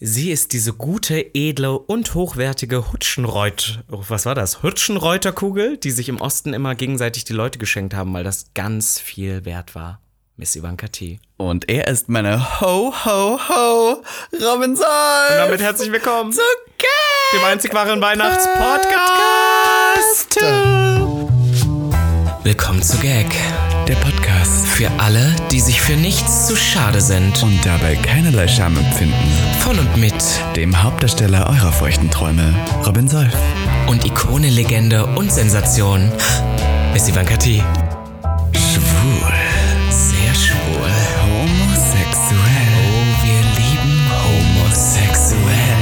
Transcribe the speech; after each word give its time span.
Sie 0.00 0.30
ist 0.30 0.52
diese 0.52 0.74
gute, 0.74 1.34
edle 1.34 1.76
und 1.76 2.14
hochwertige 2.14 2.92
Hutschenreut, 2.92 3.80
was 3.88 4.26
war 4.26 4.36
das? 4.36 4.62
Hutschenreuterkugel, 4.62 5.76
die 5.76 5.90
sich 5.90 6.08
im 6.08 6.20
Osten 6.20 6.54
immer 6.54 6.76
gegenseitig 6.76 7.24
die 7.24 7.32
Leute 7.32 7.58
geschenkt 7.58 7.94
haben, 7.94 8.14
weil 8.14 8.22
das 8.22 8.52
ganz 8.54 9.00
viel 9.00 9.44
wert 9.44 9.74
war. 9.74 10.00
Miss 10.36 10.54
Ivanka 10.54 10.86
T. 10.86 11.18
Und 11.36 11.68
er 11.68 11.88
ist 11.88 12.08
meine 12.08 12.60
Ho, 12.60 12.94
Ho, 13.04 13.40
Ho, 13.48 14.04
Robin 14.40 14.76
Solf. 14.76 15.30
Und 15.30 15.36
damit 15.36 15.60
herzlich 15.60 15.90
willkommen 15.90 16.32
zu 16.32 16.42
Gag. 16.78 16.86
dem 17.32 17.42
einzig 17.44 17.74
wahren 17.74 18.00
Weihnachtspodcast. 18.00 20.36
Willkommen 22.44 22.84
zu 22.84 22.98
Gag, 22.98 23.34
Der 23.88 23.94
Podcast. 23.94 24.66
für 24.66 24.90
alle, 24.98 25.34
die 25.50 25.60
sich 25.60 25.80
für 25.80 25.94
nichts 25.94 26.46
zu 26.46 26.54
schade 26.56 27.00
sind. 27.00 27.42
Und 27.42 27.58
dabei 27.64 27.96
keinerlei 27.96 28.46
Scham 28.46 28.76
empfinden. 28.76 29.14
Von 29.60 29.78
und 29.78 29.96
mit 29.96 30.14
Dem 30.56 30.82
Hauptdarsteller 30.82 31.48
eurer 31.48 31.72
feuchten 31.72 32.10
Träume, 32.10 32.54
Robin 32.86 33.08
Solf. 33.08 33.32
und 33.88 34.04
Ikone, 34.04 34.50
Legende 34.50 35.06
und 35.06 35.32
Sensation, 35.32 36.12
Miss 36.92 37.08
Ivanka 37.08 37.36
T. 37.38 37.62
Schwul. 38.52 39.32
Sehr 39.90 40.34
schwul. 40.34 40.90
Homosexuell. 41.24 42.68
Oh, 42.84 43.24
wir 43.24 43.40
lieben 43.56 44.10
homosexuell. 44.22 45.78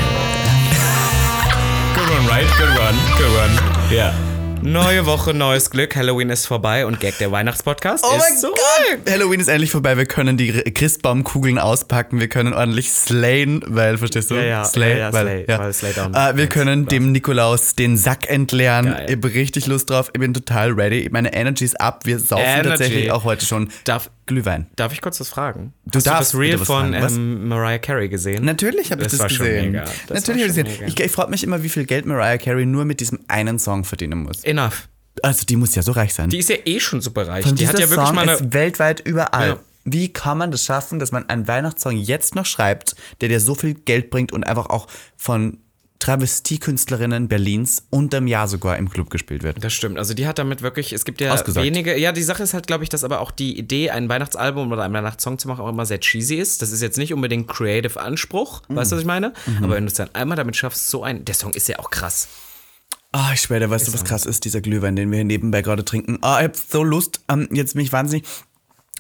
Good 1.95 2.11
one, 2.17 2.29
right? 2.29 2.47
Good 2.57 2.79
one. 2.79 2.99
Good 3.19 3.33
one. 3.37 3.95
Ja. 3.95 4.26
Neue 4.67 5.07
Woche, 5.07 5.33
neues 5.33 5.71
Glück. 5.71 5.95
Halloween 5.95 6.29
ist 6.29 6.47
vorbei 6.47 6.87
und 6.87 6.99
Gag 6.99 7.17
der 7.19 7.31
Weihnachtspodcast 7.31 8.05
Oh 8.05 8.17
ist 8.17 8.19
mein 8.31 8.37
zurück. 8.37 8.57
Gott! 9.05 9.13
Halloween 9.13 9.39
ist 9.39 9.47
endlich 9.47 9.71
vorbei. 9.71 9.97
Wir 9.97 10.07
können 10.07 10.37
die 10.37 10.51
Christbaumkugeln 10.51 11.61
auspacken. 11.61 12.19
Wir 12.19 12.27
können 12.29 12.53
ordentlich 12.53 12.91
slayen, 12.91 13.63
weil, 13.69 13.97
verstehst 13.97 14.29
du? 14.33 14.35
Ja, 14.35 14.43
ja, 14.43 14.65
Slay, 14.65 14.91
ja, 14.91 14.97
ja, 14.99 15.13
weil, 15.13 15.23
slay, 15.25 15.45
ja. 15.49 15.59
weil 15.61 15.73
slay 15.73 15.93
down. 15.93 16.15
Äh, 16.15 16.37
wir 16.37 16.49
können 16.49 16.87
dem 16.87 17.13
Nikolaus 17.13 17.77
den 17.77 17.97
Sack 17.97 18.29
entleeren. 18.29 18.87
Geil. 18.87 19.05
Ich 19.09 19.13
habe 19.17 19.35
richtig 19.35 19.69
Lust 19.69 19.89
drauf. 19.89 20.11
Ich 20.13 20.19
bin 20.19 20.35
total 20.35 20.73
ready. 20.73 21.09
Meine 21.13 21.33
Energy 21.33 21.65
ist 21.65 21.81
ab. 21.81 22.01
Wir 22.05 22.19
saufen 22.19 22.43
Energy. 22.45 22.69
tatsächlich 22.69 23.11
auch 23.13 23.23
heute 23.23 23.47
schon 23.47 23.69
Darf, 23.85 24.11
Glühwein. 24.27 24.67
darf 24.75 24.93
ich 24.93 25.01
kurz 25.01 25.21
was 25.21 25.29
fragen? 25.29 25.75
Du 25.85 25.99
Hast 25.99 26.09
darfst 26.09 26.35
du 26.35 26.39
das 26.39 26.45
Reel 26.45 26.59
von 26.59 26.93
ähm, 26.93 27.47
Mariah 27.47 27.79
Carey 27.79 28.09
gesehen? 28.09 28.45
Natürlich 28.45 28.91
habe 28.91 29.03
ich 29.03 29.07
Das 29.07 29.13
das 29.13 29.21
war 29.21 29.29
schon 29.31 29.47
gesehen. 29.47 29.67
mega. 29.71 29.85
Das 30.09 30.27
Natürlich 30.27 30.43
habe 30.49 30.51
ich 30.51 30.57
gesehen. 30.65 30.81
mega. 30.81 30.87
Ich, 30.89 30.99
ich 30.99 31.13
frage 31.13 31.31
mich 31.31 31.45
immer, 31.45 31.63
wie 31.63 31.69
viel 31.69 31.85
Geld 31.85 32.05
Mariah 32.07 32.39
Carey 32.39 32.67
nur 32.67 32.85
mit 32.85 32.99
diesem 32.99 33.21
einen 33.29 33.61
Song 33.61 33.85
verdienen 33.85 34.25
muss. 34.25 34.43
Enough. 34.57 34.89
Also 35.23 35.45
die 35.47 35.57
muss 35.57 35.75
ja 35.75 35.83
so 35.83 35.93
reich 35.93 36.15
sein. 36.15 36.29
Die 36.29 36.39
ist 36.39 36.49
ja 36.49 36.57
eh 36.65 36.81
schon 36.81 37.01
super 37.01 37.27
reich. 37.27 37.45
Die 37.45 37.67
hat 37.69 37.79
ja 37.79 37.89
wirklich 37.89 38.07
Song 38.07 38.15
mal 38.15 38.23
eine. 38.23 38.35
ist 38.35 38.53
weltweit 38.53 39.01
überall. 39.01 39.49
Ja. 39.49 39.59
Wie 39.85 40.13
kann 40.13 40.39
man 40.39 40.51
das 40.51 40.65
schaffen, 40.65 40.99
dass 40.99 41.13
man 41.13 41.29
einen 41.29 41.47
Weihnachtssong 41.47 41.97
jetzt 41.97 42.35
noch 42.35 42.45
schreibt, 42.45 42.97
der 43.21 43.29
dir 43.29 43.41
so 43.41 43.55
viel 43.55 43.75
Geld 43.75 44.11
bringt 44.11 44.33
und 44.33 44.45
einfach 44.45 44.67
auch 44.67 44.89
von 45.17 45.59
Travestiekünstlerinnen 45.99 47.29
Berlins 47.29 47.87
unterm 47.91 48.27
Jahr 48.27 48.49
sogar 48.49 48.77
im 48.77 48.91
Club 48.91 49.11
gespielt 49.11 49.43
wird? 49.43 49.63
Das 49.63 49.73
stimmt. 49.73 49.97
Also 49.97 50.13
die 50.13 50.27
hat 50.27 50.39
damit 50.39 50.61
wirklich, 50.61 50.93
es 50.93 51.05
gibt 51.05 51.21
ja 51.21 51.33
Ausgesagt. 51.33 51.65
wenige. 51.65 51.97
Ja, 51.99 52.13
die 52.13 52.23
Sache 52.23 52.43
ist 52.43 52.53
halt, 52.53 52.67
glaube 52.67 52.85
ich, 52.85 52.91
dass 52.91 53.05
aber 53.05 53.21
auch 53.21 53.31
die 53.31 53.59
Idee, 53.59 53.91
ein 53.91 54.09
Weihnachtsalbum 54.09 54.71
oder 54.73 54.83
einen 54.83 54.93
Weihnachtssong 54.93 55.39
zu 55.39 55.49
machen, 55.49 55.63
auch 55.63 55.69
immer 55.69 55.87
sehr 55.87 56.01
cheesy 56.01 56.35
ist. 56.35 56.63
Das 56.63 56.73
ist 56.73 56.83
jetzt 56.83 56.99
nicht 56.99 57.15
unbedingt 57.15 57.49
Creative 57.49 57.99
Anspruch, 57.99 58.63
weißt 58.69 58.93
du, 58.93 58.97
was 58.97 59.01
ich 59.01 59.07
meine? 59.07 59.33
Mhm. 59.47 59.65
Aber 59.65 59.75
wenn 59.75 59.85
du 59.85 59.89
es 59.89 59.95
dann 59.95 60.11
einmal 60.15 60.37
damit 60.37 60.57
schaffst, 60.57 60.89
so 60.89 61.03
ein. 61.03 61.25
Der 61.25 61.35
Song 61.35 61.53
ist 61.53 61.69
ja 61.69 61.79
auch 61.79 61.91
krass. 61.91 62.29
Ah, 63.19 63.31
ich 63.33 63.41
schwöre, 63.41 63.71
weißt 63.71 63.89
du, 63.89 63.95
was 63.95 64.05
krass 64.05 64.27
ist, 64.27 64.45
dieser 64.45 64.61
Glühwein, 64.61 64.95
den 64.95 65.11
wir 65.11 65.17
hier 65.17 65.25
nebenbei 65.25 65.63
gerade 65.63 65.87
trinken. 65.87 66.19
Ah, 66.21 66.41
ich 66.41 66.45
hab 66.49 66.57
so 66.57 66.85
Lust, 66.85 67.23
ähm, 67.31 67.49
jetzt 67.51 67.75
mich 67.75 67.91
wahnsinnig, 67.91 68.27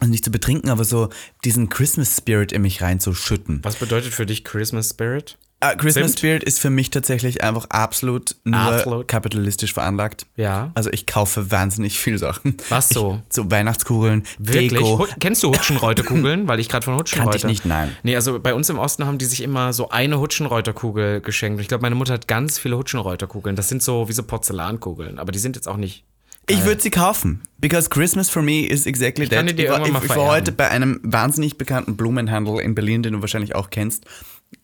also 0.00 0.11
nicht 0.11 0.25
zu 0.25 0.31
betrinken, 0.31 0.70
aber 0.70 0.84
so 0.84 1.11
diesen 1.45 1.69
Christmas 1.69 2.17
Spirit 2.17 2.50
in 2.50 2.62
mich 2.62 2.81
reinzuschütten. 2.81 3.61
Was 3.62 3.77
bedeutet 3.77 4.14
für 4.14 4.25
dich 4.25 4.42
Christmas 4.42 4.89
Spirit? 4.89 5.37
Ah, 5.61 5.75
Christmas 5.75 6.09
Zimt? 6.09 6.19
Spirit 6.19 6.45
ist 6.45 6.61
für 6.61 6.69
mich 6.69 6.91
tatsächlich 6.91 7.43
einfach 7.43 7.65
absolut 7.71 8.37
nur 8.45 8.61
Absolut. 8.61 9.09
kapitalistisch 9.09 9.73
veranlagt. 9.73 10.27
Ja. 10.37 10.71
Also 10.75 10.91
ich 10.93 11.07
kaufe 11.07 11.51
wahnsinnig 11.51 11.99
viel 11.99 12.19
Sachen. 12.19 12.59
Was 12.69 12.91
so? 12.91 13.22
Ich, 13.27 13.34
so 13.34 13.50
Weihnachtskugeln, 13.50 14.25
Wirklich? 14.39 14.72
Deko. 14.83 15.06
Kennst 15.19 15.43
du 15.43 15.49
Hutschenreuterkugeln? 15.49 16.47
Weil 16.47 16.61
ich 16.61 16.69
gerade 16.69 16.84
von 16.84 16.94
Hutschenreuter. 16.97 17.31
Kannte 17.31 17.47
ich 17.47 17.50
nicht, 17.50 17.65
nein. 17.65 17.97
Nee, 18.03 18.17
also 18.17 18.39
bei 18.39 18.53
uns 18.53 18.69
im 18.69 18.78
Osten 18.78 19.06
haben 19.06 19.17
die 19.17 19.25
sich 19.25 19.43
immer 19.43 19.72
so 19.72 19.89
eine 19.89 20.21
Hutschenreuterkugel 20.21 21.22
geschenkt. 21.22 21.56
Und 21.56 21.62
Ich 21.62 21.69
glaube, 21.69 21.83
meine 21.83 21.94
Mutter 21.94 22.12
hat 22.12 22.28
ganz 22.28 22.59
viele 22.59 22.77
Hutschenreuterkugeln. 22.77 23.56
Das 23.56 23.71
sind 23.71 23.83
so 23.83 24.09
wie 24.11 24.12
so 24.12 24.23
Porzellankugeln. 24.23 25.19
Aber 25.19 25.33
die 25.33 25.38
sind 25.38 25.56
jetzt 25.56 25.69
auch 25.69 25.78
nicht. 25.78 26.05
Ich 26.49 26.65
würde 26.65 26.81
sie 26.81 26.91
kaufen. 26.91 27.43
Because 27.59 27.88
Christmas 27.88 28.28
for 28.31 28.43
me 28.43 28.67
is 28.67 28.87
exactly 28.87 29.27
kann 29.27 29.47
that. 29.47 29.50
die 29.50 29.62
dir 29.62 29.65
ich 29.65 29.71
war, 29.71 29.87
ich, 29.87 30.05
ich 30.05 30.09
war 30.11 30.27
heute 30.28 30.53
bei 30.53 30.69
einem 30.69 31.00
wahnsinnig 31.03 31.59
bekannten 31.59 31.97
Blumenhandel 31.97 32.61
in 32.61 32.75
Berlin, 32.75 33.03
den 33.03 33.15
du 33.15 33.21
wahrscheinlich 33.21 33.55
auch 33.56 33.71
kennst. 33.71 34.05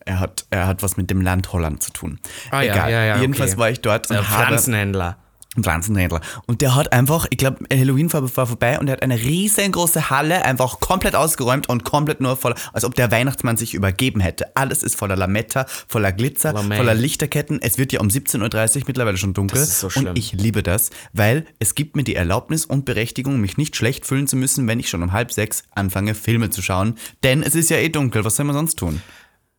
Er 0.04 0.20
hat, 0.20 0.46
er 0.50 0.66
hat 0.66 0.82
was 0.82 0.96
mit 0.96 1.10
dem 1.10 1.20
Land 1.20 1.52
Holland 1.52 1.82
zu 1.82 1.92
tun. 1.92 2.18
Ah, 2.50 2.62
ja, 2.62 2.72
Egal. 2.72 2.90
ja, 2.90 3.04
ja, 3.04 3.16
Jedenfalls 3.18 3.52
okay. 3.52 3.60
war 3.60 3.70
ich 3.70 3.80
dort 3.80 4.10
und 4.10 4.16
habe 4.16 4.46
Pflanzenhändler. 4.46 5.16
Ein 5.54 5.64
Pflanzenhändler. 5.64 6.22
Und 6.46 6.62
der 6.62 6.74
hat 6.74 6.94
einfach, 6.94 7.26
ich 7.28 7.36
glaube, 7.36 7.58
Halloween 7.70 8.10
war, 8.10 8.22
war 8.36 8.46
vorbei 8.46 8.80
und 8.80 8.88
er 8.88 8.92
hat 8.92 9.02
eine 9.02 9.18
riesengroße 9.18 10.08
Halle 10.08 10.46
einfach 10.46 10.80
komplett 10.80 11.14
ausgeräumt 11.14 11.68
und 11.68 11.84
komplett 11.84 12.22
nur 12.22 12.38
voll, 12.38 12.54
als 12.72 12.86
ob 12.86 12.94
der 12.94 13.10
Weihnachtsmann 13.10 13.58
sich 13.58 13.74
übergeben 13.74 14.20
hätte. 14.20 14.56
Alles 14.56 14.82
ist 14.82 14.96
voller 14.96 15.14
Lametta, 15.14 15.66
voller 15.88 16.10
Glitzer, 16.10 16.54
Lametta. 16.54 16.76
voller 16.76 16.94
Lichterketten. 16.94 17.60
Es 17.60 17.76
wird 17.76 17.92
ja 17.92 18.00
um 18.00 18.08
17.30 18.08 18.76
Uhr 18.76 18.82
mittlerweile 18.86 19.18
schon 19.18 19.34
dunkel. 19.34 19.60
Das 19.60 19.68
ist 19.68 19.80
so 19.80 19.90
schlimm. 19.90 20.08
Und 20.08 20.18
ich 20.18 20.32
liebe 20.32 20.62
das, 20.62 20.88
weil 21.12 21.44
es 21.58 21.74
gibt 21.74 21.96
mir 21.96 22.04
die 22.04 22.14
Erlaubnis 22.16 22.64
und 22.64 22.86
Berechtigung, 22.86 23.38
mich 23.38 23.58
nicht 23.58 23.76
schlecht 23.76 24.06
fühlen 24.06 24.26
zu 24.26 24.36
müssen, 24.36 24.66
wenn 24.68 24.80
ich 24.80 24.88
schon 24.88 25.02
um 25.02 25.12
halb 25.12 25.32
sechs 25.32 25.64
anfange, 25.72 26.14
Filme 26.14 26.48
zu 26.48 26.62
schauen. 26.62 26.96
Denn 27.24 27.42
es 27.42 27.54
ist 27.54 27.68
ja 27.68 27.76
eh 27.76 27.90
dunkel. 27.90 28.24
Was 28.24 28.36
soll 28.36 28.46
man 28.46 28.54
sonst 28.54 28.78
tun? 28.78 29.02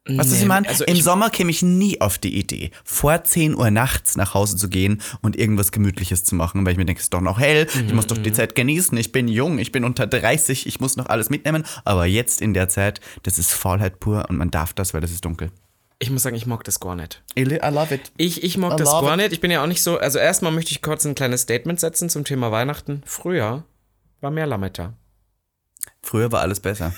Was 0.05 0.33
ich 0.33 0.41
Nee, 0.41 0.45
meine? 0.47 0.67
also 0.67 0.83
Im 0.83 0.95
ich- 0.95 1.03
Sommer 1.03 1.29
käme 1.29 1.49
ich 1.49 1.61
nie 1.61 2.01
auf 2.01 2.17
die 2.17 2.37
Idee, 2.37 2.71
vor 2.83 3.23
10 3.23 3.55
Uhr 3.55 3.71
nachts 3.71 4.17
nach 4.17 4.33
Hause 4.33 4.57
zu 4.57 4.67
gehen 4.67 5.01
und 5.21 5.37
irgendwas 5.37 5.71
Gemütliches 5.71 6.25
zu 6.25 6.35
machen, 6.35 6.65
weil 6.65 6.73
ich 6.73 6.77
mir 6.77 6.83
denke, 6.83 6.99
es 6.99 7.05
ist 7.05 7.13
doch 7.13 7.21
noch 7.21 7.39
hell, 7.39 7.67
ich 7.73 7.93
muss 7.93 8.07
doch 8.07 8.17
Mhm. 8.17 8.23
die 8.23 8.33
Zeit 8.33 8.53
genießen, 8.55 8.97
ich 8.97 9.13
bin 9.13 9.29
jung, 9.29 9.59
ich 9.59 9.71
bin 9.71 9.85
unter 9.85 10.05
30, 10.05 10.67
ich 10.67 10.81
muss 10.81 10.97
noch 10.97 11.05
alles 11.05 11.29
mitnehmen. 11.29 11.63
Aber 11.85 12.05
jetzt 12.05 12.41
in 12.41 12.53
der 12.53 12.67
Zeit, 12.67 12.99
das 13.23 13.37
ist 13.39 13.51
Faulheit 13.53 14.01
pur 14.01 14.25
und 14.29 14.35
man 14.35 14.51
darf 14.51 14.73
das, 14.73 14.93
weil 14.93 15.03
es 15.05 15.11
ist 15.11 15.23
dunkel. 15.23 15.51
Ich 15.99 16.09
muss 16.09 16.23
sagen, 16.23 16.35
ich 16.35 16.45
mag 16.47 16.65
das 16.65 16.81
gar 16.81 16.95
nicht. 16.97 17.23
I 17.37 17.43
love 17.43 17.95
it. 17.95 18.11
Ich, 18.17 18.43
ich 18.43 18.57
mag 18.57 18.73
I 18.73 18.75
das 18.75 18.89
gar 18.91 19.09
it. 19.13 19.17
nicht. 19.17 19.31
Ich 19.31 19.39
bin 19.39 19.51
ja 19.51 19.63
auch 19.63 19.67
nicht 19.67 19.81
so. 19.81 19.99
Also, 19.99 20.19
erstmal 20.19 20.51
möchte 20.51 20.71
ich 20.71 20.81
kurz 20.81 21.05
ein 21.05 21.15
kleines 21.15 21.43
Statement 21.43 21.79
setzen 21.79 22.09
zum 22.09 22.25
Thema 22.25 22.51
Weihnachten. 22.51 23.03
Früher 23.05 23.63
war 24.19 24.31
mehr 24.31 24.47
Lametta. 24.47 24.95
Früher 26.01 26.29
war 26.33 26.41
alles 26.41 26.59
besser. 26.59 26.93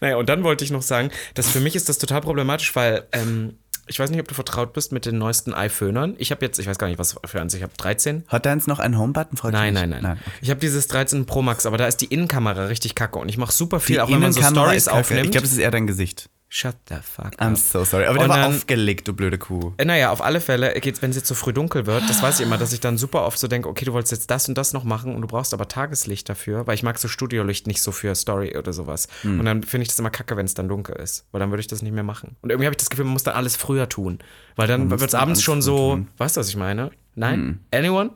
Naja, 0.00 0.16
und 0.16 0.28
dann 0.28 0.44
wollte 0.44 0.64
ich 0.64 0.70
noch 0.70 0.82
sagen, 0.82 1.10
dass 1.34 1.48
für 1.48 1.60
mich 1.60 1.76
ist 1.76 1.88
das 1.88 1.98
total 1.98 2.20
problematisch, 2.20 2.74
weil 2.76 3.04
ähm, 3.12 3.58
ich 3.86 3.98
weiß 3.98 4.10
nicht, 4.10 4.20
ob 4.20 4.28
du 4.28 4.34
vertraut 4.34 4.72
bist 4.72 4.92
mit 4.92 5.04
den 5.04 5.18
neuesten 5.18 5.52
iPhonern. 5.52 6.14
Ich 6.18 6.30
habe 6.30 6.44
jetzt, 6.44 6.58
ich 6.60 6.66
weiß 6.68 6.78
gar 6.78 6.86
nicht, 6.86 6.98
was 6.98 7.16
für 7.24 7.40
eins, 7.40 7.54
ich 7.54 7.62
habe 7.62 7.72
13. 7.76 8.24
Hat 8.28 8.46
deins 8.46 8.68
noch 8.68 8.78
einen 8.78 8.96
Home-Button? 8.96 9.36
Fragt 9.36 9.52
Nein, 9.52 9.74
mich. 9.74 9.82
nein, 9.82 10.02
nein. 10.02 10.18
okay. 10.20 10.30
Ich 10.42 10.50
habe 10.50 10.60
dieses 10.60 10.86
13 10.86 11.26
Pro 11.26 11.42
Max, 11.42 11.66
aber 11.66 11.76
da 11.76 11.86
ist 11.86 12.00
die 12.00 12.06
Innenkamera 12.06 12.66
richtig 12.66 12.94
kacke 12.94 13.18
und 13.18 13.28
ich 13.28 13.36
mache 13.36 13.52
super 13.52 13.80
viel, 13.80 13.96
Die 13.96 14.00
auch 14.00 14.10
wenn 14.10 14.20
man 14.20 14.32
so 14.32 14.42
Stories 14.42 14.86
aufnimmt. 14.86 15.26
Ich 15.26 15.30
glaube, 15.32 15.42
das 15.42 15.52
ist 15.52 15.58
eher 15.58 15.72
dein 15.72 15.88
Gesicht. 15.88 16.30
Shut 16.52 16.74
the 16.88 16.96
fuck 17.00 17.34
I'm 17.40 17.52
up. 17.52 17.56
so 17.56 17.84
sorry. 17.84 18.06
Aber 18.06 18.14
der 18.14 18.24
Und 18.24 18.28
war 18.30 18.38
dann- 18.38 18.56
aufgelegt, 18.56 19.06
du 19.06 19.12
blöde 19.12 19.38
Kuh. 19.38 19.72
Äh, 19.76 19.84
Naja, 19.84 20.10
auf 20.10 20.20
alle 20.20 20.40
Fälle 20.40 20.74
geht's, 20.80 21.00
wenn 21.00 21.10
es 21.10 21.16
jetzt 21.16 21.28
so 21.28 21.36
früh 21.36 21.52
dunkel 21.52 21.86
wird, 21.86 22.02
das 22.10 22.22
weiß 22.22 22.40
ich 22.40 22.46
immer, 22.46 22.58
dass 22.58 22.72
ich 22.72 22.80
dann 22.80 22.98
super 22.98 23.22
oft 23.24 23.38
so 23.38 23.46
denke, 23.46 23.68
okay, 23.68 23.84
du 23.84 23.92
wolltest 23.92 24.10
jetzt 24.10 24.32
das 24.32 24.48
und 24.48 24.58
das 24.58 24.72
noch 24.72 24.82
machen 24.82 25.14
und 25.14 25.22
du 25.22 25.28
brauchst 25.28 25.54
aber 25.54 25.68
Tageslicht 25.68 26.28
dafür, 26.28 26.66
weil 26.66 26.74
ich 26.74 26.82
mag 26.82 26.98
so 26.98 27.06
Studiolicht 27.06 27.68
nicht 27.68 27.80
so 27.80 27.92
für 27.92 28.12
Story 28.16 28.56
oder 28.58 28.72
sowas. 28.72 29.06
Hm. 29.22 29.38
Und 29.38 29.46
dann 29.46 29.62
finde 29.62 29.82
ich 29.82 29.88
das 29.88 29.98
immer 30.00 30.10
kacke, 30.10 30.36
wenn 30.36 30.44
es 30.44 30.54
dann 30.54 30.66
dunkel 30.68 30.96
ist, 30.96 31.24
weil 31.30 31.38
dann 31.38 31.50
würde 31.50 31.60
ich 31.60 31.68
das 31.68 31.82
nicht 31.82 31.92
mehr 31.92 32.02
machen. 32.02 32.34
Und 32.42 32.50
irgendwie 32.50 32.66
habe 32.66 32.72
ich 32.74 32.78
das 32.78 32.90
Gefühl, 32.90 33.04
man 33.04 33.12
muss 33.12 33.22
dann 33.22 33.36
alles 33.36 33.54
früher 33.54 33.88
tun, 33.88 34.18
weil 34.56 34.66
dann 34.66 34.90
wird 34.90 35.00
es 35.02 35.14
abends 35.14 35.42
schon 35.44 35.62
so, 35.62 35.90
tun. 35.94 36.08
weißt 36.18 36.36
du, 36.36 36.40
was 36.40 36.48
ich 36.48 36.56
meine? 36.56 36.90
Nein? 37.14 37.34
Hm. 37.40 37.58
Anyone? 37.78 38.10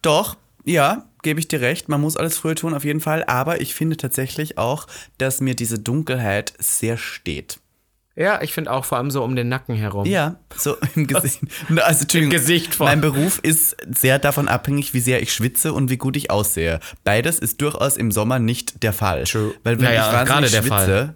Doch, 0.00 0.38
ja, 0.64 1.04
gebe 1.22 1.38
ich 1.38 1.48
dir 1.48 1.60
recht. 1.60 1.90
Man 1.90 2.00
muss 2.00 2.16
alles 2.16 2.38
früher 2.38 2.54
tun, 2.54 2.72
auf 2.72 2.84
jeden 2.84 3.00
Fall. 3.00 3.24
Aber 3.24 3.60
ich 3.60 3.74
finde 3.74 3.98
tatsächlich 3.98 4.56
auch, 4.56 4.86
dass 5.18 5.42
mir 5.42 5.54
diese 5.54 5.78
Dunkelheit 5.78 6.54
sehr 6.58 6.96
steht. 6.96 7.58
Ja, 8.16 8.40
ich 8.42 8.52
finde 8.52 8.70
auch 8.70 8.84
vor 8.84 8.98
allem 8.98 9.10
so 9.10 9.24
um 9.24 9.34
den 9.34 9.48
Nacken 9.48 9.74
herum. 9.74 10.06
Ja, 10.06 10.36
so 10.56 10.76
im 10.94 11.06
Gesicht. 11.08 11.40
Also, 11.82 12.02
Entschuldigung, 12.02 12.30
Gesicht 12.30 12.74
vor- 12.76 12.86
Mein 12.86 13.00
Beruf 13.00 13.40
ist 13.42 13.76
sehr 13.92 14.18
davon 14.20 14.46
abhängig, 14.46 14.94
wie 14.94 15.00
sehr 15.00 15.20
ich 15.20 15.32
schwitze 15.32 15.72
und 15.72 15.90
wie 15.90 15.96
gut 15.96 16.16
ich 16.16 16.30
aussehe. 16.30 16.78
Beides 17.02 17.40
ist 17.40 17.60
durchaus 17.60 17.96
im 17.96 18.12
Sommer 18.12 18.38
nicht 18.38 18.82
der 18.84 18.92
Fall. 18.92 19.24
True. 19.24 19.52
Weil 19.64 19.78
wenn 19.78 19.84
Naja, 19.86 20.06
ich 20.06 20.12
wahnsinnig 20.12 20.28
gerade 20.28 20.50
der 20.50 20.62
schwitze, 20.62 20.68
Fall. 20.68 21.14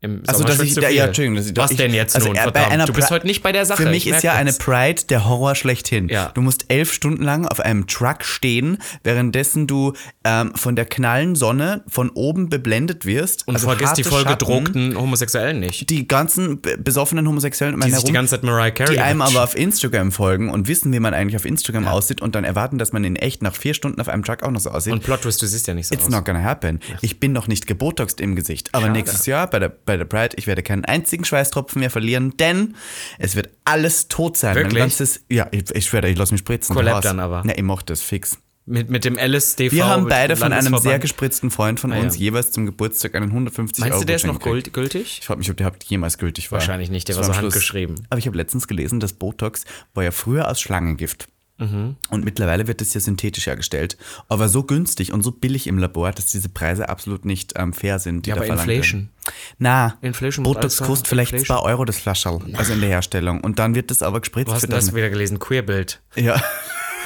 Im 0.00 0.22
Also, 0.28 0.44
dass 0.44 0.60
ich, 0.60 0.74
da, 0.74 0.88
ja, 0.88 1.06
Entschuldigung, 1.06 1.36
dass 1.36 1.46
ich, 1.46 1.56
Was 1.56 1.72
ich, 1.72 1.76
denn 1.76 1.92
jetzt 1.92 2.14
also, 2.14 2.28
nun? 2.28 2.36
Verdammt, 2.36 2.88
du 2.88 2.92
bist 2.92 3.10
heute 3.10 3.26
nicht 3.26 3.42
bei 3.42 3.50
der 3.50 3.66
Sache. 3.66 3.82
Für 3.82 3.90
mich 3.90 4.06
ich 4.06 4.12
ist 4.14 4.22
ja 4.22 4.32
eine 4.34 4.50
das. 4.50 4.58
Pride 4.58 5.02
der 5.08 5.28
Horror 5.28 5.56
schlechthin. 5.56 6.08
Ja. 6.08 6.30
Du 6.34 6.40
musst 6.40 6.66
elf 6.68 6.92
Stunden 6.92 7.24
lang 7.24 7.46
auf 7.46 7.58
einem 7.58 7.88
Truck 7.88 8.22
stehen, 8.22 8.78
währenddessen 9.02 9.66
du 9.66 9.94
ähm, 10.22 10.52
von 10.54 10.76
der 10.76 10.84
knallen 10.84 11.34
Sonne 11.34 11.82
von 11.88 12.10
oben 12.10 12.48
beblendet 12.48 13.06
wirst. 13.06 13.48
Und 13.48 13.56
also 13.56 13.66
vergiss 13.66 13.94
die 13.94 14.02
harte 14.04 14.08
voll 14.08 14.22
Schatten. 14.22 14.38
gedruckten 14.38 14.96
Homosexuellen 14.96 15.58
nicht. 15.58 15.90
Die 15.90 16.06
ganzen 16.06 16.60
be- 16.60 16.78
besoffenen 16.78 17.26
Homosexuellen 17.26 17.74
um 17.74 17.80
Die 17.80 17.90
sich 17.90 17.98
die 17.98 18.02
herum, 18.04 18.14
ganze 18.14 18.36
Zeit 18.36 18.44
Mariah 18.44 18.70
Carey 18.70 18.94
die 18.94 19.00
einem 19.00 19.20
aber 19.20 19.42
auf 19.42 19.56
Instagram 19.56 20.12
folgen 20.12 20.50
und 20.50 20.68
wissen, 20.68 20.92
wie 20.92 21.00
man 21.00 21.12
eigentlich 21.12 21.34
auf 21.34 21.44
Instagram 21.44 21.88
aussieht 21.88 22.20
und 22.22 22.36
dann 22.36 22.44
erwarten, 22.44 22.78
dass 22.78 22.92
man 22.92 23.02
in 23.02 23.16
echt 23.16 23.42
nach 23.42 23.56
vier 23.56 23.74
Stunden 23.74 24.00
auf 24.00 24.08
einem 24.08 24.22
Truck 24.22 24.44
auch 24.44 24.50
noch 24.52 24.60
so 24.60 24.70
aussieht. 24.70 24.92
Und 24.92 25.02
Plot 25.02 25.22
Twist, 25.22 25.42
du 25.42 25.46
siehst 25.48 25.66
ja 25.66 25.74
nicht 25.74 25.88
so 25.88 25.94
It's 25.96 26.04
aus. 26.04 26.10
not 26.10 26.24
gonna 26.24 26.44
happen. 26.44 26.78
Ich 27.00 27.18
bin 27.18 27.32
noch 27.32 27.48
nicht 27.48 27.66
gebotoxt 27.66 28.20
im 28.20 28.36
Gesicht. 28.36 28.68
Aber 28.74 28.82
Schade. 28.86 28.92
nächstes 28.96 29.26
Jahr 29.26 29.50
bei 29.50 29.58
der 29.58 29.70
bei 29.88 29.96
der 29.96 30.04
Pride. 30.04 30.36
Ich 30.36 30.46
werde 30.46 30.62
keinen 30.62 30.84
einzigen 30.84 31.24
Schweißtropfen 31.24 31.80
mehr 31.80 31.90
verlieren, 31.90 32.36
denn 32.36 32.76
es 33.18 33.34
wird 33.34 33.48
alles 33.64 34.06
tot 34.06 34.36
sein. 34.36 34.54
Mein 34.54 34.64
Wirklich? 34.66 34.78
ganzes, 34.80 35.24
ja, 35.28 35.48
ich, 35.50 35.68
ich 35.74 35.86
schwöre, 35.86 36.08
ich 36.08 36.16
lasse 36.16 36.32
mich 36.32 36.40
spritzen. 36.40 36.76
Collab 36.76 37.02
dann 37.02 37.18
aber. 37.18 37.42
Na, 37.44 37.56
ich 37.56 37.62
mach 37.62 37.82
das 37.82 38.00
fix. 38.02 38.38
Mit, 38.70 38.90
mit 38.90 39.06
dem 39.06 39.16
LSDV. 39.18 39.72
Wir 39.72 39.86
haben 39.86 40.06
beide 40.08 40.36
von 40.36 40.52
einem 40.52 40.76
sehr 40.76 40.98
gespritzten 40.98 41.50
Freund 41.50 41.80
von 41.80 41.90
Ah, 41.90 41.96
ja. 41.96 42.02
uns 42.02 42.18
jeweils 42.18 42.52
zum 42.52 42.66
Geburtstag 42.66 43.14
einen 43.14 43.30
150 43.30 43.80
Meinst 43.80 43.92
Euro 43.94 44.00
du, 44.02 44.06
der 44.06 44.16
ist 44.16 44.26
noch 44.26 44.38
gekriegt. 44.38 44.68
gült- 44.68 44.72
gültig? 44.74 45.18
Ich 45.20 45.26
frage 45.26 45.38
mich, 45.38 45.50
ob 45.50 45.56
der 45.56 45.72
jemals 45.86 46.18
gültig 46.18 46.52
war. 46.52 46.58
Wahrscheinlich 46.58 46.90
nicht, 46.90 47.08
der 47.08 47.16
Das 47.16 47.26
war 47.28 47.34
so 47.34 47.40
handgeschrieben. 47.40 48.06
Aber 48.10 48.18
ich 48.18 48.26
habe 48.26 48.36
letztens 48.36 48.68
gelesen, 48.68 49.00
dass 49.00 49.14
Botox 49.14 49.64
war 49.94 50.04
ja 50.04 50.10
früher 50.10 50.48
aus 50.50 50.60
Schlangengift. 50.60 51.28
Mhm. 51.58 51.96
Und 52.10 52.24
mittlerweile 52.24 52.66
wird 52.68 52.80
es 52.80 52.94
ja 52.94 53.00
synthetisch 53.00 53.46
hergestellt. 53.46 53.96
Aber 54.28 54.48
so 54.48 54.62
günstig 54.62 55.12
und 55.12 55.22
so 55.22 55.32
billig 55.32 55.66
im 55.66 55.76
Labor, 55.78 56.12
dass 56.12 56.26
diese 56.26 56.48
Preise 56.48 56.88
absolut 56.88 57.24
nicht 57.24 57.54
ähm, 57.56 57.72
fair 57.72 57.98
sind. 57.98 58.26
Die 58.26 58.30
Ja, 58.30 58.36
da 58.36 58.40
aber 58.42 58.46
verlangt 58.46 58.68
Inflation. 58.70 59.00
werden. 59.00 59.10
Na, 59.58 59.98
Inflation 60.00 60.44
Botox 60.44 60.78
kostet 60.78 61.08
vielleicht 61.08 61.32
Inflation. 61.32 61.58
2 61.64 61.68
Euro 61.70 61.84
das 61.84 61.98
Flascherl, 61.98 62.40
also 62.54 62.72
in 62.72 62.80
der 62.80 62.88
Herstellung. 62.90 63.40
Und 63.40 63.58
dann 63.58 63.74
wird 63.74 63.90
das 63.90 64.02
aber 64.02 64.20
gespritzt. 64.20 64.48
Wo 64.48 64.54
hast 64.54 64.60
für 64.62 64.66
du 64.68 64.74
das 64.74 64.94
wieder 64.94 65.10
gelesen? 65.10 65.38
Queerbild. 65.38 66.00
Ja. 66.16 66.40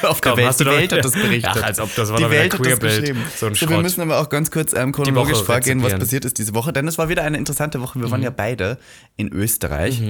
Auf 0.02 0.20
der 0.20 0.32
Komm, 0.32 0.40
Welt. 0.40 0.58
du 0.60 0.64
Die 0.64 0.70
Welt 0.70 0.93
hat 0.93 1.05
das 1.05 1.12
berichtet. 1.12 1.52
Ach, 1.58 1.62
als 1.62 1.78
ob 1.78 1.94
das 1.94 2.10
war 2.10 2.19
Die 2.19 2.28
Welt 2.28 2.52
hat 2.52 2.66
das 2.66 2.81
geschrieben. 2.81 3.20
So 3.37 3.46
ein 3.46 3.52
wir 3.52 3.56
Schrott. 3.56 3.82
müssen 3.82 4.00
aber 4.00 4.19
auch 4.20 4.28
ganz 4.28 4.50
kurz 4.50 4.72
ähm, 4.72 4.90
chronologisch 4.90 5.40
vorgehen, 5.43 5.81
was 5.82 5.94
passiert 5.96 6.25
ist 6.25 6.38
diese 6.38 6.55
Woche. 6.55 6.72
Denn 6.72 6.88
es 6.88 6.98
war 6.98 7.08
wieder 7.08 7.22
eine 7.22 7.38
interessante 7.38 7.81
Woche. 7.81 8.00
Wir 8.00 8.08
Mhm. 8.08 8.10
waren 8.10 8.22
ja 8.22 8.31
beide 8.31 8.78
in 9.16 9.32
Österreich. 9.32 10.02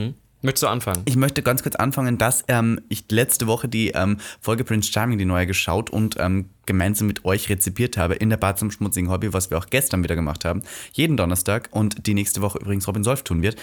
Möchtest 0.43 0.65
du 0.65 0.67
anfangen? 0.67 1.03
Ich 1.05 1.15
möchte 1.15 1.43
ganz 1.43 1.63
kurz 1.63 1.77
anfangen, 1.77 2.19
dass 2.19 2.45
ähm, 2.49 2.81
ich 2.89 3.05
letzte 3.11 3.47
Woche 3.47 3.69
die 3.69 3.91
ähm, 3.91 4.19
Folge 4.41 4.65
Prince 4.65 4.91
Charming, 4.91 5.19
die 5.19 5.25
neue, 5.25 5.47
geschaut 5.47 5.89
und 5.91 6.17
ähm, 6.19 6.51
gemeinsam 6.67 7.07
mit 7.07 7.25
euch 7.25 7.49
rezipiert 7.49 7.97
habe 7.97 8.15
in 8.15 8.29
der 8.29 8.37
Bar 8.37 8.57
zum 8.57 8.71
schmutzigen 8.73 9.09
Hobby, 9.09 9.33
was 9.33 9.51
wir 9.51 9.59
auch 9.59 9.67
gestern 9.71 10.03
wieder 10.03 10.17
gemacht 10.17 10.45
haben. 10.45 10.63
Jeden 10.93 11.17
Donnerstag 11.17 11.69
und 11.71 12.07
die 12.07 12.15
nächste 12.15 12.43
Woche 12.43 12.59
übrigens 12.59 12.89
Robin 12.89 13.05
Solf 13.05 13.23
tun 13.23 13.43
wird. 13.43 13.57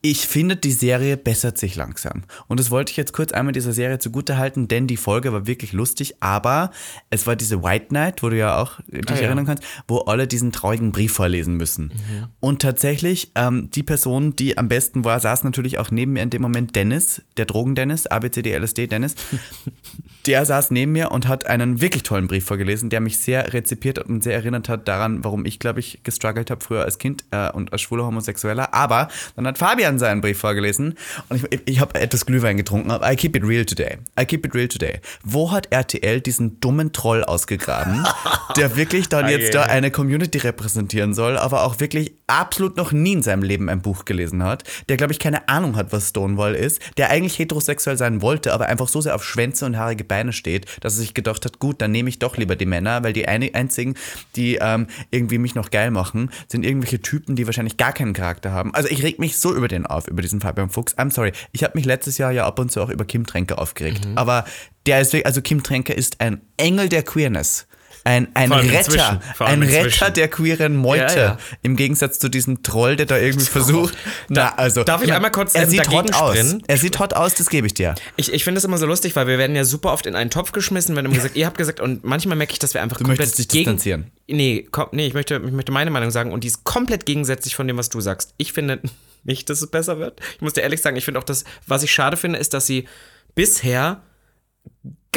Ich 0.00 0.28
finde, 0.28 0.54
die 0.54 0.70
Serie 0.70 1.16
bessert 1.16 1.58
sich 1.58 1.74
langsam. 1.74 2.22
Und 2.46 2.60
das 2.60 2.70
wollte 2.70 2.90
ich 2.92 2.96
jetzt 2.96 3.12
kurz 3.12 3.32
einmal 3.32 3.52
dieser 3.52 3.72
Serie 3.72 3.98
zugutehalten, 3.98 4.68
denn 4.68 4.86
die 4.86 4.96
Folge 4.96 5.32
war 5.32 5.48
wirklich 5.48 5.72
lustig, 5.72 6.14
aber 6.20 6.70
es 7.10 7.26
war 7.26 7.34
diese 7.34 7.64
White 7.64 7.92
Night, 7.92 8.22
wo 8.22 8.28
du 8.28 8.36
ja 8.36 8.56
auch 8.62 8.78
dich 8.86 9.10
Ah, 9.10 9.14
ja. 9.16 9.20
erinnern 9.22 9.46
kannst, 9.46 9.64
wo 9.88 9.98
alle 9.98 10.28
diesen 10.28 10.52
traurigen 10.52 10.92
Brief 10.92 11.12
vorlesen 11.12 11.56
müssen. 11.56 11.86
Mhm. 11.86 12.26
Und 12.38 12.62
tatsächlich, 12.62 13.32
ähm, 13.34 13.70
die 13.74 13.82
Person, 13.82 14.36
die 14.36 14.56
am 14.56 14.68
besten 14.68 15.04
war, 15.04 15.18
saß 15.18 15.42
natürlich 15.42 15.78
auch 15.78 15.90
neben 15.90 16.12
mir 16.12 16.22
in 16.22 16.30
dem 16.30 16.42
Moment 16.42 16.76
Dennis, 16.76 17.22
der 17.36 17.46
Drogen-Dennis, 17.46 18.06
ABCD, 18.06 18.56
LSD 18.56 18.86
Dennis. 18.86 19.16
der 20.28 20.44
saß 20.44 20.70
neben 20.72 20.92
mir 20.92 21.10
und 21.10 21.26
hat 21.26 21.46
einen 21.46 21.80
wirklich 21.80 22.02
tollen 22.02 22.28
Brief 22.28 22.44
vorgelesen, 22.44 22.90
der 22.90 23.00
mich 23.00 23.16
sehr 23.16 23.54
rezipiert 23.54 23.98
hat 23.98 24.08
und 24.08 24.22
sehr 24.22 24.34
erinnert 24.34 24.68
hat 24.68 24.86
daran, 24.86 25.24
warum 25.24 25.46
ich, 25.46 25.58
glaube 25.58 25.80
ich, 25.80 26.00
gestruggelt 26.02 26.50
habe 26.50 26.62
früher 26.62 26.84
als 26.84 26.98
Kind 26.98 27.24
äh, 27.30 27.50
und 27.50 27.72
als 27.72 27.80
schwuler 27.80 28.04
Homosexueller. 28.04 28.74
Aber 28.74 29.08
dann 29.36 29.46
hat 29.46 29.56
Fabian 29.56 29.98
seinen 29.98 30.20
Brief 30.20 30.38
vorgelesen 30.38 30.98
und 31.30 31.36
ich, 31.38 31.52
ich, 31.52 31.62
ich 31.64 31.80
habe 31.80 31.98
etwas 31.98 32.26
Glühwein 32.26 32.58
getrunken. 32.58 32.90
aber 32.90 33.10
I 33.10 33.16
keep 33.16 33.34
it 33.36 33.42
real 33.42 33.64
today. 33.64 33.96
I 34.20 34.26
keep 34.26 34.44
it 34.44 34.54
real 34.54 34.68
today. 34.68 35.00
Wo 35.24 35.50
hat 35.50 35.72
RTL 35.72 36.20
diesen 36.20 36.60
dummen 36.60 36.92
Troll 36.92 37.24
ausgegraben, 37.24 38.06
der 38.56 38.76
wirklich 38.76 39.08
dann 39.08 39.30
jetzt 39.30 39.54
da 39.54 39.62
eine 39.62 39.90
Community 39.90 40.36
repräsentieren 40.36 41.14
soll, 41.14 41.38
aber 41.38 41.62
auch 41.64 41.80
wirklich 41.80 42.12
absolut 42.26 42.76
noch 42.76 42.92
nie 42.92 43.14
in 43.14 43.22
seinem 43.22 43.42
Leben 43.42 43.70
ein 43.70 43.80
Buch 43.80 44.04
gelesen 44.04 44.42
hat, 44.42 44.64
der, 44.90 44.98
glaube 44.98 45.14
ich, 45.14 45.18
keine 45.18 45.48
Ahnung 45.48 45.74
hat, 45.76 45.90
was 45.90 46.10
Stonewall 46.10 46.54
ist, 46.54 46.82
der 46.98 47.08
eigentlich 47.08 47.38
heterosexuell 47.38 47.96
sein 47.96 48.20
wollte, 48.20 48.52
aber 48.52 48.66
einfach 48.66 48.88
so 48.88 49.00
sehr 49.00 49.14
auf 49.14 49.24
Schwänze 49.24 49.64
und 49.64 49.78
haarige 49.78 50.04
Beine 50.04 50.17
steht, 50.32 50.66
dass 50.80 50.94
er 50.94 51.00
sich 51.00 51.14
gedacht 51.14 51.44
hat, 51.44 51.58
gut, 51.58 51.80
dann 51.80 51.92
nehme 51.92 52.08
ich 52.08 52.18
doch 52.18 52.36
lieber 52.36 52.56
die 52.56 52.66
Männer, 52.66 53.02
weil 53.02 53.12
die 53.12 53.26
einzigen, 53.28 53.94
die 54.36 54.58
ähm, 54.60 54.86
irgendwie 55.10 55.38
mich 55.38 55.54
noch 55.54 55.70
geil 55.70 55.90
machen, 55.90 56.30
sind 56.48 56.64
irgendwelche 56.64 57.00
Typen, 57.00 57.36
die 57.36 57.46
wahrscheinlich 57.46 57.76
gar 57.76 57.92
keinen 57.92 58.12
Charakter 58.12 58.52
haben. 58.52 58.74
Also 58.74 58.88
ich 58.88 59.02
reg 59.02 59.18
mich 59.18 59.38
so 59.38 59.54
über 59.54 59.68
den 59.68 59.86
auf, 59.86 60.08
über 60.08 60.22
diesen 60.22 60.40
Fabian 60.40 60.70
Fuchs. 60.70 60.96
I'm 60.96 61.12
sorry. 61.12 61.32
Ich 61.52 61.64
habe 61.64 61.76
mich 61.76 61.84
letztes 61.84 62.18
Jahr 62.18 62.32
ja 62.32 62.46
ab 62.46 62.58
und 62.58 62.70
zu 62.70 62.82
auch 62.82 62.90
über 62.90 63.04
Kim 63.04 63.26
Tränke 63.26 63.58
aufgeregt. 63.58 64.06
Mhm. 64.06 64.18
Aber 64.18 64.44
der 64.86 65.00
ist 65.00 65.12
wirklich, 65.12 65.26
also 65.26 65.42
Kim 65.42 65.62
Tränke 65.62 65.92
ist 65.92 66.20
ein 66.20 66.40
Engel 66.56 66.88
der 66.88 67.02
Queerness. 67.02 67.66
Ein, 68.04 68.28
ein 68.34 68.52
Retter, 68.52 68.78
inzwischen. 68.78 69.20
Ein 69.38 69.62
Retter 69.62 70.10
der 70.10 70.28
queeren 70.28 70.76
Meute. 70.76 71.14
Ja, 71.14 71.16
ja. 71.16 71.38
Im 71.62 71.76
Gegensatz 71.76 72.18
zu 72.18 72.28
diesem 72.28 72.62
Troll, 72.62 72.96
der 72.96 73.06
da 73.06 73.18
irgendwie 73.18 73.44
versucht. 73.46 73.96
Na, 74.28 74.54
also, 74.56 74.84
darf 74.84 75.02
ich 75.02 75.12
einmal 75.12 75.30
kurz, 75.30 75.54
Er 75.54 75.64
ähm, 75.64 75.70
sieht 75.70 75.88
hot 75.90 76.14
aus. 76.14 76.36
springen? 76.36 76.62
Er 76.66 76.78
sieht 76.78 76.98
hot 76.98 77.14
aus, 77.14 77.34
das 77.34 77.50
gebe 77.50 77.66
ich 77.66 77.74
dir. 77.74 77.94
Ich, 78.16 78.32
ich 78.32 78.44
finde 78.44 78.58
es 78.58 78.64
immer 78.64 78.78
so 78.78 78.86
lustig, 78.86 79.16
weil 79.16 79.26
wir 79.26 79.38
werden 79.38 79.54
ja 79.56 79.64
super 79.64 79.92
oft 79.92 80.06
in 80.06 80.14
einen 80.14 80.30
Topf 80.30 80.52
geschmissen, 80.52 80.96
wenn 80.96 81.04
immer 81.04 81.14
gesagt, 81.14 81.36
ihr 81.36 81.46
habt 81.46 81.58
gesagt, 81.58 81.80
und 81.80 82.04
manchmal 82.04 82.36
merke 82.36 82.52
ich, 82.52 82.58
dass 82.58 82.74
wir 82.74 82.82
einfach 82.82 82.98
Du 82.98 83.04
komplett 83.04 83.20
möchtest 83.20 83.38
dich 83.38 83.48
gegen, 83.48 83.64
distanzieren. 83.64 84.10
Nee, 84.26 84.66
komm, 84.70 84.88
nee, 84.92 85.06
ich 85.06 85.14
möchte, 85.14 85.40
ich 85.44 85.52
möchte 85.52 85.72
meine 85.72 85.90
Meinung 85.90 86.10
sagen 86.10 86.32
und 86.32 86.44
die 86.44 86.48
ist 86.48 86.64
komplett 86.64 87.06
gegensätzlich 87.06 87.54
von 87.54 87.66
dem, 87.66 87.76
was 87.76 87.88
du 87.88 88.00
sagst. 88.00 88.34
Ich 88.36 88.52
finde 88.52 88.80
nicht, 89.24 89.50
dass 89.50 89.62
es 89.62 89.70
besser 89.70 89.98
wird. 89.98 90.20
Ich 90.36 90.40
muss 90.40 90.52
dir 90.54 90.62
ehrlich 90.62 90.80
sagen, 90.80 90.96
ich 90.96 91.04
finde 91.04 91.20
auch, 91.20 91.24
dass, 91.24 91.44
was 91.66 91.82
ich 91.82 91.92
schade 91.92 92.16
finde, 92.16 92.38
ist, 92.38 92.54
dass 92.54 92.66
sie 92.66 92.88
bisher 93.34 94.02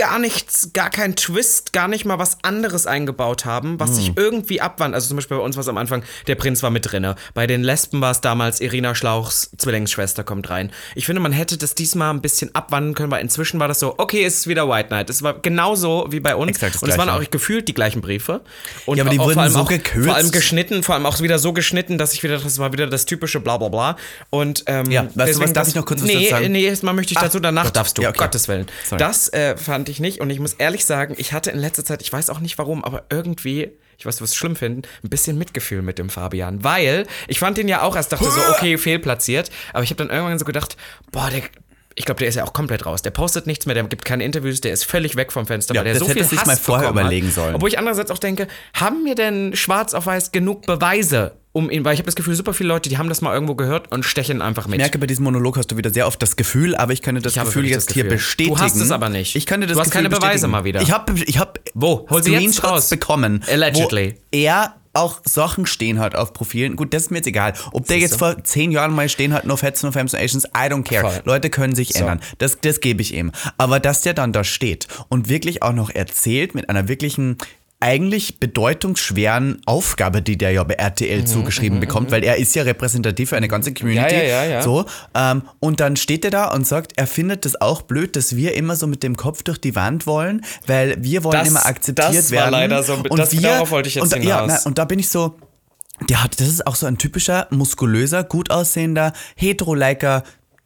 gar 0.02 0.18
nichts, 0.18 0.72
gar 0.74 0.90
keinen 0.90 1.16
Twist, 1.16 1.74
gar 1.74 1.88
nicht 1.88 2.06
mal 2.06 2.18
was 2.18 2.38
anderes 2.42 2.88
eingebaut 2.88 3.46
haben, 3.46 3.80
was 3.80 3.90
Hm. 3.92 3.96
sich 3.96 4.12
irgendwie 4.16 4.60
abwandt. 4.60 4.96
Also 4.96 5.10
zum 5.10 5.18
Beispiel 5.18 5.38
bei 5.38 5.44
uns 5.44 5.56
war 5.58 5.62
es 5.62 5.68
am 5.68 5.78
Anfang, 5.78 6.02
der 6.26 6.34
Prinz 6.34 6.64
war 6.64 6.72
mit 6.72 6.92
drinne. 6.92 7.16
Bei 7.36 7.46
den 7.46 7.62
Lesben 7.62 8.02
war 8.02 8.10
es 8.10 8.20
damals, 8.20 8.62
Irina 8.62 8.96
Schlauchs 8.96 9.52
Zwillingsschwester 9.58 10.24
kommt 10.24 10.50
rein. 10.50 10.72
Ich 10.96 11.06
finde, 11.06 11.22
man 11.22 11.32
hätte 11.32 11.56
das 11.58 11.76
diesmal 11.76 12.10
ein 12.12 12.20
bisschen 12.22 12.56
abwandeln 12.56 12.96
können, 12.96 13.12
weil 13.12 13.22
inzwischen 13.22 13.60
war 13.60 13.68
das 13.68 13.80
so, 13.80 13.94
okay, 14.00 14.24
es 14.26 14.38
ist 14.40 14.48
wieder 14.48 14.68
White 14.68 14.88
Knight. 14.88 15.12
Es 15.12 15.22
war 15.22 15.36
genauso 15.40 16.08
wie 16.10 16.20
bei 16.20 16.36
uns. 16.36 16.50
Exakt 16.50 16.74
das 16.76 16.82
und 16.84 16.90
es 16.90 16.98
waren 16.98 17.10
auch 17.10 17.24
gefühlt 17.30 17.68
die 17.68 17.76
gleichen 17.76 18.02
Briefe. 18.02 18.42
Und 18.88 18.98
Ja, 18.98 19.04
aber 19.04 19.12
die 19.12 19.20
wurden 19.20 19.34
vor 19.36 19.44
allem 19.44 19.54
so 19.54 19.60
auch, 19.60 19.70
gekürzt. 19.70 20.08
Vor 20.08 20.16
allem 20.16 20.32
geschnitten, 20.32 20.82
vor 20.82 20.96
allem 20.96 21.06
auch 21.06 21.20
wieder 21.22 21.38
so 21.38 21.54
geschnitten, 21.54 22.00
dass 22.00 22.14
ich 22.14 22.24
wieder, 22.24 22.40
das 22.40 22.58
war 22.58 22.74
wieder 22.74 22.88
das 22.88 23.06
typische 23.06 23.40
bla 23.40 23.58
bla 23.58 23.70
bla. 23.70 23.98
Und 24.32 24.64
ähm, 24.66 24.90
Ja, 24.90 25.04
weißt 25.04 25.14
du 25.16 25.20
was, 25.20 25.26
deswegen 25.28 25.54
darf 25.54 25.62
das- 25.66 25.68
ich 25.70 25.76
noch 25.76 25.86
kurz 25.86 26.02
was 26.02 26.08
nee, 26.08 26.14
dazu 26.16 26.30
sagen? 26.30 26.52
Nee, 26.52 26.64
erstmal 26.66 26.94
möchte 26.96 27.12
ich 27.12 27.18
Ach, 27.20 27.24
dazu, 27.24 27.40
danach 27.40 27.66
doch. 27.66 27.72
darfst 27.72 27.98
du, 28.00 28.02
Ja, 28.02 28.10
okay. 28.10 28.18
Gottes 28.18 28.48
Willen. 28.48 28.66
Sorry. 28.90 28.98
Das 29.00 29.28
äh, 29.34 29.56
fand 29.58 29.90
ich 29.90 29.91
nicht 30.00 30.22
und 30.22 30.30
ich 30.30 30.40
muss 30.40 30.54
ehrlich 30.54 30.86
sagen, 30.86 31.16
ich 31.18 31.34
hatte 31.34 31.52
in 31.52 31.60
letzter 31.60 31.84
Zeit, 31.86 32.02
ich 32.02 32.12
weiß 32.12 32.30
auch 32.30 32.40
nicht 32.40 32.58
warum, 32.58 32.84
aber 32.84 33.04
irgendwie, 33.10 33.72
ich 33.98 34.06
weiß, 34.06 34.18
du 34.18 34.22
wirst 34.24 34.34
es 34.34 34.38
schlimm 34.38 34.56
finden, 34.56 34.84
ein 35.04 35.10
bisschen 35.10 35.38
Mitgefühl 35.38 35.82
mit 35.82 36.00
dem 36.00 36.10
Fabian, 36.10 36.64
weil 36.64 37.06
ich 37.28 37.40
fand 37.40 37.58
ihn 37.58 37.68
ja 37.68 37.82
auch 37.82 37.96
erst, 37.96 38.12
dachte 38.12 38.26
so, 38.26 38.40
okay, 38.52 38.78
fehlplatziert, 38.78 39.50
aber 39.74 39.84
ich 39.84 39.90
habe 39.90 39.98
dann 39.98 40.10
irgendwann 40.10 40.40
so 40.40 40.46
gedacht, 40.46 40.78
boah, 41.12 41.30
der 41.30 41.42
ich 41.96 42.06
glaube, 42.06 42.20
der 42.20 42.30
ist 42.30 42.36
ja 42.36 42.46
auch 42.46 42.54
komplett 42.54 42.86
raus. 42.86 43.02
Der 43.02 43.12
postet 43.12 43.48
nichts 43.48 43.66
mehr, 43.66 43.76
der 43.76 43.84
gibt 43.84 44.06
keine 44.06 44.24
Interviews, 44.24 44.62
der 44.62 44.72
ist 44.72 44.86
völlig 44.86 45.18
weg 45.18 45.32
vom 45.34 45.46
Fenster, 45.46 45.76
Ja, 45.76 45.82
weil 45.82 45.92
der 45.92 46.00
so 46.00 46.08
viel 46.08 46.24
sich 46.24 46.40
Hass 46.40 46.48
mal 46.48 46.56
vorher 46.56 46.90
überlegen 46.90 47.28
hat. 47.28 47.34
sollen. 47.34 47.56
Obwohl 47.56 47.68
ich 47.68 47.78
andererseits 47.78 48.12
auch 48.12 48.18
denke, 48.18 48.48
haben 48.74 49.04
wir 49.06 49.16
denn 49.16 49.56
schwarz 49.56 49.94
auf 49.94 50.06
weiß 50.06 50.32
genug 50.32 50.66
Beweise, 50.66 51.34
um 51.54 51.70
ihn, 51.70 51.84
weil 51.84 51.94
ich 51.94 52.00
habe 52.00 52.06
das 52.06 52.16
Gefühl, 52.16 52.36
super 52.36 52.54
viele 52.54 52.70
Leute, 52.70 52.90
die 52.90 52.98
haben 52.98 53.10
das 53.10 53.22
mal 53.22 53.34
irgendwo 53.34 53.56
gehört 53.56 53.92
und 53.92 54.04
stechen 54.06 54.42
einfach 54.42 54.68
mit. 54.68 54.76
Ich 54.76 54.82
merke, 54.84 54.98
bei 55.00 55.08
diesem 55.08 55.26
Monolog 55.26 55.58
hast 55.58 55.68
du 55.72 55.78
wieder 55.78 55.90
sehr 55.90 56.08
oft 56.08 56.22
das 56.22 56.36
Gefühl, 56.36 56.76
aber 56.76 56.94
ich 56.94 57.02
könnte 57.02 57.22
das 57.22 57.36
Ich 57.36 57.42
Gefühl 57.44 57.66
jetzt 57.68 57.88
das 57.90 57.94
hier 57.94 58.04
Gefühl. 58.04 58.18
bestätigen. 58.18 58.56
Du 58.56 58.62
hast 58.62 58.76
es 58.78 58.92
aber 58.92 59.10
nicht. 59.10 59.36
Ich 59.36 59.46
könnte 59.46 59.68
das 59.68 59.76
Du 59.76 59.82
hast 59.82 59.92
Gefühl 59.92 60.04
keine 60.04 60.10
Beweise 60.16 60.48
bestätigen. 60.48 60.52
mal 60.52 60.64
wieder. 60.64 60.82
Ich 60.82 60.92
habe 60.92 61.14
ich 61.20 61.38
hab 61.40 61.60
Wo? 61.74 62.08
Hol 62.10 62.24
sie 62.24 62.32
jetzt 62.32 62.42
Screenshots 62.56 62.64
raus. 62.72 62.90
bekommen. 62.90 63.44
Allegedly. 63.50 64.16
Wo 64.32 64.38
er 64.38 64.76
auch 64.94 65.22
Sachen 65.24 65.66
stehen 65.66 66.00
hat 66.00 66.16
auf 66.16 66.34
Profilen. 66.34 66.76
Gut, 66.76 66.94
das 66.94 67.04
ist 67.04 67.12
mir 67.12 67.18
jetzt 67.20 67.28
egal. 67.28 67.54
Ob 67.72 67.88
der 67.88 67.98
jetzt 68.00 68.18
vor 68.18 68.44
zehn 68.44 68.72
Jahren 68.72 68.94
mal 68.94 69.08
stehen 69.08 69.32
hat, 69.34 69.46
no 69.46 69.56
Fats, 69.56 69.84
no 69.84 69.90
Asians, 69.90 70.44
I 70.46 70.68
don't 70.70 70.84
care. 70.84 71.10
Voll. 71.10 71.22
Leute 71.24 71.50
können 71.50 71.76
sich 71.76 71.96
ändern. 71.96 72.20
Das, 72.40 72.60
das 72.60 72.82
gebe 72.82 73.02
ich 73.02 73.14
ihm. 73.14 73.32
Aber 73.58 73.80
dass 73.80 74.02
der 74.02 74.14
dann 74.14 74.34
da 74.34 74.44
steht 74.44 74.88
und 75.08 75.30
wirklich 75.30 75.64
auch 75.64 75.72
noch 75.74 75.90
erzählt 75.92 76.56
mit 76.56 76.68
einer 76.70 76.90
wirklichen 76.90 77.38
eigentlich 77.82 78.40
bedeutungsschweren 78.40 79.62
Aufgabe, 79.66 80.22
die 80.22 80.38
der 80.38 80.52
ja 80.52 80.64
bei 80.64 80.76
RTL 80.76 81.26
zugeschrieben 81.26 81.80
bekommt, 81.80 82.12
weil 82.12 82.24
er 82.24 82.38
ist 82.38 82.56
ja 82.56 82.64
repräsentativ 82.64 83.30
für 83.30 83.38
eine 83.38 83.48
ganze 83.48 83.74
Community. 83.74 84.16
Mhm, 84.16 84.22
Ja, 84.22 84.28
ja, 84.28 84.44
ja. 84.46 84.62
So, 84.62 84.86
ähm, 85.16 85.42
und 85.60 85.80
dann 85.80 85.96
steht 85.96 86.24
er 86.26 86.32
da 86.32 86.46
und 86.52 86.66
sagt, 86.68 86.94
er 86.96 87.08
findet 87.08 87.44
das 87.46 87.60
auch 87.60 87.82
blöd, 87.82 88.16
dass 88.16 88.36
wir 88.36 88.56
immer 88.56 88.76
so 88.76 88.88
mit 88.88 89.04
dem 89.04 89.18
Kopf 89.18 89.44
durch 89.44 89.58
die 89.60 89.76
Wand 89.76 90.06
wollen, 90.08 90.46
weil 90.68 90.96
wir 91.04 91.24
wollen 91.24 91.40
Das- 91.40 91.48
immer 91.50 91.66
akzeptiert 91.66 92.10
das 92.16 92.32
war 92.32 92.40
werden. 92.40 92.52
leider 92.52 92.84
so- 92.84 92.94
und 92.96 93.18
das- 93.18 93.32
wir, 93.32 93.42
darauf 93.42 93.72
wollte 93.72 93.90
ich 93.90 93.96
jetzt 93.96 94.04
und, 94.04 94.12
da- 94.14 94.18
ja, 94.18 94.42
hinaus. 94.42 94.62
na, 94.64 94.70
und 94.70 94.78
da 94.78 94.86
bin 94.86 95.00
ich 95.00 95.10
so, 95.10 95.36
der 96.10 96.24
hat, 96.24 96.40
das 96.40 96.48
ist 96.48 96.66
auch 96.68 96.76
so 96.76 96.86
ein 96.88 96.98
typischer, 96.98 97.48
muskulöser, 97.52 98.24
gut 98.24 98.50
aussehender, 98.52 99.14
hetero-liker 99.36 100.24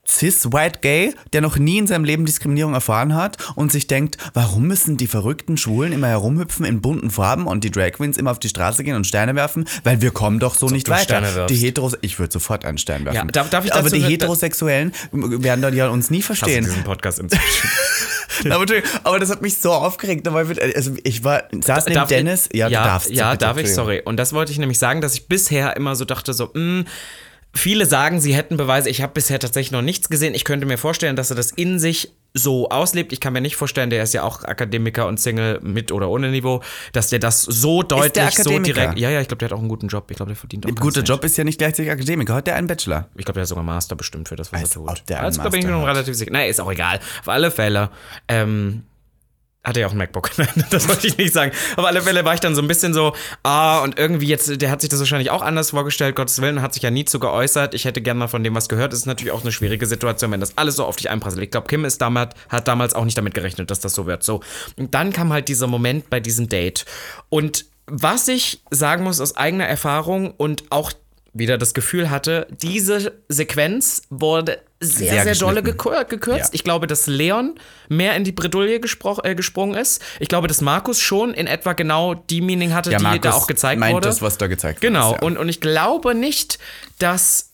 cis 0.08 0.52
white 0.54 0.80
gay, 0.82 1.14
der 1.34 1.42
noch 1.42 1.58
nie 1.58 1.78
in 1.80 1.88
seinem 1.88 2.04
Leben 2.04 2.26
Diskriminierung 2.26 2.74
erfahren 2.74 3.16
hat 3.16 3.38
und 3.56 3.72
sich 3.72 3.88
denkt, 3.88 4.18
warum 4.34 4.68
müssen 4.68 4.98
die 4.98 5.08
verrückten 5.08 5.58
Schwulen 5.58 5.92
immer 5.94 6.08
herumhüpfen 6.08 6.66
in 6.66 6.80
bunten 6.82 7.10
Farben 7.10 7.48
und 7.48 7.64
die 7.64 7.72
Drag 7.72 7.92
Queens 7.94 8.18
immer 8.18 8.32
auf 8.32 8.40
die 8.40 8.50
Straße 8.50 8.84
gehen 8.84 8.96
und 8.96 9.06
Steine 9.08 9.36
werfen, 9.36 9.68
weil 9.84 10.02
wir 10.02 10.12
kommen 10.12 10.40
doch 10.40 10.56
so, 10.56 10.68
nicht 10.68 10.88
du 10.88 10.92
weiter. 10.92 11.46
Die 11.48 11.56
Heteros 11.56 11.98
ich 12.02 12.20
würde 12.20 12.32
sofort 12.34 12.66
einen 12.66 12.78
Stein 12.78 13.04
werfen. 13.06 13.16
Ja, 13.16 13.26
darf- 13.26 13.50
darf 13.50 13.66
ich 13.66 13.74
Aber 13.74 13.90
die 13.90 14.00
ne- 14.00 14.08
Heterosexuellen 14.08 14.92
werden 15.12 15.62
dann 15.62 15.76
ja 15.76 15.88
uns 15.90 16.10
nie 16.12 16.18
Hast 16.22 16.30
du 16.30 16.36
verstehen. 16.36 16.64
diesen 16.66 16.84
Podcast 16.84 17.20
inzwischen. 17.20 17.70
aber, 18.52 18.66
aber 19.04 19.20
das 19.20 19.30
hat 19.30 19.42
mich 19.42 19.58
so 19.58 19.72
aufgeregt, 19.72 20.26
wir, 20.26 20.76
also 20.76 20.92
ich 21.04 21.24
war 21.24 21.44
saß 21.52 21.88
neben 21.88 22.08
Dennis, 22.08 22.50
ja, 22.54 22.68
ja, 22.68 22.82
du 22.84 22.88
darfst. 22.90 23.10
Ja, 23.12 23.36
darf 23.36 23.58
ich, 23.58 23.74
sorry. 23.74 24.02
Und 24.06 24.18
das 24.18 24.34
wollte 24.34 24.52
ich 24.52 24.60
nämlich 24.60 24.78
sagen, 24.80 25.02
dass 25.02 25.14
ich 25.16 25.28
bisher 25.28 25.76
immer 25.78 25.96
so 25.96 26.06
dachte, 26.06 26.34
so, 26.34 26.52
mh, 26.54 26.84
viele 27.56 27.86
sagen, 27.86 28.20
sie 28.20 28.36
hätten 28.36 28.58
Beweise. 28.58 28.90
Ich 28.90 29.02
habe 29.02 29.14
bisher 29.14 29.40
tatsächlich 29.40 29.72
noch 29.72 29.82
nichts 29.82 30.10
gesehen. 30.10 30.34
Ich 30.36 30.44
könnte 30.44 30.66
mir 30.66 30.78
vorstellen, 30.78 31.16
dass 31.16 31.30
er 31.30 31.36
das 31.36 31.52
in 31.52 31.80
sich 31.80 32.12
so 32.34 32.70
auslebt. 32.70 33.14
Ich 33.14 33.22
kann 33.22 33.32
mir 33.34 33.40
nicht 33.42 33.56
vorstellen, 33.56 33.90
der 33.90 34.04
ist 34.04 34.14
ja 34.14 34.24
auch 34.24 34.44
Akademiker 34.44 35.08
und 35.08 35.20
Single 35.20 35.60
mit 35.62 35.92
oder 35.94 36.10
ohne 36.10 36.30
Niveau, 36.30 36.62
dass 36.92 37.10
der 37.10 37.20
das 37.20 37.44
so 37.44 37.82
deutlich, 37.82 38.36
so 38.36 38.60
direkt. 38.60 39.00
Ja, 39.00 39.10
ja, 39.10 39.22
ich 39.22 39.30
glaube, 39.30 39.40
der 39.40 39.50
hat 39.50 39.54
auch 39.54 39.60
einen 39.60 39.70
guten 39.70 39.88
Job. 39.88 40.12
Ich 40.12 40.18
glaube, 40.18 40.32
der 40.32 40.36
verdient 40.36 40.66
auch 40.66 40.70
Ein 40.70 40.76
ganz 40.76 40.96
guter. 40.96 41.02
Job 41.02 41.24
ist 41.24 41.38
ja 41.38 41.46
nicht 41.46 41.58
gleichzeitig 41.58 41.92
Akademiker. 41.92 42.36
Hat 42.36 42.48
der 42.48 42.56
einen 42.56 42.68
Bachelor? 42.68 43.08
Ich 43.16 43.24
glaube, 43.24 43.36
der 43.36 43.44
hat 43.44 43.48
sogar 43.48 43.64
Master 43.64 43.96
bestimmt 43.96 44.28
für 44.28 44.36
das, 44.36 44.52
was 44.52 44.62
Als 44.62 44.76
er 44.76 44.82
ob 44.82 44.96
tut. 44.96 45.10
der 45.10 45.18
einen 45.20 45.26
also, 45.28 45.50
bin 45.50 45.62
ich 45.62 45.66
noch 45.66 45.88
relativ 45.88 46.14
sicher. 46.16 46.32
Naja, 46.32 46.50
ist 46.50 46.60
auch 46.60 46.72
egal. 46.72 47.00
Auf 47.22 47.30
alle 47.30 47.52
Fälle. 47.52 47.90
Ähm, 48.28 48.84
hatte 49.66 49.80
ja 49.82 49.88
auch 49.88 49.92
ein 49.92 49.98
MacBook. 49.98 50.32
Das 50.70 50.88
wollte 50.88 51.08
ich 51.08 51.18
nicht 51.18 51.34
sagen. 51.34 51.52
Auf 51.76 51.86
alle 51.86 52.02
Fälle 52.02 52.24
war 52.26 52.34
ich 52.34 52.40
dann 52.40 52.56
so 52.56 52.62
ein 52.62 52.68
bisschen 52.68 52.94
so, 52.94 53.14
ah, 53.44 53.80
und 53.80 53.98
irgendwie 53.98 54.28
jetzt, 54.28 54.62
der 54.62 54.72
hat 54.72 54.82
sich 54.82 54.90
das 54.90 55.00
wahrscheinlich 55.00 55.32
auch 55.32 55.42
anders 55.42 55.72
vorgestellt, 55.72 56.16
Gottes 56.16 56.42
Willen, 56.42 56.62
hat 56.62 56.74
sich 56.74 56.84
ja 56.84 56.92
nie 56.92 57.06
zu 57.06 57.20
geäußert. 57.20 57.74
Ich 57.74 57.86
hätte 57.86 58.02
gerne 58.02 58.20
mal 58.20 58.28
von 58.28 58.44
dem 58.44 58.56
was 58.56 58.70
gehört. 58.70 58.94
Das 58.94 59.00
ist 59.00 59.06
natürlich 59.06 59.32
auch 59.32 59.42
eine 59.42 59.52
schwierige 59.52 59.86
Situation, 59.86 60.32
wenn 60.32 60.40
das 60.40 60.58
alles 60.58 60.76
so 60.76 60.86
auf 60.86 60.96
dich 60.96 61.10
einprasselt. 61.10 61.44
Ich 61.44 61.52
glaube, 61.52 61.68
Kim 61.68 61.86
ist 61.86 62.02
damals, 62.02 62.34
hat 62.50 62.68
damals 62.68 62.94
auch 62.94 63.06
nicht 63.06 63.18
damit 63.18 63.34
gerechnet, 63.34 63.72
dass 63.72 63.80
das 63.80 63.94
so 63.94 64.06
wird. 64.06 64.24
So. 64.24 64.42
Und 64.78 64.94
dann 64.94 65.12
kam 65.12 65.34
halt 65.34 65.48
dieser 65.48 65.68
Moment 65.68 66.10
bei 66.10 66.20
diesem 66.20 66.48
Date. 66.50 66.86
Und 67.30 67.66
was 67.88 68.28
ich 68.28 68.62
sagen 68.72 69.04
muss 69.04 69.22
aus 69.22 69.36
eigener 69.36 69.66
Erfahrung 69.66 70.32
und 70.32 70.64
auch 70.72 70.92
wieder 71.36 71.58
das 71.58 71.74
Gefühl 71.74 72.10
hatte, 72.10 72.48
diese 72.50 73.14
Sequenz 73.28 74.02
wurde 74.10 74.60
sehr, 74.82 75.24
Sehr 75.24 75.36
sehr, 75.36 75.36
dolle 75.36 75.64
gekürzt. 75.64 76.20
Ja. 76.28 76.50
Ich 76.52 76.64
glaube, 76.64 76.86
dass 76.86 77.08
Leon 77.08 77.56
mehr 77.88 78.16
in 78.16 78.24
die 78.24 78.32
Bredouille 78.34 78.76
äh, 78.76 79.36
gesprungen 79.36 79.76
ist. 79.76 80.02
Ich 80.20 80.28
glaube, 80.28 80.48
dass 80.48 80.62
Markus 80.62 81.00
schon 81.00 81.34
in 81.34 81.48
etwa 81.48 81.74
genau 81.74 82.14
die 82.14 82.42
Meaning 82.42 82.74
hatte, 82.74 82.92
Ja, 82.92 82.98
die 82.98 83.04
Markus 83.04 83.22
da 83.22 83.34
auch 83.34 83.48
gezeigt 83.48 83.80
meint 83.80 83.96
wurde. 83.96 84.08
das, 84.08 84.22
was 84.22 84.38
da 84.38 84.48
gezeigt 84.48 84.82
genau. 84.82 85.12
wurde. 85.12 85.20
ja. 85.22 85.28
Und, 85.28 85.38
und 85.38 85.50
ich 85.50 85.62
glaube 85.62 86.14
nicht, 86.14 86.60
dass 87.00 87.52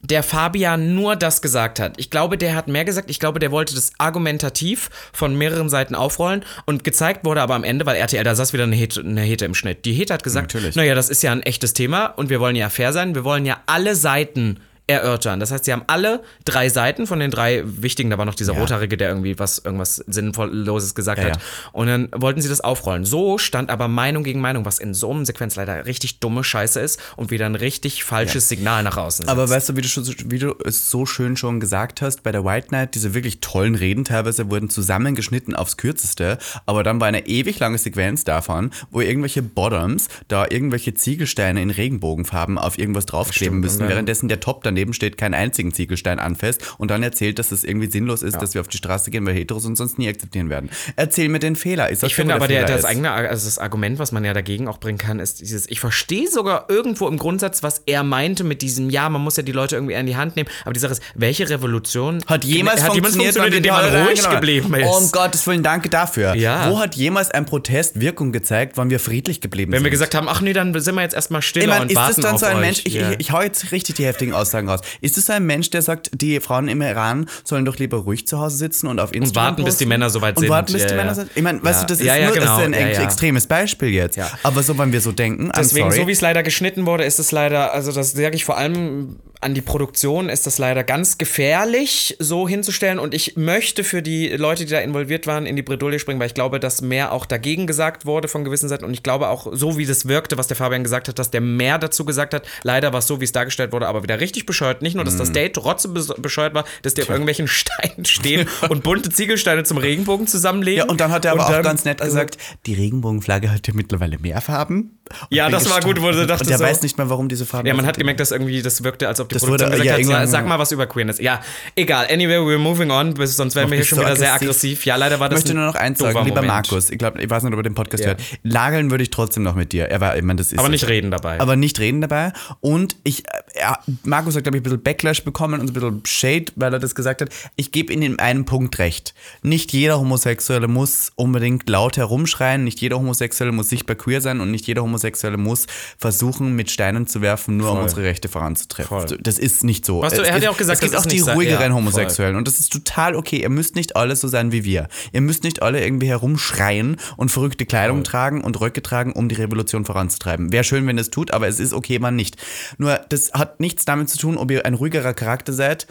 der 0.00 0.22
Fabian 0.22 0.94
nur 0.94 1.16
das 1.16 1.42
gesagt 1.42 1.80
hat. 1.80 1.94
Ich 1.96 2.10
glaube, 2.10 2.38
der 2.38 2.54
hat 2.54 2.68
mehr 2.68 2.84
gesagt. 2.84 3.10
Ich 3.10 3.18
glaube, 3.18 3.40
der 3.40 3.50
wollte 3.50 3.74
das 3.74 3.92
argumentativ 3.98 4.90
von 5.12 5.36
mehreren 5.36 5.68
Seiten 5.68 5.94
aufrollen 5.94 6.44
und 6.66 6.84
gezeigt 6.84 7.24
wurde 7.24 7.42
aber 7.42 7.54
am 7.54 7.64
Ende, 7.64 7.84
weil 7.84 7.96
RTL, 7.96 8.22
da 8.22 8.34
saß 8.34 8.52
wieder 8.52 8.64
eine 8.64 8.76
Hete, 8.76 9.00
eine 9.00 9.22
Hete 9.22 9.44
im 9.44 9.54
Schnitt. 9.54 9.84
Die 9.84 9.92
Hete 9.92 10.14
hat 10.14 10.22
gesagt, 10.22 10.54
Natürlich. 10.54 10.76
naja, 10.76 10.94
das 10.94 11.08
ist 11.08 11.22
ja 11.22 11.32
ein 11.32 11.42
echtes 11.42 11.72
Thema 11.72 12.06
und 12.06 12.30
wir 12.30 12.38
wollen 12.38 12.56
ja 12.56 12.70
fair 12.70 12.92
sein. 12.92 13.14
Wir 13.14 13.24
wollen 13.24 13.44
ja 13.44 13.60
alle 13.66 13.96
Seiten 13.96 14.60
erörtern. 14.88 15.38
Das 15.38 15.52
heißt, 15.52 15.64
sie 15.66 15.72
haben 15.72 15.82
alle 15.86 16.22
drei 16.44 16.68
Seiten 16.68 17.06
von 17.06 17.20
den 17.20 17.30
drei 17.30 17.62
wichtigen, 17.64 18.10
da 18.10 18.18
war 18.18 18.24
noch 18.24 18.34
dieser 18.34 18.54
Ja. 18.54 18.60
Rothaarige, 18.60 18.96
der 18.96 19.08
irgendwie 19.08 19.38
was, 19.38 19.58
irgendwas 19.58 19.96
Sinnvolles 20.06 20.94
gesagt 20.94 21.20
Ja, 21.22 21.28
hat. 21.30 21.36
ja. 21.36 21.42
Und 21.72 21.86
dann 21.86 22.08
wollten 22.16 22.40
sie 22.40 22.48
das 22.48 22.60
aufrollen. 22.60 23.04
So 23.04 23.38
stand 23.38 23.70
aber 23.70 23.86
Meinung 23.88 24.24
gegen 24.24 24.40
Meinung, 24.40 24.64
was 24.64 24.78
in 24.78 24.94
so 24.94 25.10
einem 25.12 25.24
Sequenz 25.24 25.56
leider 25.56 25.86
richtig 25.86 26.20
dumme 26.20 26.42
Scheiße 26.44 26.80
ist 26.80 27.00
und 27.16 27.30
wieder 27.30 27.46
ein 27.46 27.54
richtig 27.54 28.02
falsches 28.04 28.48
Signal 28.48 28.82
nach 28.82 28.96
außen 28.96 29.24
setzt. 29.26 29.30
Aber 29.30 29.48
weißt 29.48 29.68
du, 29.68 29.76
wie 29.76 29.82
du, 29.82 29.88
schon, 29.88 30.06
wie 30.26 30.38
du 30.38 30.54
es 30.64 30.90
so 30.90 31.06
schön 31.06 31.36
schon 31.36 31.60
gesagt 31.60 32.02
hast, 32.02 32.22
bei 32.22 32.32
der 32.32 32.44
White 32.44 32.68
Knight, 32.68 32.94
diese 32.94 33.14
wirklich 33.14 33.40
tollen 33.40 33.74
Reden 33.74 34.04
teilweise 34.04 34.50
wurden 34.50 34.70
zusammengeschnitten 34.70 35.54
aufs 35.54 35.76
Kürzeste, 35.76 36.38
aber 36.66 36.82
dann 36.82 37.00
war 37.00 37.08
eine 37.08 37.26
ewig 37.26 37.58
lange 37.58 37.78
Sequenz 37.78 38.24
davon, 38.24 38.70
wo 38.90 39.00
irgendwelche 39.00 39.42
Bottoms 39.42 40.08
da 40.28 40.46
irgendwelche 40.48 40.94
Ziegelsteine 40.94 41.60
in 41.62 41.70
Regenbogenfarben 41.70 42.58
auf 42.58 42.78
irgendwas 42.78 43.06
draufkleben 43.06 43.60
müssen, 43.60 43.80
dann- 43.80 43.88
währenddessen 43.88 44.28
der 44.28 44.40
Top 44.40 44.62
daneben 44.78 44.92
steht, 44.92 45.18
keinen 45.18 45.34
einzigen 45.34 45.72
Ziegelstein 45.72 46.18
anfasst 46.18 46.74
und 46.78 46.90
dann 46.90 47.02
erzählt, 47.02 47.38
dass 47.38 47.52
es 47.52 47.64
irgendwie 47.64 47.90
sinnlos 47.90 48.22
ist, 48.22 48.36
dass 48.36 48.54
wir 48.54 48.60
auf 48.60 48.68
die 48.68 48.76
Straße 48.76 49.10
gehen, 49.10 49.26
weil 49.26 49.34
Heteros 49.34 49.64
uns 49.64 49.78
sonst 49.78 49.98
nie 49.98 50.08
akzeptieren 50.08 50.50
werden. 50.50 50.70
Erzähl 50.96 51.28
mir 51.28 51.40
den 51.40 51.56
Fehler. 51.56 51.90
Ich, 51.90 52.14
finde 52.14 52.34
aber, 52.34 52.46
der, 52.46 52.66
Fehler 52.66 52.76
das 52.76 52.84
eigene, 52.84 53.10
also 53.10 53.44
das 53.44 53.58
Argument, 53.58 53.98
was 53.98 54.12
man 54.12 54.24
ja 54.24 54.32
dagegen 54.32 54.68
auch 54.68 54.78
bringen 54.78 54.98
kann, 54.98 55.18
ist 55.18 55.40
dieses, 55.40 55.68
ich 55.68 55.80
verstehe 55.80 56.28
sogar 56.28 56.66
irgendwo 56.68 57.08
im 57.08 57.18
Grundsatz, 57.18 57.62
was 57.62 57.82
er 57.86 58.02
meinte 58.04 58.44
mit 58.44 58.62
diesem, 58.62 58.90
ja, 58.90 59.08
man 59.08 59.22
muss 59.22 59.36
ja 59.36 59.42
die 59.42 59.52
Leute 59.52 59.76
irgendwie 59.76 59.96
an 59.96 60.06
die 60.06 60.16
Hand 60.16 60.36
nehmen, 60.36 60.48
aber 60.64 60.72
die 60.72 60.80
Sache 60.80 60.92
ist, 60.92 61.02
welche 61.14 61.48
Revolution 61.50 62.22
Hat 62.26 62.44
jemals 62.44 62.82
hat 62.82 62.92
funktioniert, 62.92 63.34
funktioniert, 63.34 63.56
indem 63.56 63.74
wenn 63.74 63.92
man 63.92 64.06
ruhig 64.06 64.20
genau. 64.20 64.34
geblieben 64.34 64.74
ist? 64.74 64.86
Um 64.86 65.10
Gottes 65.10 65.46
Willen, 65.46 65.62
danke 65.62 65.88
dafür. 65.88 66.34
Ja. 66.34 66.70
Wo 66.70 66.78
hat 66.78 66.94
jemals 66.94 67.30
ein 67.30 67.46
Protest 67.46 68.00
Wirkung 68.00 68.32
gezeigt, 68.32 68.76
wann 68.76 68.90
wir 68.90 69.00
friedlich 69.00 69.40
geblieben 69.40 69.72
Wenn 69.72 69.78
sind? 69.78 69.84
wir 69.84 69.90
gesagt 69.90 70.14
haben, 70.14 70.28
ach 70.28 70.40
nee, 70.40 70.52
dann 70.52 70.78
sind 70.78 70.94
wir 70.94 71.02
jetzt 71.02 71.14
erstmal 71.14 71.42
stiller 71.42 71.64
ich 71.64 71.70
meine, 71.70 71.82
und 71.82 71.90
ist 71.90 71.96
warten 71.96 72.20
das 72.20 72.30
dann 72.30 72.38
so 72.38 72.46
ein 72.46 72.56
euch. 72.56 72.60
Mensch, 72.60 72.82
ich, 72.84 72.94
Ja. 72.94 73.10
ich, 73.12 73.20
ich 73.20 73.32
hau 73.32 73.42
jetzt 73.42 73.72
richtig 73.72 73.96
die 73.96 74.04
heftigen 74.04 74.34
Aussagen 74.34 74.67
raus. 74.68 74.80
Ist 75.00 75.16
so 75.16 75.32
ein 75.32 75.44
Mensch, 75.46 75.70
der 75.70 75.82
sagt, 75.82 76.10
die 76.14 76.40
Frauen 76.40 76.68
im 76.68 76.80
Iran 76.82 77.28
sollen 77.44 77.64
doch 77.64 77.76
lieber 77.78 77.98
ruhig 77.98 78.26
zu 78.26 78.38
Hause 78.38 78.56
sitzen 78.56 78.86
und 78.86 79.00
auf 79.00 79.12
Instagram 79.14 79.50
warten, 79.52 79.64
bis 79.64 79.76
die 79.76 79.84
posten? 79.84 79.88
Männer 79.88 80.10
soweit 80.10 80.36
und 80.36 80.42
sind. 80.42 80.50
warten, 80.50 80.72
bis 80.72 80.82
Ja, 80.82 80.88
die. 80.88 80.94
Männer 80.94 81.14
sind? 81.14 81.30
Ich 81.34 81.42
meine, 81.42 81.62
weißt 81.62 81.82
du, 81.82 81.86
das 81.86 82.00
ist 82.00 82.06
nur 82.06 82.14
das 82.16 82.30
ist 82.30 82.34
genau. 82.34 82.58
ein 82.58 82.72
extremes 82.74 83.46
Beispiel 83.46 83.88
jetzt. 83.88 84.16
Ja. 84.16 84.30
Aber 84.42 84.62
so, 84.62 84.76
wenn 84.78 84.92
wir 84.92 85.00
so 85.00 85.12
denken, 85.12 85.50
Deswegen, 85.56 85.90
so 85.90 86.06
wie 86.06 86.12
es 86.12 86.20
leider 86.20 86.42
geschnitten 86.42 86.86
wurde, 86.86 87.04
ist 87.04 87.18
es 87.18 87.32
leider, 87.32 87.72
also 87.72 87.92
das 87.92 88.12
sage 88.12 88.36
ich 88.36 88.44
vor 88.44 88.56
allem 88.56 89.16
an 89.40 89.54
die 89.54 89.60
Produktion, 89.60 90.28
ist 90.28 90.46
das 90.46 90.58
leider 90.58 90.82
ganz 90.84 91.16
gefährlich, 91.18 92.16
so 92.18 92.48
hinzustellen. 92.48 92.98
Und 92.98 93.14
ich 93.14 93.36
möchte 93.36 93.84
für 93.84 94.02
die 94.02 94.28
Leute, 94.30 94.64
die 94.64 94.72
da 94.72 94.80
involviert 94.80 95.26
waren, 95.26 95.46
in 95.46 95.56
die 95.56 95.62
Bredouille 95.62 95.98
springen, 95.98 96.18
weil 96.20 96.26
ich 96.26 96.34
glaube, 96.34 96.58
dass 96.60 96.82
mehr 96.82 97.12
auch 97.12 97.24
dagegen 97.24 97.66
gesagt 97.66 98.04
wurde 98.06 98.28
von 98.28 98.44
gewissen 98.44 98.68
Seiten. 98.68 98.84
Und 98.84 98.92
ich 98.94 99.02
glaube 99.02 99.28
auch, 99.28 99.46
so 99.52 99.78
wie 99.78 99.86
das 99.86 100.06
wirkte, 100.08 100.38
was 100.38 100.48
der 100.48 100.56
Fabian 100.56 100.82
gesagt 100.82 101.08
hat, 101.08 101.18
dass 101.18 101.30
der 101.30 101.40
mehr 101.40 101.78
dazu 101.78 102.04
gesagt 102.04 102.34
hat. 102.34 102.46
Leider 102.62 102.92
war 102.92 102.98
es 102.98 103.06
so, 103.06 103.20
wie 103.20 103.24
es 103.24 103.32
dargestellt 103.32 103.72
wurde, 103.72 103.86
aber 103.88 104.02
wieder 104.02 104.20
richtig 104.20 104.44
bescheuert. 104.46 104.82
Nicht 104.82 104.94
nur, 104.94 105.04
dass 105.04 105.14
Mhm. 105.14 105.18
das 105.18 105.32
Date 105.32 105.54
trotzdem 105.54 105.94
bes- 105.94 106.20
bescheuert 106.20 106.54
war, 106.54 106.64
dass 106.82 106.94
die 106.94 107.02
auf 107.02 107.08
irgendwelchen 107.08 107.48
Steinen 107.48 108.04
stehen 108.04 108.48
und 108.68 108.82
bunte 108.82 109.10
Ziegelsteine 109.10 109.62
zum 109.64 109.78
Regenbogen 109.78 110.26
zusammenlegen. 110.26 110.78
ja, 110.78 110.84
und 110.90 111.00
dann 111.00 111.12
hat 111.12 111.24
er 111.24 111.32
aber 111.32 111.46
auch 111.46 111.62
ganz 111.62 111.84
nett 111.84 112.00
also- 112.02 112.12
gesagt, 112.14 112.38
die 112.66 112.74
Regenbogenflagge 112.74 113.50
hat 113.50 113.66
ja 113.68 113.72
mittlerweile 113.74 114.18
mehr 114.18 114.40
Farben. 114.40 114.98
Und 115.10 115.18
Ja, 115.30 115.48
das 115.48 115.70
war 115.70 115.80
gut, 115.80 116.02
wo 116.02 116.10
du 116.10 116.26
dachtest 116.26 116.42
Und 116.42 116.50
der 116.50 116.58
so- 116.58 116.64
weiß 116.64 116.82
nicht 116.82 116.98
mehr, 116.98 117.08
warum 117.08 117.28
diese 117.30 117.46
Farben 117.46 117.66
Ja, 117.66 117.72
man 117.74 117.86
hat 117.86 117.96
gemerkt, 117.96 118.20
dass 118.20 118.30
irgendwie 118.30 118.60
das 118.60 118.84
wirkte, 118.84 119.08
als 119.08 119.20
ob 119.20 119.27
die 119.28 119.34
Das 119.34 119.42
Produktion 119.42 119.70
wurde- 119.72 119.82
gesagt 119.82 120.04
ja, 120.04 120.18
hat, 120.20 120.28
sag, 120.28 120.46
mal 120.46 120.58
was 120.58 120.72
über 120.72 120.86
Queerness. 120.86 121.18
Ja, 121.20 121.40
egal. 121.76 122.06
Anyway, 122.10 122.36
we're 122.38 122.58
moving 122.58 122.90
on, 122.90 123.14
sonst 123.26 123.54
wären 123.54 123.70
wir 123.70 123.76
hier 123.76 123.84
schon 123.84 123.98
so 123.98 124.04
wieder 124.04 124.16
sehr 124.16 124.32
aggressiv. 124.34 124.48
aggressiv. 124.48 124.86
Ja, 124.86 124.96
leider 124.96 125.20
war 125.20 125.28
Ich 125.28 125.30
das 125.30 125.38
möchte 125.40 125.52
ein 125.52 125.56
nur 125.56 125.66
noch 125.66 125.74
eins 125.74 125.98
sagen, 125.98 126.18
lieber 126.24 126.42
Moment. 126.42 126.46
Markus, 126.46 126.90
ich 126.90 126.98
glaube, 126.98 127.20
ich 127.22 127.28
weiß 127.30 127.42
nicht, 127.42 127.52
ob 127.52 127.58
er 127.58 127.62
den 127.62 127.74
Podcast 127.74 128.02
Ja. 128.04 128.10
hört. 128.10 128.20
Lageln 128.42 128.90
würde 128.90 129.02
ich 129.04 129.10
trotzdem 129.10 129.42
noch 129.42 129.54
mit 129.54 129.72
dir. 129.72 129.86
Er 129.86 130.00
war, 130.00 130.16
ich 130.16 130.22
meine, 130.22 130.38
das 130.38 130.52
ist 130.52 130.58
Aber 130.58 130.68
nicht 130.68 130.86
reden 130.88 131.10
dabei. 131.10 131.40
aber 131.40 131.56
nicht 131.56 131.78
reden 131.78 132.00
dabei. 132.00 132.32
Und 132.60 132.96
ich, 133.04 133.24
äh, 133.26 133.60
ja, 133.60 133.78
Markus 134.04 134.36
hat, 134.36 134.42
glaube 134.44 134.56
ich, 134.56 134.60
ein 134.60 134.64
bisschen 134.64 134.82
Backlash 134.82 135.22
bekommen 135.24 135.60
und 135.60 135.68
ein 135.70 135.72
bisschen 135.72 136.02
Shade, 136.04 136.46
weil 136.56 136.72
er 136.72 136.78
das 136.78 136.94
gesagt 136.94 137.20
hat. 137.20 137.28
Ich 137.56 137.72
gebe 137.72 137.92
ihm 137.92 138.02
in 138.02 138.18
einem 138.18 138.44
Punkt 138.44 138.78
recht. 138.78 139.14
Nicht 139.42 139.72
jeder 139.72 139.98
Homosexuelle 139.98 140.68
muss 140.68 141.12
unbedingt 141.16 141.68
laut 141.68 141.96
herumschreien, 141.96 142.64
nicht 142.64 142.80
jeder 142.80 142.96
Homosexuelle 142.96 143.52
muss 143.52 143.68
sichtbar 143.68 143.96
queer 143.96 144.20
sein 144.20 144.40
und 144.40 144.50
nicht 144.50 144.66
jeder 144.66 144.82
Homosexuelle 144.82 145.36
muss 145.36 145.66
versuchen, 145.98 146.54
mit 146.56 146.70
Steinen 146.70 147.06
zu 147.06 147.20
werfen, 147.20 147.56
nur 147.56 147.68
um 147.70 147.74
Voll. 147.76 147.82
unsere 147.84 148.02
Rechte 148.02 148.28
voranzutreffen. 148.28 149.17
Voll. 149.18 149.22
Das 149.22 149.38
ist 149.38 149.64
nicht 149.64 149.84
so. 149.84 150.02
Was 150.02 150.14
du- 150.14 150.22
er 150.22 150.34
hat 150.34 150.42
ja 150.42 150.50
auch 150.50 150.56
gesagt, 150.56 150.82
es 150.82 150.90
gibt 150.90 150.96
auch 150.96 151.06
die 151.06 151.20
ruhigeren 151.20 151.70
ja, 151.70 151.74
Homosexuellen 151.74 152.36
und 152.36 152.46
das 152.46 152.60
ist 152.60 152.72
total 152.72 153.14
okay. 153.16 153.42
Ihr 153.42 153.48
müsst 153.48 153.74
nicht 153.74 153.96
alle 153.96 154.14
so 154.16 154.28
sein 154.28 154.52
wie 154.52 154.64
wir. 154.64 154.88
Ihr 155.12 155.20
müsst 155.20 155.44
nicht 155.44 155.62
alle 155.62 155.82
irgendwie 155.82 156.08
herumschreien 156.08 156.96
und 157.16 157.30
verrückte 157.30 157.66
Kleidung 157.66 158.04
tragen 158.04 158.42
und 158.42 158.60
Röcke 158.60 158.82
tragen, 158.82 159.12
um 159.12 159.28
die 159.28 159.34
Revolution 159.36 159.84
voranzutreiben. 159.84 160.52
Wäre 160.52 160.64
schön, 160.64 160.86
wenn 160.86 160.98
es 160.98 161.10
tut, 161.10 161.32
aber 161.32 161.48
es 161.48 161.60
ist 161.60 161.72
okay, 161.72 161.98
man 161.98 162.16
nicht. 162.16 162.36
Nur, 162.78 163.00
das 163.08 163.32
hat 163.32 163.60
nichts 163.60 163.84
damit 163.84 164.08
zu 164.08 164.18
tun, 164.18 164.36
ob 164.36 164.50
ihr 164.50 164.64
ein 164.66 164.74
ruhigerer 164.74 165.14
Charakter 165.14 165.52
seid 165.52 165.86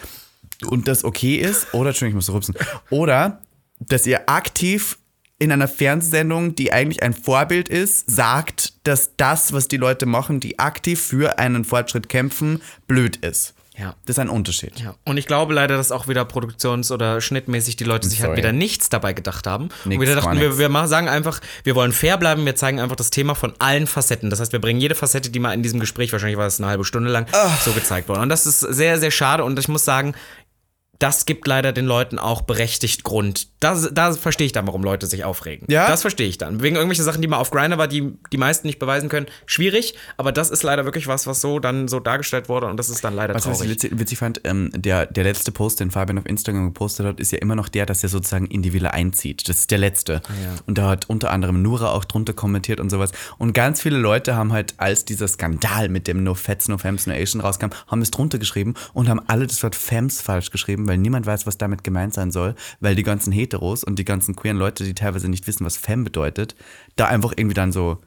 und 0.65 0.87
das 0.87 1.03
okay 1.03 1.35
ist, 1.35 1.73
oder, 1.73 1.89
Entschuldigung, 1.89 2.19
ich 2.19 2.25
muss 2.25 2.25
so 2.27 2.33
rupsen, 2.33 2.55
oder, 2.89 3.41
dass 3.79 4.07
ihr 4.07 4.29
aktiv 4.29 4.97
in 5.39 5.51
einer 5.51 5.67
Fernsehsendung, 5.67 6.55
die 6.55 6.73
eigentlich 6.73 7.03
ein 7.03 7.13
Vorbild 7.13 7.69
ist, 7.69 8.09
sagt, 8.09 8.73
dass 8.87 9.15
das, 9.17 9.53
was 9.53 9.67
die 9.67 9.77
Leute 9.77 10.05
machen, 10.05 10.39
die 10.39 10.57
aktiv 10.59 10.99
für 10.99 11.37
einen 11.37 11.63
Fortschritt 11.63 12.09
kämpfen, 12.09 12.61
blöd 12.87 13.17
ist. 13.17 13.53
Ja. 13.77 13.93
Das 14.05 14.15
ist 14.15 14.19
ein 14.19 14.29
Unterschied. 14.29 14.79
Ja. 14.79 14.95
Und 15.05 15.17
ich 15.17 15.27
glaube 15.27 15.53
leider, 15.53 15.77
dass 15.77 15.91
auch 15.91 16.07
wieder 16.07 16.25
produktions- 16.25 16.91
oder 16.91 17.21
schnittmäßig 17.21 17.75
die 17.75 17.83
Leute 17.83 18.09
sich 18.09 18.21
halt 18.21 18.29
Sorry. 18.29 18.39
wieder 18.39 18.51
nichts 18.51 18.89
dabei 18.89 19.13
gedacht 19.13 19.45
haben. 19.45 19.65
und 19.65 19.89
Nix, 19.89 20.01
wieder 20.01 20.15
gar 20.15 20.23
dachten, 20.23 20.39
wir, 20.39 20.57
wir 20.57 20.87
sagen 20.87 21.07
einfach, 21.07 21.39
wir 21.63 21.75
wollen 21.75 21.91
fair 21.91 22.17
bleiben, 22.17 22.43
wir 22.45 22.55
zeigen 22.55 22.79
einfach 22.79 22.95
das 22.95 23.11
Thema 23.11 23.35
von 23.35 23.53
allen 23.59 23.85
Facetten. 23.85 24.31
Das 24.31 24.39
heißt, 24.39 24.51
wir 24.51 24.59
bringen 24.59 24.79
jede 24.79 24.95
Facette, 24.95 25.29
die 25.29 25.37
mal 25.37 25.53
in 25.53 25.61
diesem 25.61 25.79
Gespräch, 25.79 26.11
wahrscheinlich 26.11 26.37
war 26.37 26.47
es 26.47 26.59
eine 26.59 26.69
halbe 26.69 26.85
Stunde 26.85 27.11
lang, 27.11 27.27
so 27.63 27.71
gezeigt 27.71 28.09
worden. 28.09 28.21
Und 28.21 28.29
das 28.29 28.47
ist 28.47 28.61
sehr, 28.61 28.99
sehr 28.99 29.11
schade. 29.11 29.43
Und 29.43 29.59
ich 29.59 29.67
muss 29.67 29.85
sagen, 29.85 30.15
das 30.99 31.25
gibt 31.25 31.47
leider 31.47 31.73
den 31.73 31.85
Leuten 31.85 32.17
auch 32.19 32.41
berechtigt 32.41 33.03
Grund. 33.03 33.47
Da, 33.59 33.75
da 33.91 34.13
verstehe 34.13 34.45
ich 34.45 34.51
dann, 34.51 34.67
warum 34.67 34.83
Leute 34.83 35.07
sich 35.07 35.23
aufregen. 35.23 35.67
Ja? 35.69 35.87
Das 35.87 36.01
verstehe 36.01 36.27
ich 36.27 36.37
dann. 36.37 36.61
Wegen 36.61 36.75
irgendwelcher 36.75 37.03
Sachen, 37.03 37.21
die 37.21 37.27
mal 37.27 37.37
auf 37.37 37.51
Grindr 37.51 37.77
war, 37.77 37.87
die 37.87 38.13
die 38.31 38.37
meisten 38.37 38.67
nicht 38.67 38.79
beweisen 38.79 39.09
können. 39.09 39.27
Schwierig, 39.45 39.95
aber 40.17 40.31
das 40.31 40.49
ist 40.49 40.63
leider 40.63 40.85
wirklich 40.85 41.07
was, 41.07 41.27
was 41.27 41.41
so 41.41 41.59
dann 41.59 41.87
so 41.87 41.99
dargestellt 41.99 42.49
wurde 42.49 42.67
und 42.67 42.77
das 42.77 42.89
ist 42.89 43.03
dann 43.03 43.13
leider 43.15 43.33
Was, 43.33 43.45
was 43.45 43.53
ich 43.53 43.57
traurig. 43.59 43.71
witzig, 43.71 43.99
witzig 43.99 44.17
fand, 44.17 44.41
ähm, 44.43 44.71
der, 44.73 45.05
der 45.05 45.23
letzte 45.23 45.51
Post, 45.51 45.79
den 45.79 45.91
Fabian 45.91 46.17
auf 46.17 46.25
Instagram 46.25 46.65
gepostet 46.65 47.05
hat, 47.05 47.19
ist 47.19 47.31
ja 47.31 47.39
immer 47.39 47.55
noch 47.55 47.69
der, 47.69 47.85
dass 47.85 48.03
er 48.03 48.09
sozusagen 48.09 48.47
in 48.47 48.61
die 48.61 48.73
Villa 48.73 48.91
einzieht. 48.91 49.47
Das 49.47 49.57
ist 49.59 49.71
der 49.71 49.77
letzte. 49.77 50.21
Ah, 50.27 50.33
ja. 50.43 50.55
Und 50.65 50.77
da 50.77 50.89
hat 50.89 51.09
unter 51.09 51.31
anderem 51.31 51.61
Nura 51.61 51.91
auch 51.91 52.05
drunter 52.05 52.33
kommentiert 52.33 52.79
und 52.79 52.89
sowas. 52.89 53.11
Und 53.37 53.53
ganz 53.53 53.81
viele 53.81 53.97
Leute 53.97 54.35
haben 54.35 54.53
halt, 54.53 54.73
als 54.77 55.05
dieser 55.05 55.27
Skandal 55.27 55.89
mit 55.89 56.07
dem 56.07 56.23
No 56.23 56.33
Fats, 56.33 56.67
No 56.67 56.77
Femmes, 56.77 57.07
No 57.07 57.13
Asian 57.13 57.41
rauskam, 57.41 57.67
haben 57.87 58.01
es 58.01 58.11
drunter 58.11 58.37
geschrieben 58.39 58.73
und 58.93 59.09
haben 59.09 59.21
alle 59.27 59.47
das 59.47 59.61
Wort 59.63 59.75
Femmes 59.75 60.21
falsch 60.21 60.51
geschrieben, 60.51 60.86
weil 60.87 60.97
niemand 60.97 61.25
weiß, 61.25 61.45
was 61.45 61.57
damit 61.57 61.83
gemeint 61.83 62.13
sein 62.13 62.31
soll, 62.31 62.55
weil 62.79 62.95
die 62.95 63.03
ganzen 63.03 63.31
Heteros 63.31 63.83
und 63.83 63.99
die 63.99 64.05
ganzen 64.05 64.35
queeren 64.35 64.57
Leute, 64.57 64.83
die 64.83 64.93
teilweise 64.93 65.29
nicht 65.29 65.47
wissen, 65.47 65.65
was 65.65 65.77
Femme 65.77 66.03
bedeutet, 66.03 66.55
da 66.95 67.05
einfach 67.05 67.33
irgendwie 67.35 67.53
dann 67.53 67.71
so 67.71 67.99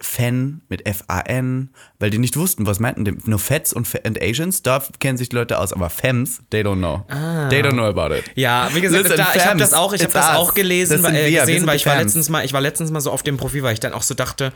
Fan 0.00 0.62
mit 0.68 0.86
F-A-N, 0.86 1.70
weil 1.98 2.10
die 2.10 2.18
nicht 2.18 2.36
wussten, 2.36 2.66
was 2.66 2.80
meinten 2.80 3.04
die. 3.04 3.16
Nur 3.24 3.38
Fats 3.38 3.72
und, 3.72 3.88
und 4.04 4.22
Asians, 4.22 4.62
da 4.62 4.82
kennen 4.98 5.16
sich 5.16 5.28
die 5.28 5.36
Leute 5.36 5.58
aus, 5.58 5.72
aber 5.72 5.90
Femmes, 5.90 6.42
they 6.50 6.62
don't 6.62 6.78
know. 6.78 7.04
They 7.50 7.62
don't 7.62 7.72
know 7.72 7.86
about 7.86 8.14
it. 8.14 8.24
Ja, 8.34 8.68
wie 8.72 8.80
gesagt, 8.80 9.10
da, 9.10 9.28
ich 9.34 9.46
habe 9.46 9.58
das 9.58 9.74
auch, 9.74 9.92
ich 9.92 10.02
it's 10.02 10.12
das 10.12 10.30
us. 10.30 10.36
auch 10.36 10.54
gelesen, 10.54 10.94
sind 10.94 11.04
weil, 11.04 11.14
äh, 11.14 11.30
gesehen, 11.30 11.66
weil 11.66 11.76
ich 11.76 11.86
war 11.86 11.96
letztens 11.96 12.28
mal, 12.28 12.44
ich 12.44 12.52
war 12.52 12.60
letztens 12.60 12.90
mal 12.90 13.00
so 13.00 13.10
auf 13.10 13.22
dem 13.22 13.36
Profil, 13.36 13.62
weil 13.62 13.74
ich 13.74 13.80
dann 13.80 13.92
auch 13.92 14.02
so 14.02 14.14
dachte, 14.14 14.52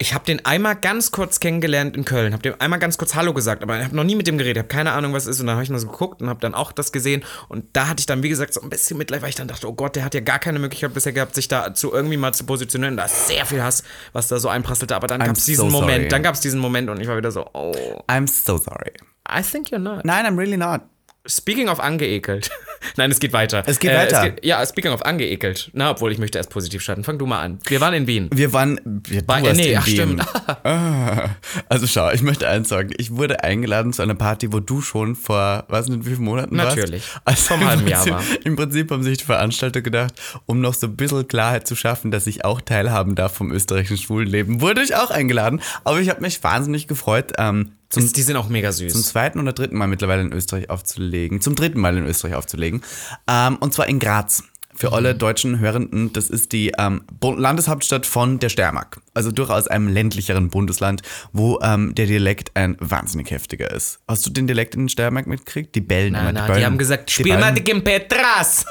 ich 0.00 0.14
habe 0.14 0.24
den 0.24 0.44
einmal 0.46 0.76
ganz 0.76 1.10
kurz 1.10 1.40
kennengelernt 1.40 1.96
in 1.96 2.04
Köln, 2.04 2.32
habe 2.32 2.42
dem 2.42 2.54
einmal 2.60 2.78
ganz 2.78 2.98
kurz 2.98 3.16
Hallo 3.16 3.34
gesagt, 3.34 3.64
aber 3.64 3.78
ich 3.78 3.84
habe 3.84 3.96
noch 3.96 4.04
nie 4.04 4.14
mit 4.14 4.28
dem 4.28 4.38
geredet, 4.38 4.58
habe 4.58 4.68
keine 4.68 4.92
Ahnung, 4.92 5.12
was 5.12 5.26
ist. 5.26 5.40
Und 5.40 5.48
dann 5.48 5.56
habe 5.56 5.64
ich 5.64 5.70
mal 5.70 5.78
so 5.80 5.88
geguckt 5.88 6.22
und 6.22 6.28
habe 6.28 6.38
dann 6.40 6.54
auch 6.54 6.70
das 6.70 6.92
gesehen. 6.92 7.24
Und 7.48 7.64
da 7.72 7.88
hatte 7.88 7.98
ich 7.98 8.06
dann, 8.06 8.22
wie 8.22 8.28
gesagt, 8.28 8.54
so 8.54 8.60
ein 8.60 8.70
bisschen 8.70 8.96
Mitleid, 8.96 9.22
weil 9.22 9.30
ich 9.30 9.34
dann 9.34 9.48
dachte, 9.48 9.68
oh 9.68 9.72
Gott, 9.72 9.96
der 9.96 10.04
hat 10.04 10.14
ja 10.14 10.20
gar 10.20 10.38
keine 10.38 10.60
Möglichkeit 10.60 10.94
bisher 10.94 11.12
gehabt, 11.12 11.34
sich 11.34 11.48
da 11.48 11.74
zu 11.74 11.92
irgendwie 11.92 12.16
mal 12.16 12.32
zu 12.32 12.46
positionieren. 12.46 12.96
Da 12.96 13.06
ist 13.06 13.26
sehr 13.26 13.44
viel 13.44 13.60
Hass, 13.60 13.82
was 14.12 14.28
da 14.28 14.38
so 14.38 14.48
einprasselte. 14.48 14.94
Aber 14.94 15.08
dann 15.08 15.18
gab 15.18 15.36
es 15.36 15.44
diesen 15.46 15.68
so 15.68 15.80
Moment, 15.80 15.96
sorry. 15.96 16.08
dann 16.08 16.22
gab 16.22 16.34
es 16.36 16.40
diesen 16.42 16.60
Moment 16.60 16.88
und 16.90 17.00
ich 17.00 17.08
war 17.08 17.16
wieder 17.16 17.32
so, 17.32 17.50
oh, 17.52 18.00
I'm 18.06 18.28
so 18.28 18.56
sorry. 18.56 18.92
I 19.28 19.42
think 19.42 19.70
you're 19.70 19.80
not. 19.80 20.04
Nein, 20.04 20.26
I'm 20.26 20.38
really 20.38 20.56
not. 20.56 20.82
Speaking 21.28 21.68
of 21.68 21.78
angeekelt. 21.80 22.50
Nein, 22.96 23.10
es 23.10 23.18
geht 23.20 23.32
weiter. 23.32 23.62
Es 23.66 23.78
geht 23.80 23.92
weiter. 23.92 24.32
ja, 24.44 24.64
speaking 24.64 24.92
of 24.92 25.02
angeekelt. 25.02 25.70
Na, 25.74 25.90
obwohl 25.90 26.12
ich 26.12 26.18
möchte 26.18 26.38
erst 26.38 26.50
positiv 26.50 26.80
starten. 26.82 27.04
Fang 27.04 27.18
du 27.18 27.26
mal 27.26 27.40
an. 27.40 27.58
Wir 27.66 27.80
waren 27.80 27.92
in 27.94 28.06
Wien. 28.06 28.30
Wir 28.32 28.52
waren, 28.52 28.80
wir, 28.84 29.22
du 29.22 29.28
War- 29.28 29.42
warst 29.42 29.56
nee, 29.56 29.72
in 29.72 29.78
ach, 29.78 29.86
Wien. 29.86 29.94
stimmt. 29.94 30.26
Ah, 30.64 31.30
also 31.68 31.86
schau, 31.86 32.10
ich 32.10 32.22
möchte 32.22 32.48
eins 32.48 32.68
sagen. 32.68 32.90
Ich 32.98 33.10
wurde 33.14 33.42
eingeladen 33.44 33.92
zu 33.92 34.02
einer 34.02 34.14
Party, 34.14 34.52
wo 34.52 34.60
du 34.60 34.80
schon 34.80 35.14
vor, 35.16 35.64
weiß 35.68 35.88
nicht, 35.88 36.04
wie 36.04 36.10
vielen 36.10 36.24
Monaten 36.24 36.56
Natürlich. 36.56 37.02
warst. 37.14 37.20
Also 37.24 37.42
Vor 37.42 37.56
einem 37.56 37.62
im 37.62 37.68
halben 37.70 37.88
Jahr 37.88 38.04
Prinzip, 38.04 38.12
war. 38.38 38.46
Im 38.46 38.56
Prinzip 38.56 38.90
haben 38.90 39.02
sich 39.02 39.18
die 39.18 39.24
Veranstalter 39.24 39.80
gedacht, 39.82 40.14
um 40.46 40.60
noch 40.60 40.74
so 40.74 40.86
ein 40.86 40.96
bisschen 40.96 41.26
Klarheit 41.28 41.66
zu 41.66 41.74
schaffen, 41.76 42.10
dass 42.10 42.26
ich 42.26 42.44
auch 42.44 42.60
teilhaben 42.60 43.14
darf 43.14 43.34
vom 43.34 43.50
österreichischen 43.52 43.98
Schwulenleben, 43.98 44.60
wurde 44.60 44.82
ich 44.82 44.94
auch 44.94 45.10
eingeladen. 45.10 45.60
Aber 45.84 46.00
ich 46.00 46.08
habe 46.10 46.20
mich 46.20 46.42
wahnsinnig 46.42 46.86
gefreut, 46.86 47.32
ähm, 47.38 47.72
zum 47.88 48.12
Die 48.12 48.22
sind 48.22 48.36
auch 48.36 48.48
mega 48.48 48.70
zum 48.70 48.88
süß. 48.88 49.08
zweiten 49.08 49.40
oder 49.40 49.52
dritten 49.52 49.76
Mal 49.76 49.88
mittlerweile 49.88 50.22
in 50.22 50.32
Österreich 50.32 50.70
aufzulegen. 50.70 51.40
Zum 51.40 51.54
dritten 51.54 51.80
Mal 51.80 51.96
in 51.96 52.06
Österreich 52.06 52.34
aufzulegen. 52.34 52.82
Ähm, 53.28 53.56
und 53.56 53.72
zwar 53.72 53.88
in 53.88 53.98
Graz. 53.98 54.44
Für 54.74 54.92
alle 54.92 55.16
deutschen 55.16 55.58
Hörenden, 55.58 56.12
das 56.12 56.30
ist 56.30 56.52
die 56.52 56.72
ähm, 56.78 57.02
Landeshauptstadt 57.20 58.06
von 58.06 58.38
der 58.38 58.48
Steiermark. 58.48 59.00
Also 59.12 59.32
durchaus 59.32 59.66
einem 59.66 59.88
ländlicheren 59.88 60.50
Bundesland, 60.50 61.02
wo 61.32 61.58
ähm, 61.62 61.96
der 61.96 62.06
Dialekt 62.06 62.52
ein 62.54 62.76
wahnsinnig 62.78 63.32
heftiger 63.32 63.72
ist. 63.72 63.98
Hast 64.06 64.24
du 64.24 64.30
den 64.30 64.46
Dialekt 64.46 64.76
in 64.76 64.82
der 64.86 64.90
Steiermark 64.90 65.26
mitgekriegt? 65.26 65.74
Die 65.74 65.80
bellen 65.80 66.14
immer. 66.14 66.24
Nein, 66.24 66.34
nein, 66.34 66.46
bellen, 66.46 66.58
die 66.60 66.66
haben 66.66 66.78
gesagt, 66.78 67.10
spiel 67.10 67.36
mal 67.38 67.52
die 67.52 67.64
Gimpetras. 67.64 68.66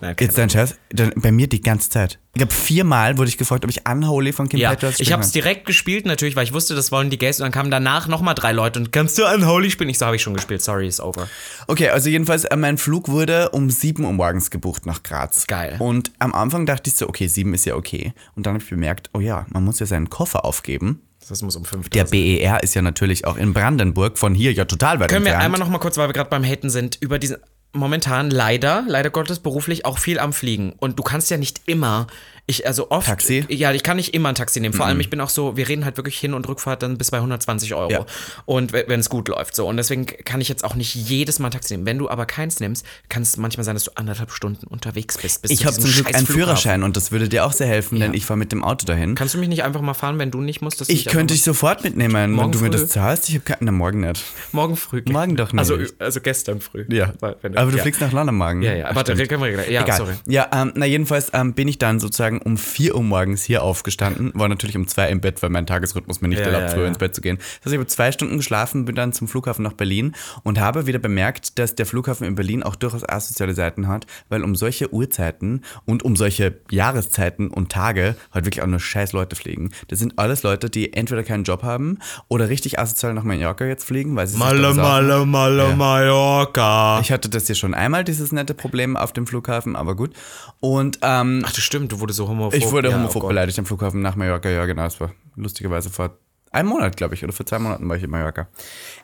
Nein, 0.00 0.16
Jetzt 0.18 0.36
dein 0.36 0.50
Scherz? 0.50 0.74
Dann 0.90 1.12
Bei 1.16 1.30
mir 1.30 1.46
die 1.46 1.60
ganze 1.60 1.88
Zeit. 1.88 2.18
Ich 2.34 2.38
glaube, 2.38 2.52
viermal 2.52 3.16
wurde 3.16 3.28
ich 3.28 3.38
gefragt, 3.38 3.64
ob 3.64 3.70
ich 3.70 3.88
Unholy 3.88 4.32
von 4.32 4.48
Kim 4.48 4.58
Ja, 4.58 4.70
Petras 4.70 4.98
ich 4.98 5.12
habe 5.12 5.22
es 5.22 5.30
direkt 5.30 5.66
gespielt 5.66 6.04
natürlich, 6.04 6.34
weil 6.34 6.44
ich 6.44 6.52
wusste, 6.52 6.74
das 6.74 6.90
wollen 6.90 7.10
die 7.10 7.16
Gays 7.16 7.38
und 7.38 7.44
dann 7.44 7.52
kamen 7.52 7.70
danach 7.70 8.08
nochmal 8.08 8.34
drei 8.34 8.50
Leute 8.52 8.80
und 8.80 8.90
kannst 8.92 9.16
du 9.18 9.24
Unholy 9.24 9.70
spielen? 9.70 9.88
Ich 9.90 9.98
so, 9.98 10.06
habe 10.06 10.16
ich 10.16 10.22
schon 10.22 10.34
gespielt, 10.34 10.62
sorry, 10.62 10.88
ist 10.88 11.00
over. 11.00 11.28
Okay, 11.68 11.90
also 11.90 12.10
jedenfalls, 12.10 12.44
äh, 12.44 12.56
mein 12.56 12.76
Flug 12.76 13.08
wurde 13.08 13.50
um 13.50 13.70
7 13.70 14.04
Uhr 14.04 14.12
morgens 14.12 14.50
gebucht 14.50 14.84
nach 14.84 15.04
Graz. 15.04 15.46
Geil. 15.46 15.76
Und 15.78 16.10
am 16.18 16.34
Anfang 16.34 16.66
dachte 16.66 16.90
ich 16.90 16.96
so, 16.96 17.08
okay, 17.08 17.28
7 17.28 17.54
ist 17.54 17.64
ja 17.64 17.76
okay. 17.76 18.12
Und 18.34 18.46
dann 18.46 18.54
habe 18.54 18.64
ich 18.64 18.70
bemerkt, 18.70 19.10
oh 19.14 19.20
ja, 19.20 19.46
man 19.50 19.64
muss 19.64 19.78
ja 19.78 19.86
seinen 19.86 20.10
Koffer 20.10 20.44
aufgeben. 20.44 21.02
Das 21.28 21.40
muss 21.40 21.56
um 21.56 21.64
fünf 21.64 21.88
Der 21.88 22.06
sein. 22.06 22.10
BER 22.38 22.62
ist 22.62 22.74
ja 22.74 22.82
natürlich 22.82 23.26
auch 23.26 23.36
in 23.38 23.54
Brandenburg, 23.54 24.18
von 24.18 24.34
hier 24.34 24.52
ja 24.52 24.66
total 24.66 25.00
weit 25.00 25.08
Können 25.08 25.24
wir 25.24 25.30
entfernt. 25.32 25.44
einmal 25.54 25.60
noch 25.60 25.70
mal 25.72 25.78
kurz, 25.78 25.96
weil 25.96 26.08
wir 26.08 26.12
gerade 26.12 26.28
beim 26.28 26.44
Haten 26.44 26.68
sind, 26.68 26.98
über 27.00 27.18
diesen 27.18 27.38
momentan 27.74 28.30
leider, 28.30 28.84
leider 28.86 29.10
Gottes 29.10 29.40
beruflich 29.40 29.84
auch 29.84 29.98
viel 29.98 30.18
am 30.18 30.32
Fliegen. 30.32 30.74
Und 30.78 30.98
du 30.98 31.02
kannst 31.02 31.30
ja 31.30 31.36
nicht 31.36 31.62
immer 31.66 32.06
ich 32.46 32.66
also 32.66 32.90
oft 32.90 33.06
Taxi? 33.06 33.44
ja 33.48 33.72
ich 33.72 33.82
kann 33.82 33.96
nicht 33.96 34.12
immer 34.14 34.28
ein 34.28 34.34
Taxi 34.34 34.60
nehmen 34.60 34.74
vor 34.74 34.84
allem 34.86 35.00
ich 35.00 35.08
bin 35.08 35.20
auch 35.20 35.30
so 35.30 35.56
wir 35.56 35.66
reden 35.68 35.84
halt 35.84 35.96
wirklich 35.96 36.18
Hin- 36.18 36.34
und 36.34 36.46
Rückfahrt 36.48 36.82
dann 36.82 36.98
bis 36.98 37.10
bei 37.10 37.16
120 37.18 37.74
Euro 37.74 37.90
Ja. 37.90 38.06
und 38.44 38.72
we- 38.72 38.84
wenn 38.86 39.00
es 39.00 39.08
gut 39.08 39.28
läuft 39.28 39.56
so 39.56 39.66
und 39.66 39.76
deswegen 39.78 40.04
kann 40.06 40.40
ich 40.42 40.48
jetzt 40.48 40.62
auch 40.64 40.74
nicht 40.74 40.94
jedes 40.94 41.38
Mal 41.38 41.48
ein 41.48 41.52
Taxi 41.52 41.74
nehmen 41.74 41.86
wenn 41.86 41.98
du 41.98 42.10
aber 42.10 42.26
keins 42.26 42.60
nimmst 42.60 42.84
kann 43.08 43.22
es 43.22 43.36
manchmal 43.38 43.64
sein 43.64 43.74
dass 43.76 43.84
du 43.84 43.92
anderthalb 43.94 44.30
Stunden 44.30 44.66
unterwegs 44.66 45.16
bist 45.18 45.42
bis 45.42 45.50
ich 45.50 45.64
habe 45.64 45.78
zum 45.78 45.90
Glück 45.90 46.14
einen. 46.14 46.26
Führerschein 46.26 46.82
und 46.82 46.96
das 46.96 47.12
würde 47.12 47.28
dir 47.28 47.46
auch 47.46 47.52
sehr 47.52 47.66
helfen, 47.66 47.98
denn 47.98 48.12
ich 48.14 48.26
fahre 48.26 48.38
mit 48.38 48.52
dem 48.52 48.62
Auto 48.62 48.84
dahin. 48.86 49.14
kannst 49.14 49.34
du 49.34 49.38
mich 49.38 49.48
nicht 49.48 49.62
einfach 49.64 49.80
mal 49.80 49.94
fahren 49.94 50.18
wenn 50.18 50.30
du 50.30 50.40
nicht 50.42 50.60
musst 50.60 50.80
dass 50.80 50.88
ich 50.90 51.06
könnte 51.06 51.32
dich 51.34 51.42
sofort 51.44 51.82
mitnehmen, 51.84 52.14
wenn 52.14 52.30
Morgen 52.32 52.52
du 52.52 52.58
mir 52.58 52.66
früh? 52.66 52.72
das 52.72 52.88
zahlst. 52.88 53.28
Ich 53.28 53.36
habe 53.36 53.44
keinen, 53.44 53.58
na, 53.60 53.72
morgen 53.72 54.00
nicht. 54.00 54.22
morgen 54.52 54.76
früh 54.76 55.02
Morgen 55.08 55.36
doch 55.36 55.52
nicht. 55.52 55.58
also 55.60 55.78
also 55.98 56.20
gestern 56.20 56.60
früh 56.60 56.84
Weil- 57.20 57.36
wenn 57.42 57.56
aber 57.56 57.70
du 57.70 57.76
ja. 57.78 57.82
fliegst 57.82 58.00
nach 58.00 58.12
London 58.12 58.34
morgen. 58.36 58.62
ja 58.62 58.74
ja 58.74 58.94
warte 58.94 59.14
können 59.26 59.42
wir 59.42 59.70
ja 59.70 59.82
Egal. 59.82 59.96
sorry 59.96 60.12
Ja, 60.26 60.48
ähm, 60.52 60.72
na 60.74 60.84
jedenfalls 60.86 61.30
ähm, 61.32 61.54
bin 61.54 61.68
ich 61.68 61.78
dann 61.78 62.00
sozusagen 62.00 62.33
um 62.38 62.56
4 62.56 62.94
Uhr 62.94 63.02
morgens 63.02 63.42
hier 63.44 63.62
aufgestanden, 63.62 64.32
war 64.34 64.48
natürlich 64.48 64.76
um 64.76 64.86
2 64.86 65.08
im 65.08 65.20
Bett, 65.20 65.42
weil 65.42 65.50
mein 65.50 65.66
Tagesrhythmus 65.66 66.20
mir 66.20 66.28
nicht 66.28 66.38
Ja, 66.40 66.46
erlaubt, 66.46 66.64
ja, 66.64 66.70
früher 66.70 66.82
ja. 66.82 66.88
ins 66.88 66.98
Bett 66.98 67.14
zu 67.14 67.20
gehen. 67.20 67.36
Das 67.38 67.46
heißt, 67.66 67.72
ich 67.72 67.78
habe 67.78 67.86
zwei 67.86 68.12
Stunden 68.12 68.36
geschlafen, 68.36 68.84
bin 68.84 68.94
dann 68.94 69.12
zum 69.12 69.28
Flughafen 69.28 69.62
nach 69.62 69.72
Berlin 69.74 70.14
und 70.42 70.58
habe 70.60 70.86
wieder 70.86 70.98
bemerkt, 70.98 71.58
dass 71.58 71.74
der 71.74 71.86
Flughafen 71.86 72.26
in 72.26 72.34
Berlin 72.34 72.62
auch 72.62 72.76
durchaus 72.76 73.08
asoziale 73.08 73.54
Seiten 73.54 73.88
hat, 73.88 74.06
weil 74.28 74.42
um 74.42 74.54
solche 74.54 74.92
Uhrzeiten 74.92 75.62
und 75.84 76.02
um 76.02 76.16
solche 76.16 76.58
Jahreszeiten 76.70 77.48
und 77.48 77.70
Tage 77.72 78.16
halt 78.32 78.44
wirklich 78.44 78.62
auch 78.62 78.66
nur 78.68 78.80
scheiß 78.80 79.12
Leute 79.12 79.36
fliegen. 79.36 79.70
Das 79.88 79.98
sind 79.98 80.18
alles 80.18 80.42
Leute, 80.42 80.70
die 80.70 80.92
entweder 80.92 81.22
keinen 81.22 81.44
Job 81.44 81.62
haben 81.62 81.98
oder 82.28 82.48
richtig 82.48 82.78
asozial 82.78 83.14
nach 83.14 83.24
Mallorca 83.24 83.64
jetzt 83.64 83.84
fliegen, 83.84 84.14
weil 84.16 84.26
sie 84.26 84.36
Malle. 84.38 84.74
Malle, 84.74 85.24
Malle, 85.26 85.68
Ja. 85.68 85.76
Mallorca. 85.76 87.00
Ich 87.00 87.10
hatte 87.12 87.28
das 87.28 87.48
ja 87.48 87.54
schon 87.54 87.74
einmal, 87.74 88.04
dieses 88.04 88.32
nette 88.32 88.54
Problem 88.54 88.96
auf 88.96 89.12
dem 89.12 89.26
Flughafen, 89.26 89.76
aber 89.76 89.94
gut. 89.96 90.12
Und 90.60 90.98
ähm, 91.02 91.42
Ach, 91.44 91.52
das 91.52 91.62
stimmt, 91.62 91.92
du 91.92 92.00
wurdest 92.00 92.16
so 92.18 92.23
homophob. 92.28 92.54
ich 92.54 92.70
wurde 92.70 92.88
Ja, 92.88 92.96
homophob 92.96 93.24
oh 93.24 93.28
beleidigt 93.28 93.58
am 93.58 93.66
Flughafen 93.66 94.00
nach 94.00 94.16
Mallorca. 94.16 94.48
Ja, 94.48 94.66
genau, 94.66 94.84
das 94.84 95.00
war 95.00 95.12
lustigerweise 95.36 95.90
vor 95.90 96.18
einem 96.54 96.68
Monat, 96.68 96.96
glaube 96.96 97.14
ich, 97.14 97.24
oder 97.24 97.32
vor 97.32 97.44
zwei 97.44 97.58
Monaten 97.58 97.88
war 97.88 97.96
ich 97.96 98.02
in 98.04 98.10
Mallorca. 98.10 98.46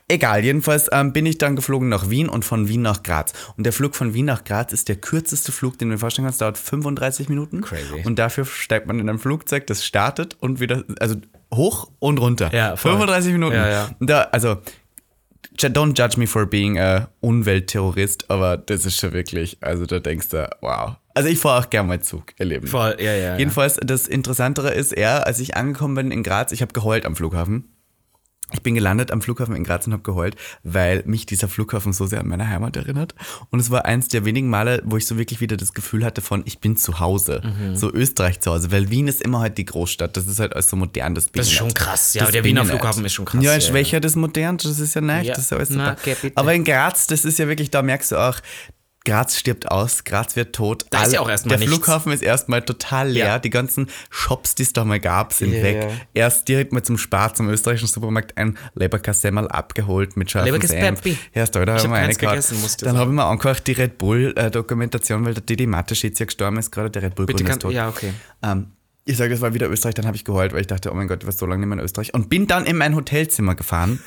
Egal, 0.08 0.44
jedenfalls 0.44 0.88
ähm, 0.92 1.12
bin 1.12 1.26
ich 1.26 1.38
dann 1.38 1.56
geflogen 1.56 1.88
nach 1.88 2.08
Wien 2.08 2.28
und 2.28 2.44
von 2.44 2.68
Wien 2.68 2.82
nach 2.82 3.02
Graz. 3.02 3.32
Und 3.56 3.64
der 3.64 3.72
Flug 3.72 3.96
von 3.96 4.14
Wien 4.14 4.26
nach 4.26 4.44
Graz 4.44 4.72
ist 4.72 4.88
der 4.88 4.96
kürzeste 4.96 5.52
Flug, 5.52 5.78
den 5.78 5.88
du 5.88 5.96
dir 5.96 5.98
vorstellen 5.98 6.26
kannst, 6.26 6.40
dauert 6.40 6.58
35 6.58 7.28
Minuten. 7.28 7.62
Crazy. 7.62 8.02
Und 8.04 8.18
dafür 8.18 8.44
steigt 8.44 8.86
man 8.86 8.98
in 9.00 9.08
ein 9.08 9.18
Flugzeug, 9.18 9.66
das 9.66 9.84
startet 9.84 10.36
und 10.40 10.60
wieder, 10.60 10.84
also 11.00 11.16
hoch 11.52 11.90
und 11.98 12.18
runter. 12.18 12.50
Ja, 12.52 12.76
voll. 12.76 12.92
35 12.92 13.32
Minuten. 13.32 13.56
Ja, 13.56 13.68
ja. 13.68 13.90
Da, 13.98 14.22
also, 14.32 14.58
don't 15.58 15.94
judge 15.94 16.16
me 16.16 16.26
for 16.26 16.46
being 16.46 16.78
a 16.78 17.08
Umweltterrorist, 17.20 18.30
aber 18.30 18.56
das 18.56 18.86
ist 18.86 18.98
schon 18.98 19.12
wirklich, 19.12 19.58
also 19.60 19.86
da 19.86 19.98
denkst 19.98 20.28
du, 20.30 20.48
wow. 20.60 20.96
Also 21.14 21.28
ich 21.28 21.38
fahre 21.38 21.64
auch 21.64 21.70
gerne 21.70 21.88
mal 21.88 22.00
Zug, 22.00 22.32
ihr 22.38 22.46
Leben. 22.46 22.66
Voll, 22.66 22.96
ja, 22.98 23.12
ja. 23.12 23.16
ja. 23.16 23.36
Jedenfalls, 23.38 23.78
das 23.82 24.06
Interessantere 24.06 24.70
ist 24.70 24.92
eher, 24.92 25.26
als 25.26 25.40
ich 25.40 25.56
angekommen 25.56 25.94
bin 25.94 26.10
in 26.10 26.22
Graz, 26.22 26.52
ich 26.52 26.62
habe 26.62 26.72
geheult 26.72 27.04
am 27.04 27.16
Flughafen. 27.16 27.64
Ich 28.52 28.62
bin 28.62 28.74
gelandet 28.74 29.10
am 29.10 29.22
Flughafen 29.22 29.54
in 29.54 29.64
Graz 29.64 29.86
und 29.86 29.92
habe 29.92 30.02
geheult, 30.02 30.36
weil 30.64 31.02
mich 31.06 31.26
dieser 31.26 31.48
Flughafen 31.48 31.92
so 31.92 32.06
sehr 32.06 32.20
an 32.20 32.28
meine 32.28 32.48
Heimat 32.48 32.76
erinnert. 32.76 33.14
Und 33.50 33.60
es 33.60 33.70
war 33.70 33.84
eins 33.84 34.08
der 34.08 34.24
wenigen 34.24 34.48
Male, 34.48 34.82
wo 34.84 34.96
ich 34.96 35.06
so 35.06 35.18
wirklich 35.18 35.40
wieder 35.40 35.56
das 35.56 35.72
Gefühl 35.72 36.04
hatte 36.04 36.20
von, 36.20 36.42
ich 36.46 36.58
bin 36.58 36.76
zu 36.76 37.00
Hause. 37.00 37.42
Mhm. 37.44 37.76
So 37.76 37.92
Österreich 37.92 38.40
zu 38.40 38.50
Hause. 38.50 38.70
Weil 38.72 38.90
Wien 38.90 39.08
ist 39.08 39.22
immer 39.22 39.40
halt 39.40 39.58
die 39.58 39.64
Großstadt. 39.64 40.16
Das 40.16 40.26
ist 40.26 40.40
halt 40.40 40.52
alles 40.54 40.68
so 40.68 40.76
modern. 40.76 41.14
Das, 41.14 41.30
Das 41.30 41.46
ist 41.46 41.52
schon 41.52 41.72
krass. 41.74 42.14
Ja, 42.14 42.22
Das 42.22 42.32
der 42.32 42.44
Wiener. 42.44 42.64
Flughafen 42.64 43.04
ist 43.04 43.12
schon 43.12 43.24
krass. 43.24 43.42
Ja, 43.42 43.50
ja, 43.50 43.56
in 43.56 43.62
Schwächer 43.62 44.00
das 44.00 44.16
modern, 44.16 44.56
das 44.56 44.78
ist 44.78 44.94
ja 44.94 45.00
nice. 45.00 45.26
Ja. 45.26 45.34
Das 45.34 45.44
ist 45.44 45.50
ja 45.50 45.56
alles 45.56 45.70
Na, 45.70 45.96
super. 45.96 46.16
bitte. 46.20 46.36
Aber 46.36 46.52
in 46.54 46.64
Graz, 46.64 47.06
das 47.06 47.24
ist 47.24 47.38
ja 47.38 47.48
wirklich, 47.48 47.70
da 47.70 47.82
merkst 47.82 48.12
du 48.12 48.16
auch, 48.16 48.36
Graz 49.06 49.38
stirbt 49.38 49.70
aus, 49.70 50.04
Graz 50.04 50.36
wird 50.36 50.54
tot. 50.54 50.84
Da 50.90 51.04
ist 51.04 51.12
ja 51.14 51.20
auch 51.20 51.28
erstmal 51.30 51.56
Der 51.56 51.66
nichts. 51.66 51.74
Flughafen 51.74 52.12
ist 52.12 52.22
erstmal 52.22 52.60
total 52.62 53.08
leer. 53.08 53.26
Ja. 53.26 53.38
Die 53.38 53.48
ganzen 53.48 53.88
Shops, 54.10 54.54
die 54.56 54.62
es 54.62 54.74
da 54.74 54.84
mal 54.84 55.00
gab, 55.00 55.32
sind 55.32 55.54
Ja, 55.54 55.62
weg. 55.62 55.88
Erst 56.12 56.48
direkt 56.48 56.72
mal 56.74 56.82
zum 56.82 56.98
Spar, 56.98 57.32
zum 57.32 57.48
österreichischen 57.48 57.88
Supermarkt 57.88 58.36
ein 58.36 58.58
Leberkassemmel 58.74 59.48
abgeholt 59.48 60.18
mit 60.18 60.30
Senf. 60.30 61.00
Peppi. 61.02 61.16
Erst 61.32 61.54
da, 61.56 61.64
da 61.64 61.76
Ich 61.76 61.84
haben 61.84 61.92
hab 61.92 61.98
wir 61.98 62.02
keins 62.04 62.16
reingehauen. 62.16 62.36
gegessen, 62.36 62.60
musste 62.60 62.84
Dann 62.84 62.98
habe 62.98 63.10
ich 63.10 63.16
mir 63.16 63.24
angehört 63.24 63.66
die 63.66 63.72
Red 63.72 63.96
Bull-Dokumentation, 63.98 65.24
weil 65.24 65.34
der 65.34 65.42
Didi 65.44 65.66
Mateschitz 65.66 66.18
ja 66.18 66.26
gestorben 66.26 66.58
ist, 66.58 66.70
gerade 66.70 66.90
der 66.90 67.02
Red 67.02 67.14
Bull 67.14 67.26
Bitte 67.26 67.42
kann, 67.44 67.52
ist 67.56 67.62
tot. 67.62 67.72
ja, 67.72 67.88
okay. 67.88 68.12
Ähm, 68.42 68.66
ich 69.06 69.16
sage, 69.16 69.30
das 69.30 69.40
war 69.40 69.54
wieder 69.54 69.68
Österreich, 69.70 69.94
dann 69.94 70.06
habe 70.06 70.16
ich 70.16 70.24
geheult, 70.24 70.52
weil 70.52 70.60
ich 70.60 70.66
dachte, 70.66 70.90
oh 70.92 70.94
mein 70.94 71.08
Gott, 71.08 71.22
ich 71.22 71.26
war 71.26 71.32
so 71.32 71.46
lange 71.46 71.60
nicht 71.60 71.68
mehr 71.68 71.78
in 71.78 71.84
Österreich. 71.84 72.12
Und 72.14 72.28
bin 72.28 72.46
dann 72.46 72.66
in 72.66 72.76
mein 72.76 72.94
Hotelzimmer 72.94 73.54
gefahren. 73.54 73.98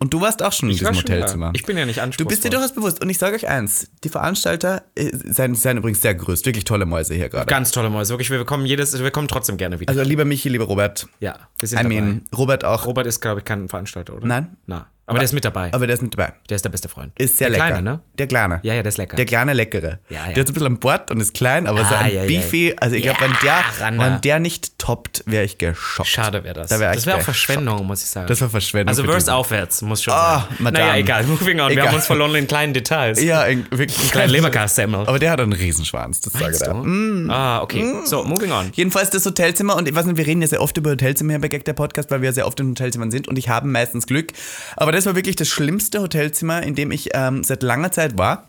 Und 0.00 0.14
du 0.14 0.20
warst 0.20 0.42
auch 0.44 0.52
schon 0.52 0.68
in 0.68 0.76
Ich 0.76 0.84
war 0.84 0.92
diesem 0.92 1.02
schon 1.02 1.10
da. 1.10 1.16
Hotelzimmer. 1.22 1.50
Ich 1.54 1.64
bin 1.64 1.76
ja 1.76 1.84
nicht 1.84 1.98
Du 1.98 2.02
anspruchsvoll. 2.02 2.28
bist 2.28 2.44
dir 2.44 2.50
durchaus 2.50 2.72
bewusst. 2.72 3.02
Und 3.02 3.10
ich 3.10 3.18
sage 3.18 3.34
euch 3.34 3.48
eins, 3.48 3.90
die 4.04 4.08
Veranstalter 4.08 4.84
äh, 4.94 5.10
seien, 5.12 5.54
seien 5.56 5.76
übrigens 5.78 6.00
sehr 6.02 6.14
größt. 6.14 6.46
Wirklich 6.46 6.64
tolle 6.64 6.86
Mäuse 6.86 7.14
hier 7.14 7.28
gerade. 7.28 7.46
Ganz 7.46 7.72
tolle 7.72 7.90
Mäuse. 7.90 8.12
Wirklich, 8.12 8.30
wir 8.30 8.44
kommen 8.44 8.64
jedes, 8.64 8.96
wir 8.98 9.10
kommen 9.10 9.26
trotzdem 9.26 9.56
gerne 9.56 9.80
wieder. 9.80 9.90
Also 9.90 10.02
lieber 10.02 10.24
Michi, 10.24 10.48
lieber 10.48 10.66
Robert. 10.66 11.08
ja, 11.18 11.36
wir 11.58 11.68
sind 11.68 11.80
I 11.80 11.82
dabei. 11.82 11.94
mean, 12.00 12.22
Robert 12.36 12.64
auch. 12.64 12.86
Robert 12.86 13.06
ist, 13.08 13.20
glaube 13.20 13.40
ich, 13.40 13.44
kein 13.44 13.68
Veranstalter, 13.68 14.14
oder? 14.14 14.26
Nein. 14.26 14.56
Na. 14.66 14.86
Aber 15.08 15.18
der 15.18 15.24
ist 15.24 15.32
mit 15.32 15.44
dabei. 15.44 15.72
Aber 15.72 15.86
der 15.86 15.94
ist 15.94 16.02
mit 16.02 16.12
dabei. 16.16 16.32
Der 16.48 16.56
ist 16.56 16.64
der 16.64 16.68
beste 16.70 16.88
Freund. 16.88 17.12
Ist 17.18 17.38
sehr 17.38 17.48
der 17.50 17.58
lecker. 17.58 17.70
Kleine, 17.72 17.90
ne? 17.90 18.00
der 18.18 18.26
Kleine. 18.26 18.60
Ja, 18.62 18.74
ja, 18.74 18.82
der 18.82 18.90
ist 18.90 18.98
lecker. 18.98 19.16
Der 19.16 19.24
kleine 19.26 19.52
Leckere. 19.54 19.98
Ja, 20.10 20.26
ja. 20.28 20.32
Der 20.34 20.40
hat 20.42 20.48
ein 20.48 20.52
bisschen 20.52 20.66
am 20.66 20.78
Bord 20.78 21.10
und 21.10 21.20
ist 21.20 21.34
klein, 21.34 21.66
aber 21.66 21.84
so 21.84 21.94
Ah, 21.94 22.00
ein 22.00 22.14
ja, 22.14 22.22
ja. 22.22 22.26
Beefy. 22.26 22.74
Also 22.78 22.94
ich 22.96 23.02
glaube, 23.02 23.20
wenn, 23.22 23.32
der, 23.42 23.64
Randa. 23.80 24.04
wenn 24.04 24.20
der 24.20 24.38
nicht 24.38 24.78
toppt, 24.78 25.22
wäre 25.26 25.44
ich 25.44 25.58
geschockt. 25.58 26.08
Schade 26.08 26.44
wäre 26.44 26.54
das. 26.54 26.68
Da 26.70 26.78
wär 26.78 26.92
das 26.92 27.06
wäre 27.06 27.16
auch 27.16 27.22
Verschwendung, 27.22 27.86
muss 27.86 28.02
ich 28.02 28.08
sagen. 28.10 28.26
Das 28.28 28.40
war 28.40 28.50
Verschwendung 28.50 28.88
Also 28.88 29.06
Worst 29.06 29.30
aufwärts, 29.30 29.82
muss 29.82 30.02
schon 30.02 30.12
Ah, 30.14 30.46
sein. 30.48 30.56
Madame. 30.60 30.86
Naja, 30.86 30.98
egal. 31.00 31.24
Moving 31.24 31.60
on. 31.60 31.70
Wir 31.70 31.82
haben 31.86 31.94
uns 31.94 32.06
verloren 32.06 32.34
in 32.34 32.46
kleinen 32.46 32.74
Details. 32.74 33.22
Ja, 33.22 33.40
ein- 33.42 33.66
wirklich 33.70 33.98
ein 33.98 34.10
Kleinen 34.10 34.30
Leberkassemmel. 34.32 35.00
Aber 35.06 35.18
der 35.18 35.30
hat 35.30 35.40
einen 35.40 35.52
Riesenschwanz, 35.52 36.20
das 36.20 36.34
sage 36.34 36.52
ich 36.52 36.58
dir. 36.58 36.68
du? 36.74 37.32
Ah, 37.32 37.62
okay. 37.62 37.84
So, 38.04 38.24
moving 38.24 38.52
on. 38.52 38.70
Jedenfalls 38.74 39.10
das 39.10 39.24
Hotelzimmer 39.24 39.76
und 39.76 39.88
ich 39.88 39.94
weiß 39.94 40.04
nicht, 40.06 40.16
wir 40.18 40.26
reden 40.26 40.42
ja 40.42 40.48
sehr 40.48 40.60
oft 40.60 40.76
über 40.76 40.90
Hotelzimmer 40.90 41.32
hier 41.32 41.40
bei 41.40 41.48
Gag 41.48 41.64
der 41.64 41.72
Podcast, 41.72 42.10
weil 42.10 42.20
wir 42.20 42.26
ja 42.28 42.32
sehr 42.32 42.46
oft 42.46 42.60
in 42.60 42.70
Hotelzimmern 42.70 43.10
sind 43.10 43.26
und 43.28 43.38
ich 43.38 43.48
habe 43.48 43.66
meistens 43.68 44.06
Glück. 44.06 44.32
Aber 44.76 44.92
das 44.98 45.06
war 45.06 45.14
wirklich 45.14 45.36
das 45.36 45.48
schlimmste 45.48 46.00
Hotelzimmer, 46.00 46.62
in 46.64 46.74
dem 46.74 46.90
ich 46.90 47.10
ähm, 47.14 47.44
seit 47.44 47.62
langer 47.62 47.92
Zeit 47.92 48.18
war. 48.18 48.48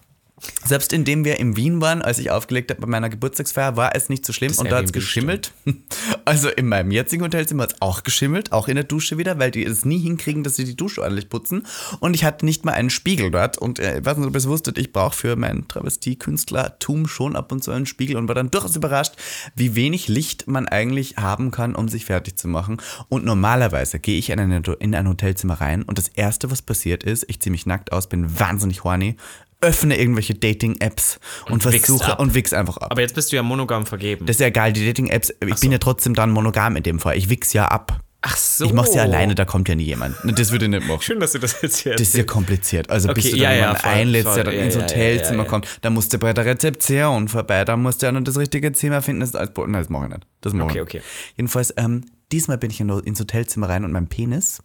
Selbst 0.65 0.93
indem 0.93 1.25
wir 1.25 1.39
in 1.39 1.56
Wien 1.56 1.82
waren, 1.82 2.02
als 2.02 2.19
ich 2.19 2.32
aufgelegt 2.32 2.71
habe 2.71 2.82
bei 2.82 2.88
meiner 2.88 3.10
Geburtstagsfeier, 3.10 3.75
war 3.75 3.95
es 3.95 4.10
nicht 4.10 4.25
so 4.25 4.34
schlimm 4.34 4.54
und 4.58 4.71
da 4.71 4.78
hat 4.78 4.86
es 4.86 4.93
geschimmelt. 4.93 5.54
Also 6.25 6.49
in 6.49 6.67
meinem 6.67 6.91
jetzigen 6.91 7.23
Hotelzimmer 7.23 7.63
hat 7.63 7.73
es 7.73 7.82
auch 7.82 8.04
geschimmelt, 8.04 8.52
auch 8.52 8.67
in 8.67 8.75
der 8.75 8.84
Dusche 8.84 9.17
wieder, 9.17 9.39
weil 9.39 9.49
die 9.49 9.65
es 9.65 9.84
nie 9.84 9.97
hinkriegen, 9.97 10.43
dass 10.43 10.56
sie 10.56 10.63
die 10.63 10.75
Dusche 10.75 11.02
ordentlich 11.02 11.28
putzen. 11.28 11.65
Und 11.99 12.13
ich 12.13 12.23
hatte 12.23 12.45
nicht 12.45 12.65
mal 12.65 12.73
einen 12.73 12.91
Spiegel 12.91 13.32
dort. 13.32 13.58
Und 13.58 13.80
äh, 13.80 13.99
ich 13.99 14.06
weiß 14.06 14.17
nicht, 14.17 14.28
ob 14.28 14.34
ihr 14.34 14.38
es 14.38 14.47
wusstet, 14.47 14.78
ich 14.78 14.93
brauche 14.93 15.15
für 15.15 15.36
mein 15.36 15.67
Travestie-Künstlertum 15.67 17.08
schon 17.08 17.36
ab 17.36 17.52
und 17.52 17.63
zu 17.63 17.71
einen 17.71 17.88
Spiegel 17.88 18.15
und 18.17 18.28
war 18.28 18.36
dann 18.36 18.52
durchaus 18.52 18.75
überrascht, 18.75 19.13
wie 19.56 19.75
wenig 19.75 20.08
Licht 20.08 20.47
man 20.47 20.67
eigentlich 20.67 21.17
haben 21.17 21.49
kann, 21.49 21.73
um 21.73 21.89
sich 21.89 22.06
fertig 22.06 22.38
zu 22.38 22.47
machen. 22.47 22.78
Und 23.08 23.25
normalerweise 23.25 23.99
gehe 23.99 24.19
ich 24.19 24.30
in 24.30 24.39
ein, 24.39 24.63
in 24.80 24.93
ein 24.93 25.08
Hotelzimmer 25.08 25.56
rein 25.56 25.82
und 25.84 25.97
das 25.97 26.10
Erste, 26.10 26.52
was 26.52 26.62
passiert 26.62 27.04
ist, 27.04 27.25
ich 27.28 27.39
ziehe 27.39 27.52
mich 27.52 27.65
nackt 27.65 27.91
aus, 27.91 28.08
bin 28.08 28.39
wahnsinnig 28.39 28.84
horny, 28.84 29.15
öffne 29.61 29.97
irgendwelche 29.99 30.35
Dating-Apps 30.35 31.19
und, 31.49 31.65
wichst 31.65 31.85
versuche 31.87 32.15
und 32.17 32.33
wichs 32.33 32.53
einfach 32.53 32.77
ab. 32.77 32.91
Aber 32.91 33.01
jetzt 33.01 33.15
bist 33.15 33.31
du 33.31 33.35
ja 33.35 33.43
monogam 33.43 33.85
vergeben. 33.85 34.25
Das 34.25 34.37
ist 34.37 34.39
ja 34.39 34.47
egal, 34.47 34.71
die 34.73 34.85
Dating-Apps, 34.85 35.33
ich 35.45 35.59
bin 35.59 35.71
ja 35.71 35.77
trotzdem 35.79 36.13
dann 36.13 36.31
monogam 36.31 36.75
in 36.75 36.83
dem 36.83 36.99
Fall. 36.99 37.17
Ich 37.17 37.29
wichs 37.29 37.53
ja 37.53 37.65
ab. 37.67 37.99
Ach 38.21 38.35
so. 38.35 38.65
Ich 38.65 38.73
mach's 38.73 38.93
ja 38.93 39.03
alleine, 39.03 39.33
da 39.33 39.45
kommt 39.45 39.69
ja 39.69 39.75
nie 39.75 39.83
jemand. 39.85 40.13
Das 40.25 40.51
würde 40.51 40.65
ich 40.65 40.71
nicht 40.71 40.85
machen. 40.85 41.01
Schön, 41.01 41.21
dass 41.21 41.31
du 41.31 41.39
das 41.39 41.61
jetzt 41.61 41.77
hier 41.77 41.93
Das 41.93 42.01
ist 42.01 42.17
ja 42.17 42.23
kompliziert. 42.25 42.89
Also 42.89 43.07
bis 43.13 43.25
Okay, 43.27 43.31
du 43.35 43.37
dann 43.37 43.43
ja, 43.43 43.51
ja, 43.51 43.57
jemanden 43.61 43.81
voll, 43.81 43.91
einlädst, 43.91 44.25
voll. 44.27 44.35
der 44.35 44.43
dann 44.43 44.53
Ja, 44.55 44.61
ins 44.65 44.73
ja, 44.75 44.79
ja, 44.81 44.87
Hotelzimmer 44.87 45.37
ja, 45.37 45.43
ja. 45.43 45.49
kommt, 45.49 45.67
da 45.81 45.89
musst 45.89 46.13
du 46.13 46.17
bei 46.19 46.33
der 46.33 46.45
Rezeption 46.45 47.27
vorbei, 47.29 47.63
da 47.63 47.77
musst 47.77 48.01
du 48.01 48.07
ja 48.07 48.11
noch 48.11 48.21
das 48.21 48.37
richtige 48.37 48.73
Zimmer 48.73 49.01
finden. 49.01 49.21
Das 49.21 49.35
alles, 49.35 49.51
Nein, 49.55 49.71
das 49.73 49.87
mache 49.89 50.05
ich 50.07 50.09
nicht. 50.11 50.27
Das 50.41 50.51
mache 50.53 50.67
ich 50.67 50.81
Okay, 50.81 50.97
nicht. 50.97 51.05
okay. 51.05 51.33
Jedenfalls, 51.37 51.73
ähm, 51.77 52.05
diesmal 52.33 52.57
bin 52.57 52.71
ich 52.71 52.81
in- 52.81 52.89
ins 52.89 53.19
Hotelzimmer 53.21 53.69
rein 53.69 53.85
und 53.85 53.93
mein 53.93 54.07
Penis 54.07 54.61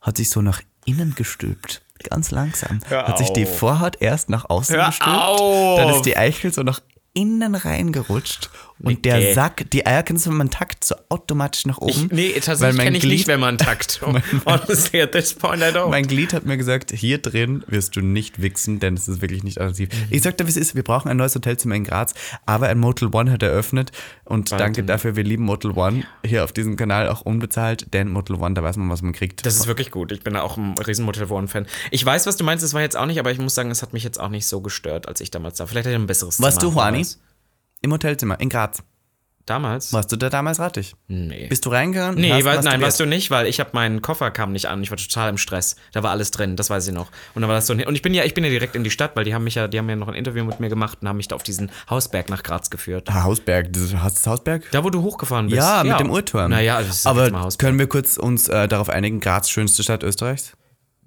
hat 0.00 0.16
sich 0.16 0.28
so 0.30 0.42
nach 0.42 0.60
innen 0.84 1.14
gestülpt. 1.14 1.82
Ganz 2.10 2.30
langsam. 2.30 2.80
Hör 2.88 3.06
hat 3.08 3.18
sich 3.18 3.30
die 3.30 3.44
auf. 3.46 3.58
Vorhaut 3.58 3.96
erst 4.00 4.28
nach 4.30 4.48
außen 4.48 4.76
Hör 4.76 4.86
gestülpt. 4.86 5.12
auf. 5.12 5.78
Dann 5.78 5.88
ist 5.90 6.02
die 6.02 6.16
Eichel 6.16 6.52
so 6.52 6.62
nach 6.62 6.80
innen 7.14 7.54
reingerutscht 7.54 8.50
und 8.82 9.04
der 9.04 9.18
Nicke. 9.18 9.34
Sack, 9.34 9.70
die 9.70 9.86
Eier 9.86 10.02
kannst 10.02 10.26
du, 10.26 10.30
wenn 10.30 10.36
man 10.36 10.50
takt, 10.50 10.84
so 10.84 10.94
automatisch 11.08 11.64
nach 11.66 11.78
oben. 11.78 11.90
Ich, 11.90 12.12
nee, 12.12 12.40
tatsächlich 12.40 12.82
kenne 12.82 12.98
ich 12.98 13.04
nicht, 13.04 13.12
Glied- 13.24 13.26
wenn 13.28 13.40
man 13.40 13.56
takt. 13.58 14.00
Honestly, 14.46 15.00
at 15.02 15.12
this 15.12 15.34
point, 15.34 15.62
I 15.62 15.66
don't. 15.66 15.88
Mein 15.88 16.06
Glied 16.06 16.32
hat 16.32 16.44
mir 16.44 16.56
gesagt, 16.56 16.92
hier 16.92 17.18
drin 17.18 17.64
wirst 17.68 17.96
du 17.96 18.00
nicht 18.00 18.40
wichsen, 18.42 18.78
denn 18.80 18.94
es 18.94 19.08
ist 19.08 19.20
wirklich 19.22 19.42
nicht 19.44 19.60
attraktiv. 19.60 19.88
Mhm. 19.92 20.06
Ich 20.10 20.22
sagte, 20.22 20.44
wie 20.46 20.50
es 20.50 20.56
ist, 20.56 20.74
wir 20.74 20.82
brauchen 20.82 21.08
ein 21.08 21.16
neues 21.16 21.34
Hotelzimmer 21.34 21.74
in 21.74 21.84
Graz, 21.84 22.14
aber 22.44 22.68
ein 22.68 22.78
Motel 22.78 23.08
One 23.12 23.30
hat 23.32 23.42
eröffnet 23.42 23.92
und 24.24 24.52
danke 24.52 24.84
dafür, 24.84 25.16
wir 25.16 25.24
lieben 25.24 25.44
Motel 25.44 25.70
One 25.72 26.04
hier 26.24 26.44
auf 26.44 26.52
diesem 26.52 26.76
Kanal 26.76 27.08
auch 27.08 27.22
unbezahlt, 27.22 27.92
denn 27.94 28.08
Motel 28.10 28.36
One, 28.36 28.54
da 28.54 28.62
weiß 28.62 28.76
man, 28.76 28.90
was 28.90 29.02
man 29.02 29.12
kriegt. 29.12 29.46
Das 29.46 29.56
ist 29.56 29.66
wirklich 29.66 29.90
gut. 29.90 30.12
Ich 30.12 30.22
bin 30.22 30.34
da 30.34 30.42
auch 30.42 30.56
ein 30.56 30.74
riesen 30.78 31.04
Motel 31.04 31.26
One-Fan. 31.30 31.66
Ich 31.90 32.04
weiß, 32.04 32.26
was 32.26 32.36
du 32.36 32.44
meinst, 32.44 32.62
es 32.64 32.74
war 32.74 32.82
jetzt 32.82 32.96
auch 32.96 33.06
nicht, 33.06 33.18
aber 33.18 33.30
ich 33.32 33.38
muss 33.38 33.54
sagen, 33.54 33.70
es 33.70 33.82
hat 33.82 33.92
mich 33.92 34.04
jetzt 34.04 34.20
auch 34.20 34.28
nicht 34.28 34.46
so 34.46 34.60
gestört, 34.60 35.08
als 35.08 35.20
ich 35.20 35.30
damals 35.30 35.56
da. 35.58 35.66
Vielleicht 35.66 35.86
hatte 35.86 35.94
ich 35.96 36.00
ein 36.00 36.06
besseres 36.06 36.40
Warst 36.40 36.60
Zimmer 36.60 36.72
du, 36.72 36.76
Juani? 36.78 36.92
damals. 36.98 37.18
Im 37.86 37.92
Hotelzimmer 37.92 38.40
in 38.40 38.48
Graz. 38.48 38.82
Damals? 39.44 39.92
Warst 39.92 40.10
du 40.10 40.16
da 40.16 40.28
damals 40.28 40.58
rattig? 40.58 40.96
Nee. 41.06 41.46
Bist 41.46 41.64
du 41.66 41.70
reingegangen? 41.70 42.20
Nee, 42.20 42.44
weil, 42.44 42.60
nein, 42.62 42.80
warst 42.80 42.98
du 42.98 43.06
nicht, 43.06 43.30
weil 43.30 43.46
ich 43.46 43.60
habe 43.60 43.70
meinen 43.74 44.02
Koffer 44.02 44.32
kam 44.32 44.50
nicht 44.50 44.66
an. 44.66 44.82
Ich 44.82 44.90
war 44.90 44.98
total 44.98 45.30
im 45.30 45.38
Stress. 45.38 45.76
Da 45.92 46.02
war 46.02 46.10
alles 46.10 46.32
drin, 46.32 46.56
das 46.56 46.68
weiß 46.68 46.88
ich 46.88 46.92
noch. 46.92 47.12
Und 47.36 47.42
dann 47.42 47.48
war 47.48 47.54
das 47.54 47.68
so 47.68 47.74
und 47.74 47.94
ich 47.94 48.02
bin 48.02 48.12
ja, 48.12 48.24
ich 48.24 48.34
bin 48.34 48.42
ja 48.42 48.50
direkt 48.50 48.74
in 48.74 48.82
die 48.82 48.90
Stadt, 48.90 49.14
weil 49.14 49.22
die 49.22 49.34
haben 49.34 49.44
mich 49.44 49.54
ja, 49.54 49.68
die 49.68 49.78
haben 49.78 49.88
ja 49.88 49.94
noch 49.94 50.08
ein 50.08 50.14
Interview 50.14 50.44
mit 50.44 50.58
mir 50.58 50.68
gemacht 50.68 50.98
und 51.00 51.08
haben 51.08 51.16
mich 51.16 51.28
da 51.28 51.36
auf 51.36 51.44
diesen 51.44 51.70
Hausberg 51.88 52.28
nach 52.28 52.42
Graz 52.42 52.70
geführt. 52.70 53.06
Ah, 53.08 53.22
Hausberg, 53.22 53.72
das, 53.72 53.94
hast 53.94 54.16
du 54.16 54.20
das 54.22 54.26
Hausberg? 54.26 54.64
Da, 54.72 54.82
wo 54.82 54.90
du 54.90 55.02
hochgefahren 55.02 55.46
bist. 55.46 55.58
Ja, 55.58 55.84
mit 55.84 56.00
dem 56.00 56.10
Uhrturm. 56.10 56.50
Naja, 56.50 56.80
das 56.80 56.96
ist 56.96 57.06
Aber 57.06 57.30
Hausberg. 57.30 57.60
können 57.60 57.78
wir 57.78 57.86
kurz 57.86 58.16
uns 58.16 58.48
äh, 58.48 58.66
darauf 58.66 58.90
einigen, 58.90 59.20
Graz 59.20 59.48
schönste 59.48 59.84
Stadt 59.84 60.02
Österreichs? 60.02 60.54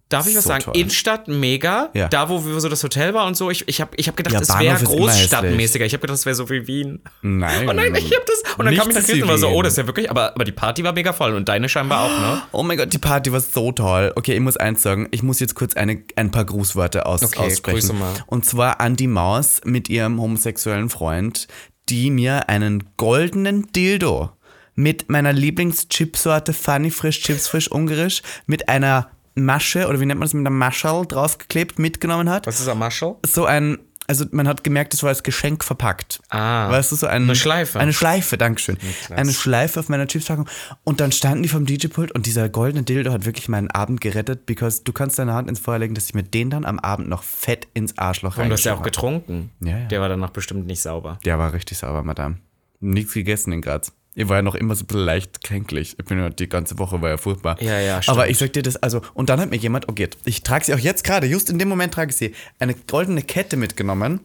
Darf 0.10 0.28
ich 0.28 0.36
was 0.36 0.43
so 0.43 0.48
sagen? 0.50 0.63
toll. 0.63 0.76
Innenstadt 0.76 1.28
mega. 1.28 1.89
Ja. 1.93 2.08
Da, 2.08 2.30
wo 2.30 2.43
wir 2.43 2.60
so 2.60 2.67
das 2.67 2.84
Hotel 2.84 3.13
war 3.13 3.28
und 3.28 3.38
so. 3.38 3.52
Ich, 3.52 3.67
ich 3.67 3.80
habe 3.80 3.91
ich 3.95 4.08
hab 4.08 4.17
gedacht, 4.17 4.34
Ja, 4.34 4.41
es 4.41 4.60
wäre 4.60 4.84
großstadtmäßiger. 4.84 5.86
Ich 5.86 5.93
habe 5.93 6.02
gedacht, 6.02 6.17
es 6.17 6.26
wäre 6.26 6.36
so 6.36 6.50
wie 6.50 6.65
Wien. 6.65 7.00
Nein. 7.22 7.69
Oh 7.69 7.74
nein, 7.74 7.93
ich 7.95 8.12
hab 8.15 8.26
das. 8.26 8.41
Und 8.58 8.65
dann 8.65 8.76
kam 8.76 8.89
ich 8.89 8.95
nach 8.95 9.04
Dresden 9.04 9.22
und 9.24 9.30
war 9.30 9.38
so, 9.38 9.50
oh, 9.50 9.62
das 9.62 9.74
ist 9.74 9.78
ja 9.78 9.86
wirklich. 9.88 10.10
Aber, 10.10 10.34
aber 10.34 10.43
die 10.45 10.52
Party 10.52 10.84
war 10.84 10.93
mega 10.93 11.13
voll 11.13 11.34
und 11.36 11.48
deine 11.48 11.69
scheinbar 11.69 12.06
auch, 12.06 12.19
ne? 12.19 12.41
Oh 12.52 12.63
mein 12.63 12.78
Gott, 12.78 12.91
die 12.91 12.98
Party 12.98 13.32
war 13.32 13.39
so 13.39 13.72
toll. 13.72 14.12
Okay, 14.15 14.34
ich 14.34 14.39
muss 14.39 14.58
eins 14.58 14.82
sagen. 14.82 15.08
Ich 15.12 15.22
muss 15.22 15.39
jetzt 15.39 15.54
kurz 15.54 15.76
eine, 15.76 16.02
ein 16.15 16.32
paar 16.32 16.45
Grußworte 16.45 17.06
aus, 17.06 17.22
Okay, 17.24 17.39
aussprechen. 17.39 17.76
grüße 17.80 17.93
mal. 17.93 18.13
Und 18.26 18.45
zwar 18.45 18.82
an 18.82 18.95
die 18.95 19.08
Maus 19.08 19.62
mit 19.63 19.89
ihrem 19.89 20.19
homosexuellen 20.19 20.89
Freund, 20.89 21.48
die 21.88 22.10
mir 22.10 22.50
einen 22.50 22.84
goldenen 22.98 23.72
Dildo 23.74 24.32
mit 24.76 25.10
meiner 25.10 25.34
Lieblingschipsorte 25.34 26.54
Funny 26.54 26.89
Frisch, 26.89 27.22
Chips 27.22 27.48
Frisch 27.48 27.67
Ungarisch 27.69 28.22
mit 28.48 28.69
einer 28.69 29.10
Masche 29.45 29.88
oder 29.88 29.99
wie 29.99 30.06
nennt 30.06 30.19
man 30.19 30.25
das 30.25 30.34
mit 30.34 30.41
einer 30.41 30.56
Maschel 30.56 31.06
draufgeklebt 31.08 31.80
mitgenommen 31.80 32.30
hat. 32.30 32.47
Was 32.47 32.60
ist 32.60 32.67
am 32.67 32.80
Marshall? 32.80 33.15
So 33.25 33.45
ein, 33.45 33.80
also 34.08 34.25
man 34.32 34.47
hat 34.47 34.63
gemerkt, 34.63 34.95
es 34.95 35.04
war 35.04 35.10
als 35.10 35.21
Geschenk 35.21 35.63
verpackt. 35.63 36.19
Ah. 36.30 36.71
Weißt 36.71 36.91
du, 36.91 36.95
so 36.95 37.06
ein, 37.06 37.23
Eine 37.23 37.36
Schleife. 37.36 37.80
Eine 37.80 37.93
Schleife, 37.93 38.39
Dankeschön. 38.39 38.78
Eine 39.12 39.32
Schleife 39.32 39.80
auf 39.80 39.88
meiner 39.88 40.08
Chipspackung. 40.08 40.47
Und 40.84 40.99
dann 40.99 41.12
standen 41.12 41.43
die 41.43 41.49
vom 41.49 41.65
DJ-Pult 41.65 42.12
und 42.12 42.25
dieser 42.25 42.49
goldene 42.49 42.84
Dildo 42.84 43.12
hat 43.12 43.25
wirklich 43.25 43.49
meinen 43.49 43.69
Abend 43.69 44.02
gerettet, 44.02 44.47
because 44.47 44.84
du 44.84 44.93
kannst 44.93 45.19
deine 45.19 45.34
Hand 45.34 45.47
ins 45.47 45.60
Feuer 45.60 45.78
legen, 45.78 45.93
dass 45.93 46.06
ich 46.06 46.15
mir 46.15 46.23
den 46.23 46.49
dann 46.49 46.65
am 46.65 46.80
Abend 46.80 47.08
noch 47.08 47.21
fett 47.21 47.67
ins 47.75 47.99
Arschloch 47.99 48.36
Und 48.38 48.49
du 48.49 48.54
hast 48.54 48.63
ja 48.63 48.73
auch 48.73 48.82
getrunken. 48.82 49.52
Ja, 49.60 49.78
ja. 49.78 49.86
Der 49.86 50.02
war 50.02 50.10
danach 50.10 50.32
bestimmt 50.32 50.65
nicht 50.65 50.82
sauber. 50.82 51.19
Der 51.23 51.38
war 51.38 51.54
richtig 51.54 51.78
sauber, 51.78 52.02
Madame. 52.02 52.38
Nichts 52.80 53.13
gegessen 53.13 53.52
in 53.52 53.62
Graz. 53.62 53.91
Ich 54.20 54.28
war 54.28 54.36
ja 54.36 54.42
noch 54.42 54.56
immer 54.56 54.76
so 54.76 54.84
ein 54.84 54.88
bisschen 54.88 55.06
leicht 55.06 55.46
kränklich. 55.46 55.96
Ich 55.98 56.04
bin 56.04 56.20
ja 56.20 56.30
die 56.30 56.50
ganze 56.50 56.78
Woche 56.78 57.02
war 57.02 57.10
ja 57.10 57.18
furchtbar. 57.18 57.56
Ja, 57.62 57.80
ja, 57.80 58.02
stimmt. 58.02 58.18
Aber 58.18 58.30
ich 58.30 58.38
sag 58.38 58.52
dir 58.52 58.62
das, 58.62 58.76
also, 58.76 59.02
und 59.14 59.30
dann 59.30 59.40
hat 59.40 59.50
mir 59.50 59.56
jemand, 59.56 59.88
okay, 59.88 60.10
ich 60.26 60.44
trage 60.44 60.66
sie 60.66 60.74
auch 60.74 60.80
jetzt 60.80 61.06
gerade, 61.06 61.26
just 61.26 61.50
in 61.50 61.58
dem 61.58 61.70
Moment 61.70 61.94
trage 61.94 62.12
ich 62.12 62.18
sie, 62.18 62.36
eine 62.60 62.74
goldene 62.74 63.22
Kette 63.22 63.56
mitgenommen 63.56 64.20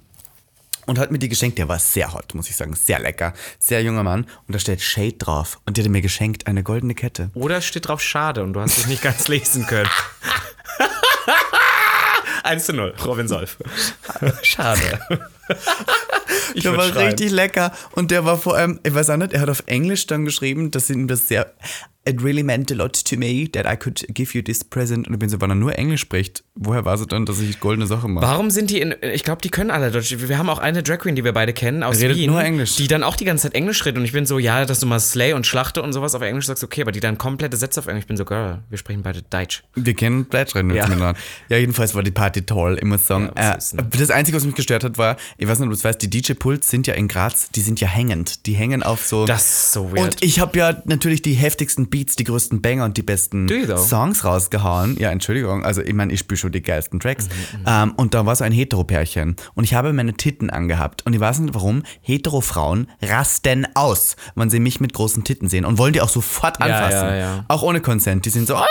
und 0.87 0.99
hat 0.99 1.13
mir 1.13 1.21
die 1.21 1.29
geschenkt. 1.29 1.59
Der 1.59 1.69
war 1.69 1.79
sehr 1.79 2.13
hot, 2.13 2.35
muss 2.35 2.51
ich 2.51 2.57
sagen. 2.57 2.75
Sehr 2.75 2.99
lecker. 2.99 3.35
Sehr 3.61 3.85
junger 3.85 4.03
Mann. 4.03 4.25
Und 4.49 4.57
da 4.57 4.59
steht 4.59 4.83
Shade 4.83 5.13
drauf. 5.13 5.61
Und 5.65 5.77
der 5.77 5.85
hat 5.85 5.91
mir 5.93 6.03
geschenkt 6.03 6.49
eine 6.49 6.65
goldene 6.65 6.97
Kette. 6.97 7.31
Oder 7.35 7.61
steht 7.61 7.87
drauf 7.87 8.03
Schade 8.03 8.43
und 8.43 8.53
du 8.53 8.61
hast 8.61 8.77
es 8.77 8.89
nicht 8.89 9.01
ganz 9.01 9.29
lesen 9.29 9.65
können. 9.65 9.91
1 12.43 12.67
zu 12.67 12.73
0, 12.73 12.95
Robin 13.05 13.29
Solf. 13.29 13.59
Schade. 14.43 14.99
Der 16.63 16.77
war 16.77 16.89
schreien. 16.89 17.09
richtig 17.09 17.31
lecker. 17.31 17.73
Und 17.93 18.11
der 18.11 18.25
war 18.25 18.39
vor 18.39 18.57
allem, 18.57 18.81
ich 18.83 18.95
weiß 18.95 19.11
auch 19.11 19.17
nicht, 19.17 19.33
er 19.33 19.41
hat 19.41 19.51
auf 19.51 19.63
Englisch 19.67 20.07
dann 20.07 20.25
geschrieben, 20.25 20.71
dass 20.71 20.91
ihm 20.91 21.09
das 21.09 21.29
sehr, 21.29 21.53
it 22.07 22.23
really 22.23 22.43
meant 22.43 22.71
a 22.71 22.75
lot 22.75 23.03
to 23.05 23.17
me 23.17 23.49
that 23.53 23.67
I 23.67 23.77
could 23.77 24.07
give 24.13 24.35
you 24.35 24.43
this 24.43 24.63
present. 24.63 25.07
Und 25.09 25.15
ich 25.15 25.19
bin 25.19 25.29
so, 25.29 25.41
wenn 25.41 25.51
er 25.51 25.55
nur 25.57 25.79
Englisch 25.79 26.03
spricht, 26.03 26.45
woher 26.55 26.85
war 26.85 26.95
es 26.95 27.07
dann, 27.07 27.25
dass 27.27 27.41
ich 27.41 27.61
goldene 27.61 27.87
Sachen 27.87 28.13
mache? 28.13 28.27
Warum 28.27 28.51
sind 28.51 28.71
die 28.71 28.81
in. 28.81 28.95
Ich 29.01 29.25
glaube, 29.25 29.41
die 29.43 29.49
können 29.49 29.71
alle 29.71 29.91
Deutsch. 29.91 30.15
Wir 30.19 30.39
haben 30.39 30.51
auch 30.51 30.59
eine 30.59 30.83
Drag 30.83 30.99
Queen, 30.99 31.15
die 31.15 31.25
wir 31.25 31.33
beide 31.33 31.53
kennen, 31.53 31.83
aus 31.83 32.01
Redet 32.01 32.17
Wien. 32.17 32.31
nur 32.31 32.43
Englisch. 32.43 32.77
Die 32.77 32.89
dann 32.89 33.03
auch 33.03 33.17
die 33.17 33.25
ganze 33.25 33.45
Zeit 33.45 33.55
Englisch 33.55 33.85
redet. 33.85 33.99
Und 33.99 34.05
ich 34.05 34.13
bin 34.13 34.27
so, 34.27 34.39
ja, 34.39 34.65
dass 34.67 34.81
du 34.81 34.87
mal 34.87 35.01
Slay 35.01 35.33
und 35.33 35.47
Schlachte 35.47 35.83
und 35.83 35.93
sowas 35.93 36.15
auf 36.15 36.23
Englisch 36.23 36.47
sagst, 36.47 36.63
okay, 36.63 36.83
aber 36.83 36.93
die 36.93 37.01
dann 37.01 37.17
komplette 37.19 37.57
Sätze 37.57 37.81
auf 37.81 37.87
Englisch. 37.87 38.03
Ich 38.05 38.09
bin 38.09 38.17
so, 38.17 38.25
Girl, 38.25 38.63
wir 38.69 38.79
sprechen 38.79 39.03
beide 39.03 39.23
Deutsch. 39.23 39.63
Wir 39.75 39.95
kennen 39.95 40.27
Bleitschreien 40.27 40.69
Ja. 40.71 40.77
ja. 40.77 40.89
miteinander. 40.89 41.19
Ja, 41.49 41.57
jedenfalls 41.57 41.95
war 41.95 42.03
die 42.03 42.11
Party 42.11 42.43
toll, 42.43 42.79
muss 42.85 43.07
sagen. 43.07 43.31
Ja, 43.37 43.55
äh, 43.55 43.59
das 43.99 44.11
Einzige, 44.11 44.37
was 44.37 44.45
mich 44.45 44.55
gestört 44.55 44.85
hat, 44.85 44.99
war, 44.99 45.17
ich 45.39 45.49
weiß 45.49 45.59
nicht, 45.59 45.67
ob 45.67 45.73
du 45.73 45.77
es 45.79 45.85
weißt, 45.85 46.03
die 46.03 46.11
DJ-Pults 46.11 46.69
sind 46.71 46.87
ja 46.87 46.95
in 46.95 47.09
Graz, 47.09 47.49
die 47.55 47.61
sind 47.63 47.81
ja 47.81 47.89
hängend. 47.89 48.45
Die 48.47 48.53
hängen 48.53 48.83
auf 48.83 49.07
so. 49.07 49.25
Das 49.25 49.43
ist 49.43 49.73
so 49.73 49.91
weird. 49.93 50.01
Und 50.17 50.23
ich 50.23 50.39
habe 50.41 50.59
ja 50.59 50.83
natürlich 50.85 51.23
die 51.23 51.33
heftigsten 51.35 51.89
Beats, 51.95 52.17
die 52.17 52.25
größten 52.25 52.61
Banger 52.61 52.87
und 52.87 52.97
die 52.97 53.03
besten? 53.05 53.47
Songs 53.79 54.25
rausgehauen. 54.25 54.97
Ja, 54.99 55.13
Entschuldigung, 55.13 55.65
also 55.65 55.81
ich 55.81 55.95
meine, 55.95 56.13
ich 56.13 56.19
spiele 56.19 56.37
schon 56.39 56.51
die 56.51 56.61
geilsten 56.61 56.99
Tracks. 56.99 57.29
Mhm, 57.29 57.65
ähm, 57.69 57.93
und 57.97 58.15
da 58.15 58.27
war 58.27 58.35
so 58.35 58.43
ein 58.43 58.51
Hetero-Pärchen 58.51 59.37
und 59.55 59.63
ich 59.63 59.75
habe 59.75 59.93
meine 59.93 60.15
Titten 60.15 60.51
angehabt. 60.51 61.07
Und 61.07 61.13
ich 61.15 61.21
weiß 61.21 61.39
nicht 61.39 61.55
warum, 61.55 61.85
Hetero-Frauen 62.03 62.89
rasten 63.01 63.69
aus, 63.77 64.17
wenn 64.35 64.51
sie 64.51 64.59
mich 64.59 64.81
mit 64.81 64.93
großen 64.93 65.23
Titten 65.23 65.49
sehen 65.49 65.65
und 65.65 65.79
wollen 65.79 65.93
die 65.93 66.01
auch 66.01 66.09
sofort 66.09 66.59
Ja, 66.59 66.67
anfassen. 66.67 67.07
ja, 67.11 67.15
ja. 67.17 67.45
Auch 67.47 67.63
ohne 67.63 67.81
Consent. 67.81 68.25
Die 68.27 68.31
sind 68.31 68.49
so, 68.49 68.57
oh 68.57 68.65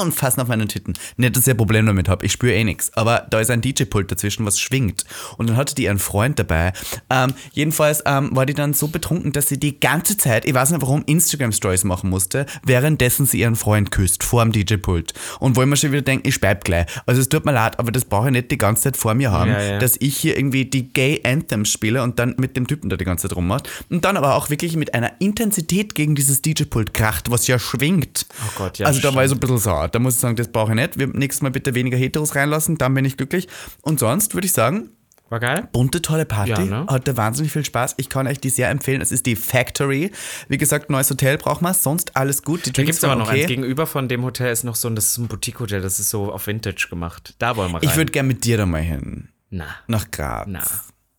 und 0.00 0.12
fassen 0.14 0.40
auf 0.40 0.48
meine 0.48 0.66
Titten. 0.66 0.94
Nicht, 1.16 1.36
dass 1.36 1.46
ich 1.46 1.50
ein 1.50 1.56
Problem 1.56 1.86
damit 1.86 2.08
habe, 2.08 2.24
ich 2.24 2.32
spüre 2.32 2.54
eh 2.54 2.64
nichts. 2.64 2.92
Aber 2.96 3.26
da 3.30 3.40
ist 3.40 3.50
ein 3.50 3.60
DJ-Pult 3.60 4.10
dazwischen, 4.10 4.46
was 4.46 4.58
schwingt. 4.60 5.04
Und 5.38 5.48
dann 5.50 5.56
hatte 5.56 5.74
die 5.74 5.88
einen 5.88 5.98
Freund 5.98 6.38
dabei. 6.38 6.72
Ähm, 7.10 7.34
jedenfalls 7.52 8.02
ähm, 8.06 8.30
war 8.34 8.46
die 8.46 8.54
dann 8.54 8.74
so 8.74 8.88
betrunken, 8.88 9.32
dass 9.32 9.48
sie 9.48 9.58
die 9.58 9.78
ganze 9.80 10.16
Zeit, 10.16 10.44
ich 10.44 10.54
weiß 10.54 10.70
nicht 10.70 10.82
warum, 10.82 11.02
Instagram-Stories 11.06 11.84
machen 11.84 12.10
musste, 12.10 12.46
währenddessen 12.64 13.26
sie 13.26 13.40
ihren 13.40 13.56
Freund 13.56 13.90
küsst, 13.90 14.22
vor 14.24 14.44
dem 14.44 14.52
DJ-Pult. 14.52 15.12
Und 15.40 15.56
wo 15.56 15.62
ich 15.62 15.66
mir 15.68 15.76
schon 15.76 15.92
wieder 15.92 16.02
denke, 16.02 16.28
ich 16.28 16.34
speib 16.34 16.64
gleich. 16.64 16.86
Also 17.06 17.20
es 17.20 17.28
tut 17.28 17.44
mir 17.44 17.52
leid, 17.52 17.78
aber 17.78 17.92
das 17.92 18.04
brauche 18.04 18.26
ich 18.28 18.32
nicht 18.32 18.50
die 18.50 18.58
ganze 18.58 18.84
Zeit 18.84 18.96
vor 18.96 19.14
mir 19.14 19.30
haben, 19.30 19.50
Ja, 19.50 19.62
ja. 19.62 19.78
dass 19.78 19.96
ich 19.98 20.16
hier 20.16 20.36
irgendwie 20.36 20.64
die 20.64 20.92
Gay 20.92 21.20
Anthems 21.24 21.70
spiele 21.70 22.02
und 22.02 22.18
dann 22.18 22.34
mit 22.38 22.56
dem 22.56 22.66
Typen 22.66 22.88
da 22.90 22.96
die 22.96 23.04
ganze 23.04 23.28
Zeit 23.28 23.36
rummacht. 23.36 23.68
Und 23.90 24.04
dann 24.04 24.16
aber 24.16 24.34
auch 24.36 24.50
wirklich 24.50 24.76
mit 24.76 24.94
einer 24.94 25.12
Intensität 25.18 25.94
gegen 25.94 26.14
dieses 26.14 26.42
DJ-Pult 26.42 26.94
kracht, 26.94 27.30
was 27.30 27.46
ja 27.46 27.58
schwingt. 27.58 28.26
Oh 28.46 28.52
Gott, 28.58 28.78
ja, 28.78 28.86
Also 28.86 29.00
da 29.00 29.14
war 29.14 29.24
ich 29.24 29.28
so 29.30 29.36
ein 29.36 29.40
bisschen 29.40 29.58
sauer. 29.58 29.81
Da 29.88 29.98
muss 29.98 30.14
ich 30.14 30.20
sagen, 30.20 30.36
das 30.36 30.48
brauche 30.48 30.72
ich 30.72 30.76
nicht. 30.76 30.98
Wir 30.98 31.06
nächstes 31.08 31.42
Mal 31.42 31.50
bitte 31.50 31.74
weniger 31.74 31.96
Heteros 31.96 32.34
reinlassen, 32.34 32.78
dann 32.78 32.94
bin 32.94 33.04
ich 33.04 33.16
glücklich. 33.16 33.48
Und 33.82 33.98
sonst 34.00 34.34
würde 34.34 34.46
ich 34.46 34.52
sagen, 34.52 34.90
War 35.28 35.40
geil? 35.40 35.68
bunte, 35.72 36.02
tolle 36.02 36.26
Party. 36.26 36.50
Ja, 36.50 36.60
ne? 36.60 36.86
Hatte 36.88 37.16
wahnsinnig 37.16 37.52
viel 37.52 37.64
Spaß. 37.64 37.94
Ich 37.96 38.08
kann 38.08 38.26
euch 38.26 38.38
die 38.40 38.50
sehr 38.50 38.68
empfehlen. 38.70 39.00
Es 39.00 39.12
ist 39.12 39.26
die 39.26 39.36
Factory. 39.36 40.10
Wie 40.48 40.58
gesagt, 40.58 40.90
neues 40.90 41.08
Hotel 41.10 41.38
braucht 41.38 41.62
man. 41.62 41.72
Sonst 41.74 42.16
alles 42.16 42.42
gut. 42.42 42.66
Die 42.66 42.72
Da 42.72 42.82
gibt 42.82 42.98
es 42.98 43.04
aber 43.04 43.16
noch 43.16 43.28
okay. 43.28 43.40
eins. 43.40 43.48
Gegenüber 43.48 43.86
von 43.86 44.08
dem 44.08 44.24
Hotel 44.24 44.52
ist 44.52 44.64
noch 44.64 44.74
so 44.76 44.88
ein, 44.88 44.94
das 44.94 45.06
ist 45.06 45.18
ein 45.18 45.28
Boutique-Hotel, 45.28 45.80
das 45.80 45.98
ist 45.98 46.10
so 46.10 46.32
auf 46.32 46.46
Vintage 46.46 46.86
gemacht. 46.90 47.34
Da 47.38 47.56
wollen 47.56 47.72
wir 47.72 47.78
rein. 47.82 47.88
Ich 47.88 47.96
würde 47.96 48.12
gerne 48.12 48.28
mit 48.28 48.44
dir 48.44 48.56
da 48.58 48.66
mal 48.66 48.82
hin. 48.82 49.28
Na. 49.50 49.66
Nach 49.86 50.10
Graz. 50.10 50.46
Na. 50.48 50.62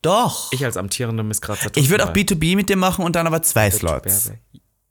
Doch. 0.04 0.52
Ich, 0.52 0.60
Ich 0.60 0.66
als 0.66 0.78
amtierender 0.78 1.24
Miss 1.24 1.42
Grazer 1.42 1.72
würde 1.90 2.04
auch 2.08 2.14
B2B 2.14 2.56
mit 2.56 2.70
dir 2.70 2.76
machen 2.78 3.06
und 3.06 3.16
dann 3.16 3.26
aber 3.26 3.42
zwei 3.42 3.72
Slots. 3.72 4.32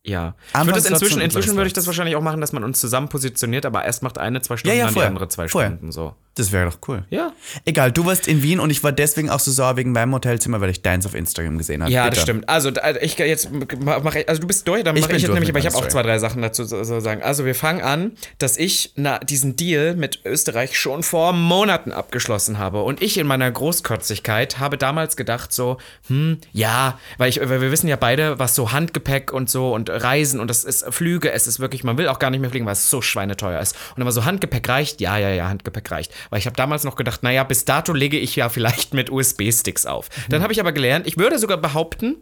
Ja. 0.05 0.35
Ich 0.53 0.59
würde 0.67 0.73
das 0.73 0.87
inzwischen, 0.87 1.21
inzwischen 1.21 1.55
würde 1.55 1.69
ich 1.69 1.73
das 1.75 1.87
wahrscheinlich 1.87 2.17
auch 2.17 2.23
machen, 2.23 2.41
dass 2.41 2.53
man 2.53 2.65
uns 2.65 2.81
zusammen 2.81 3.09
positioniert, 3.09 3.65
aber 3.65 3.85
erst 3.85 4.03
macht 4.03 4.19
eine 4.19 4.41
zwei 4.43 4.57
Stunden, 4.57 4.77
Ja, 4.77 4.81
ja, 4.81 4.87
dann 4.87 4.95
die 4.95 5.01
andere 5.03 5.29
zwei 5.29 5.47
Vorher. 5.49 5.71
Stunden. 5.71 5.93
So. 5.93 6.15
Das 6.35 6.51
wäre 6.51 6.71
doch 6.71 6.79
cool. 6.89 7.05
Ja. 7.11 7.33
Egal, 7.67 7.93
du 7.93 8.07
warst 8.07 8.27
in 8.27 8.43
Wien 8.43 8.59
und 8.59 8.71
ich 8.71 8.83
war 8.83 8.91
deswegen 8.91 9.29
auch 9.29 9.39
so 9.39 9.51
sauer 9.51 9.77
wegen 9.77 9.93
meinem 9.93 10.15
Hotelzimmer, 10.15 10.61
weil 10.63 10.71
ich 10.71 10.81
deins 10.81 11.05
auf 11.05 11.15
Instagram 11.15 11.59
gesehen 11.59 11.83
habe. 11.83 11.93
Ja, 11.93 12.05
Bitte. 12.05 12.15
das 12.17 12.23
stimmt. 12.23 12.49
Also 12.49 12.71
da- 12.71 12.97
ich 12.97 13.19
jetzt 13.19 13.51
mache 13.53 14.25
also 14.27 14.41
du 14.41 14.47
bist 14.47 14.67
durch, 14.67 14.83
dann 14.83 14.97
Ich 14.97 15.03
mache 15.03 15.09
bin 15.11 15.17
ich 15.19 15.23
jetzt 15.25 15.33
nämlich, 15.35 15.51
aber 15.51 15.59
ich 15.59 15.67
habe 15.67 15.77
auch 15.77 15.87
zwei, 15.89 16.03
drei 16.03 16.19
Sachen 16.19 16.41
dazu 16.41 16.65
zu, 16.65 16.83
zu 16.83 17.01
sagen. 17.03 17.23
Also 17.23 17.45
wir 17.45 17.55
fangen 17.55 17.83
an, 17.83 18.13
dass 18.39 18.57
ich 18.57 18.93
na, 18.97 19.19
diesen 19.19 19.57
Deal 19.57 19.95
mit 19.95 20.21
Österreich 20.25 20.77
schon 20.79 21.03
vor 21.03 21.35
Monaten 21.35 21.93
abgeschlossen 21.93 22.59
habe 22.59 22.83
und 22.83 23.03
ich 23.03 23.19
in 23.19 23.27
meiner 23.27 23.51
Großkotzigkeit 23.51 24.59
habe 24.59 24.79
damals 24.79 25.17
gedacht 25.17 25.53
so, 25.53 25.77
hm, 26.07 26.39
ja, 26.53 26.99
weil 27.19 27.29
ich 27.29 27.41
weil 27.41 27.61
wir 27.61 27.71
wissen 27.71 27.89
ja 27.89 27.97
beide, 27.97 28.39
was 28.39 28.55
so 28.55 28.73
Handgepäck 28.73 29.33
und 29.35 29.51
so 29.51 29.75
und 29.75 29.92
Reisen 29.93 30.41
und 30.41 30.49
das 30.49 30.65
ist 30.65 30.85
Flüge, 30.93 31.33
es 31.33 31.47
ist 31.47 31.61
wirklich, 31.61 31.85
man 31.85 31.99
will 31.99 32.09
auch 32.09 32.19
gar 32.19 32.31
nicht 32.31 32.41
mehr 32.41 32.51
fliegen, 32.51 32.67
weil 32.67 32.73
es 32.73 32.91
so 32.91 33.03
schweineteuer 33.03 33.61
ist. 33.61 33.77
Und 33.95 34.03
immer 34.03 34.13
so 34.13 34.25
Handgepäck 34.25 34.69
reicht, 34.69 35.01
ja, 35.01 35.17
ja, 35.19 35.31
ja, 35.31 35.49
Handgepäck 35.49 35.91
reicht, 35.91 36.13
weil 36.31 36.39
ich 36.39 36.47
habe 36.47 36.57
damals 36.57 36.85
noch 36.85 36.97
gedacht, 36.97 37.23
naja, 37.23 37.45
bis 37.45 37.65
dato 37.65 37.93
lege 37.93 38.19
ich 38.19 38.37
ja 38.37 38.49
vielleicht 38.49 38.95
mit 38.95 39.11
USB-Sticks 39.11 39.87
auf. 39.87 40.09
Dann 40.29 40.43
habe 40.43 40.53
ich 40.53 40.61
aber 40.61 40.73
gelernt, 40.73 41.07
ich 41.07 41.19
würde 41.19 41.39
sogar 41.39 41.59
behaupten, 41.59 42.17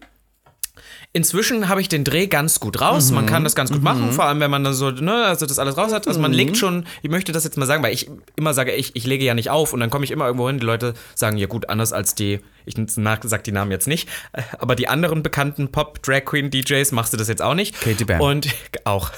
Inzwischen 1.13 1.69
habe 1.69 1.81
ich 1.81 1.89
den 1.89 2.05
Dreh 2.05 2.29
ganz 2.29 2.61
gut 2.61 2.81
raus. 2.81 3.11
Man 3.11 3.27
kann 3.27 3.43
das 3.43 3.57
ganz 3.57 3.73
gut 3.73 3.83
machen, 3.83 4.13
vor 4.13 4.27
allem 4.27 4.39
wenn 4.39 4.51
man 4.51 4.63
dann 4.63 4.75
so, 4.75 4.93
ne, 4.93 5.25
also 5.25 5.45
das 5.45 5.59
alles 5.59 5.77
raus 5.77 5.93
hat. 5.93 6.07
Also 6.07 6.21
man 6.21 6.33
legt 6.33 6.57
schon, 6.57 6.87
ich 7.03 7.11
möchte 7.11 7.33
das 7.33 7.43
jetzt 7.43 7.57
mal 7.57 7.67
sagen, 7.67 7.83
weil 7.83 7.93
ich 7.93 8.09
immer 8.37 8.55
sage, 8.55 8.73
ich, 8.73 8.95
ich 8.95 9.07
lege 9.07 9.25
ja 9.25 9.35
nicht 9.35 9.51
auf 9.51 9.73
und 9.73 9.81
dann 9.81 9.91
komme 9.91 10.05
ich 10.05 10.13
immer 10.13 10.27
irgendwo 10.27 10.47
hin. 10.47 10.61
Die 10.61 10.67
Leute 10.67 10.95
sagen, 11.17 11.37
ja 11.37 11.49
gut, 11.49 11.69
anders 11.69 11.93
als 11.93 12.15
die, 12.15 12.39
ich 12.79 13.31
sag 13.31 13.45
die 13.45 13.53
Namen 13.53 13.71
jetzt 13.71 13.87
nicht, 13.87 14.09
äh, 14.33 14.43
aber 14.59 14.75
die 14.75 14.89
anderen 14.89 15.23
bekannten 15.23 15.71
Pop, 15.73 16.03
Drag 16.03 16.25
Queen 16.25 16.51
DJs 16.51 16.93
machst 16.93 17.13
du 17.13 17.17
das 17.17 17.29
jetzt 17.29 17.43
auch 17.43 17.55
nicht. 17.55 17.81
Katy 17.81 18.05
Bam. 18.05 18.21
Und 18.21 18.49
auch. 18.85 19.11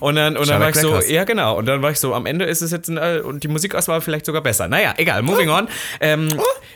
Und 0.00 0.16
dann, 0.16 0.36
und 0.36 0.48
dann 0.48 0.60
war 0.60 0.70
ich 0.70 0.76
so, 0.76 1.00
ja 1.00 1.24
genau. 1.24 1.56
Und 1.56 1.66
dann 1.66 1.82
war 1.82 1.90
ich 1.90 2.00
so, 2.00 2.14
am 2.14 2.26
Ende 2.26 2.44
ist 2.44 2.62
es 2.62 2.70
jetzt 2.70 2.88
ein, 2.88 2.96
äh, 2.96 3.20
und 3.20 3.42
die 3.42 3.48
Musikauswahl 3.48 4.00
vielleicht 4.00 4.26
sogar 4.26 4.42
besser. 4.42 4.68
Naja, 4.68 4.94
egal, 4.96 5.22
moving 5.22 5.48
on. 5.48 5.68
Ähm, 6.00 6.28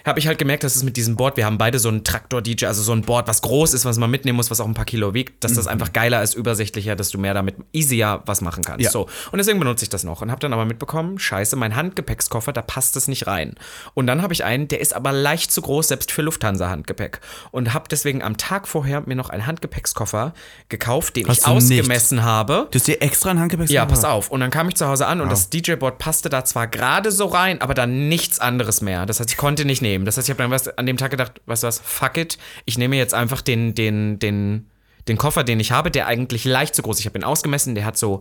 habe 0.05 0.19
ich 0.19 0.27
halt 0.27 0.39
gemerkt, 0.39 0.65
dass 0.65 0.77
es 0.77 0.83
mit 0.83 0.97
diesem 0.97 1.17
Board, 1.17 1.37
wir 1.37 1.45
haben 1.47 1.59
beide 1.59 1.79
so 1.79 1.89
ein 1.89 2.05
Traktor-DJ, 2.05 2.67
also 2.67 2.83
so 2.83 2.93
ein 2.93 3.03
Board, 3.03 3.29
was 3.29 3.43
groß 3.43 3.75
ist, 3.75 3.85
was 3.85 3.99
man 3.99 4.11
mitnehmen 4.11 4.37
muss, 4.37 4.51
was 4.51 4.61
auch 4.61 4.67
ein 4.67 4.75
paar 4.75 4.85
Kilo 4.85 5.15
wiegt, 5.15 5.45
dass 5.45 5.55
das 5.55 5.67
einfach 5.67 5.93
geiler 5.93 6.23
ist, 6.23 6.35
übersichtlicher, 6.35 6.97
dass 6.97 7.11
du 7.11 7.19
mehr 7.19 7.35
damit 7.35 7.57
easier 7.73 8.23
was 8.27 8.41
machen 8.41 8.65
kannst. 8.65 8.85
Ja. 8.85 8.91
So. 8.91 9.09
Und 9.31 9.39
deswegen 9.39 9.59
benutze 9.59 9.85
ich 9.85 9.89
das 9.89 10.05
noch 10.05 10.23
und 10.23 10.31
habe 10.31 10.41
dann 10.41 10.53
aber 10.53 10.65
mitbekommen, 10.65 11.19
scheiße, 11.19 11.57
mein 11.57 11.77
Handgepäckskoffer, 11.77 12.53
da 12.53 12.63
passt 12.63 12.97
es 12.97 13.09
nicht 13.09 13.27
rein. 13.27 13.55
Und 13.95 14.07
dann 14.07 14.23
habe 14.23 14.33
ich 14.33 14.45
einen, 14.45 14.69
der 14.69 14.81
ist 14.81 14.95
aber 14.95 15.13
leicht 15.13 15.53
zu 15.53 15.63
groß, 15.63 15.89
selbst 15.89 16.13
für 16.13 16.20
Lufthansa-Handgepäck. 16.23 17.21
Und 17.51 17.73
habe 17.75 17.87
deswegen 17.91 18.23
am 18.23 18.37
Tag 18.37 18.69
vorher 18.69 19.03
mir 19.07 19.15
noch 19.15 19.31
einen 19.31 19.47
Handgepäckskoffer 19.47 20.35
gekauft, 20.69 21.17
den 21.17 21.29
Hast 21.29 21.39
ich 21.39 21.45
du 21.45 21.51
nicht? 21.55 21.81
ausgemessen 21.81 22.23
habe. 22.23 22.69
Du 22.71 22.79
hast 22.79 22.87
dir 22.87 23.01
extra 23.03 23.31
ein 23.31 23.41
Handgepäck 23.41 23.71
Ja, 23.71 23.87
pass 23.87 24.05
auf. 24.05 24.31
Und 24.31 24.41
dann 24.41 24.51
kam 24.51 24.69
ich 24.69 24.77
zu 24.77 24.87
Hause 24.87 25.07
an 25.07 25.21
und 25.21 25.31
das 25.31 25.51
DJ-Board 25.51 25.99
passte 25.99 26.29
da 26.29 26.45
zwar 26.45 26.67
gerade 26.67 27.11
so 27.13 27.27
rein, 27.27 27.61
aber 27.61 27.75
dann 27.75 28.09
nichts 28.09 28.39
anderes 28.39 28.81
mehr. 28.81 29.07
Das 29.07 29.21
heißt, 29.21 29.31
ich 29.31 29.37
konnte 29.37 29.65
nicht 29.65 29.83
nehmen. 29.83 30.05
Das 30.05 30.17
heißt, 30.17 30.29
ich 30.29 30.31
habe 30.31 30.43
dann 30.43 30.51
was, 30.51 30.69
an 30.69 30.87
dem 30.87 30.97
Tag 30.97 31.11
gedacht, 31.11 31.41
weißt 31.47 31.63
du 31.63 31.67
was, 31.67 31.81
fuck 31.85 32.17
it. 32.17 32.39
Ich 32.65 32.79
nehme 32.79 32.97
jetzt 32.97 33.15
einfach 33.15 33.41
den, 33.41 33.75
den, 33.75 34.19
den, 34.19 34.67
den 35.09 35.17
Koffer, 35.19 35.45
den 35.45 35.61
ich 35.61 35.73
habe, 35.73 35.91
der 35.91 36.07
eigentlich 36.07 36.45
leicht 36.45 36.75
zu 36.75 36.83
groß 36.83 36.97
ist. 36.97 37.01
Ich 37.01 37.07
habe 37.07 37.19
ihn 37.19 37.25
ausgemessen, 37.25 37.75
der 37.75 37.85
hat 37.85 37.97
so 37.97 38.21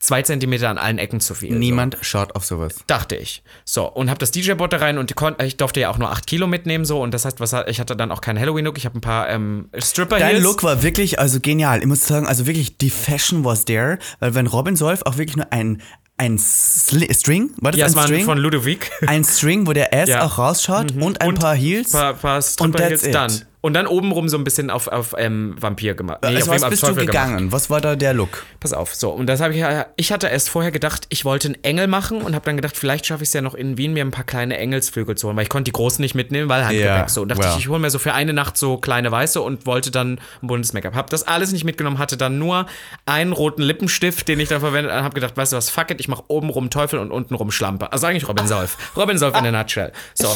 zwei 0.00 0.22
Zentimeter 0.22 0.68
an 0.70 0.78
allen 0.78 0.98
Ecken 0.98 1.20
zu 1.20 1.34
viel. 1.34 1.56
Niemand 1.56 1.96
schaut 2.02 2.34
auf 2.36 2.44
sowas. 2.44 2.74
So, 2.76 2.80
dachte 2.86 3.16
ich. 3.16 3.42
So, 3.64 3.86
und 3.86 4.10
habe 4.10 4.18
das 4.18 4.30
DJ-Board 4.30 4.72
da 4.72 4.76
rein 4.78 4.98
und 4.98 5.12
ich 5.42 5.56
durfte 5.56 5.80
ja 5.80 5.90
auch 5.90 5.98
nur 5.98 6.10
8 6.10 6.26
Kilo 6.26 6.46
mitnehmen, 6.46 6.84
so. 6.84 7.00
Und 7.02 7.12
das 7.14 7.24
heißt, 7.24 7.40
was, 7.40 7.52
ich 7.66 7.80
hatte 7.80 7.96
dann 7.96 8.12
auch 8.12 8.20
keinen 8.20 8.38
Halloween-Look. 8.38 8.78
Ich 8.78 8.84
habe 8.84 8.96
ein 8.98 9.00
paar 9.00 9.28
ähm, 9.28 9.68
stripper 9.78 10.18
Dein 10.18 10.40
Look 10.42 10.62
war 10.62 10.82
wirklich, 10.82 11.18
also 11.18 11.40
genial. 11.40 11.80
Ich 11.80 11.86
muss 11.86 12.06
sagen, 12.06 12.26
also 12.26 12.46
wirklich, 12.46 12.78
die 12.78 12.90
Fashion 12.90 13.44
was 13.44 13.64
there, 13.64 13.98
weil 14.20 14.34
wenn 14.34 14.46
Robin 14.46 14.76
Solf 14.76 15.02
auch 15.02 15.16
wirklich 15.18 15.36
nur 15.36 15.52
ein, 15.52 15.82
ein 16.16 16.38
Sli 16.38 17.12
String, 17.14 17.50
war 17.58 17.72
das 17.72 17.78
Ja, 17.80 17.86
ein 17.86 17.94
es 17.94 18.02
String? 18.04 18.24
von 18.24 18.38
Ludovic. 18.38 18.90
ein 19.06 19.24
String, 19.24 19.66
wo 19.66 19.72
der 19.72 19.92
Ass 20.00 20.08
Ja. 20.08 20.24
auch 20.24 20.38
rausschaut 20.38 20.92
und 20.92 21.20
ein 21.20 21.34
paar 21.34 21.54
Heels. 21.54 21.92
paar, 21.92 22.14
paar 22.14 22.42
Und 22.60 22.76
that's 22.76 23.02
it. 23.04 23.14
dann. 23.14 23.32
Und 23.60 23.74
dann 23.74 23.88
obenrum 23.88 24.28
so 24.28 24.38
ein 24.38 24.44
bisschen 24.44 24.70
auf, 24.70 24.86
auf 24.86 25.16
ähm, 25.18 25.56
Vampir 25.58 25.94
gemacht. 25.94 26.18
Nee, 26.22 26.36
also 26.36 26.52
auf 26.52 26.60
was 26.60 26.70
bist 26.70 26.82
du 26.84 26.86
Teufel 26.88 27.06
gegangen? 27.06 27.36
Gemacht. 27.36 27.52
Was 27.52 27.70
war 27.70 27.80
da 27.80 27.96
der 27.96 28.14
Look? 28.14 28.44
Pass 28.60 28.72
auf, 28.72 28.94
so. 28.94 29.10
Und 29.10 29.26
das 29.26 29.40
habe 29.40 29.52
ich 29.52 29.58
ja, 29.58 29.86
ich 29.96 30.12
hatte 30.12 30.28
erst 30.28 30.48
vorher 30.48 30.70
gedacht, 30.70 31.06
ich 31.08 31.24
wollte 31.24 31.48
einen 31.48 31.64
Engel 31.64 31.88
machen 31.88 32.22
und 32.22 32.36
habe 32.36 32.44
dann 32.44 32.54
gedacht, 32.54 32.76
vielleicht 32.76 33.06
schaffe 33.06 33.24
ich 33.24 33.30
es 33.30 33.32
ja 33.32 33.42
noch 33.42 33.54
in 33.54 33.76
Wien, 33.76 33.94
mir 33.94 34.04
ein 34.04 34.12
paar 34.12 34.22
kleine 34.22 34.56
Engelsflügel 34.58 35.16
zu 35.16 35.26
holen, 35.26 35.36
weil 35.36 35.42
ich 35.42 35.48
konnte 35.48 35.64
die 35.64 35.72
großen 35.72 36.00
nicht 36.00 36.14
mitnehmen, 36.14 36.48
weil 36.48 36.62
Handgepäck 36.64 36.86
Ja, 36.86 37.08
so. 37.08 37.22
Und 37.22 37.30
dachte 37.30 37.42
well. 37.42 37.52
ich, 37.54 37.58
ich 37.58 37.68
hole 37.68 37.80
mir 37.80 37.90
so 37.90 37.98
für 37.98 38.14
eine 38.14 38.32
Nacht 38.32 38.56
so 38.56 38.76
kleine 38.76 39.10
weiße 39.10 39.40
und 39.40 39.66
wollte 39.66 39.90
dann 39.90 40.20
ein 40.40 40.46
buntes 40.46 40.72
Make-up. 40.72 40.94
Hab 40.94 41.10
das 41.10 41.26
alles 41.26 41.50
nicht 41.50 41.64
mitgenommen, 41.64 41.98
hatte 41.98 42.16
dann 42.16 42.38
nur 42.38 42.66
einen 43.06 43.32
roten 43.32 43.62
Lippenstift, 43.62 44.28
den 44.28 44.38
ich 44.38 44.48
dann 44.48 44.60
verwendet 44.60 44.92
habe, 44.92 45.14
gedacht, 45.14 45.36
weißt 45.36 45.52
du 45.52 45.56
was, 45.56 45.68
fuck 45.68 45.90
it, 45.90 45.98
ich 45.98 46.06
mache 46.06 46.22
oben 46.28 46.48
rum 46.50 46.70
Teufel 46.70 47.00
und 47.00 47.10
unten 47.10 47.34
rum 47.34 47.50
Schlampe. 47.50 47.90
Also 47.92 48.06
eigentlich 48.06 48.28
Robin 48.28 48.46
Solf. 48.46 48.76
Robin 48.96 49.18
Solf 49.18 49.36
in 49.36 49.42
der 49.42 49.52
Nutshell. 49.58 49.92
So. 50.14 50.28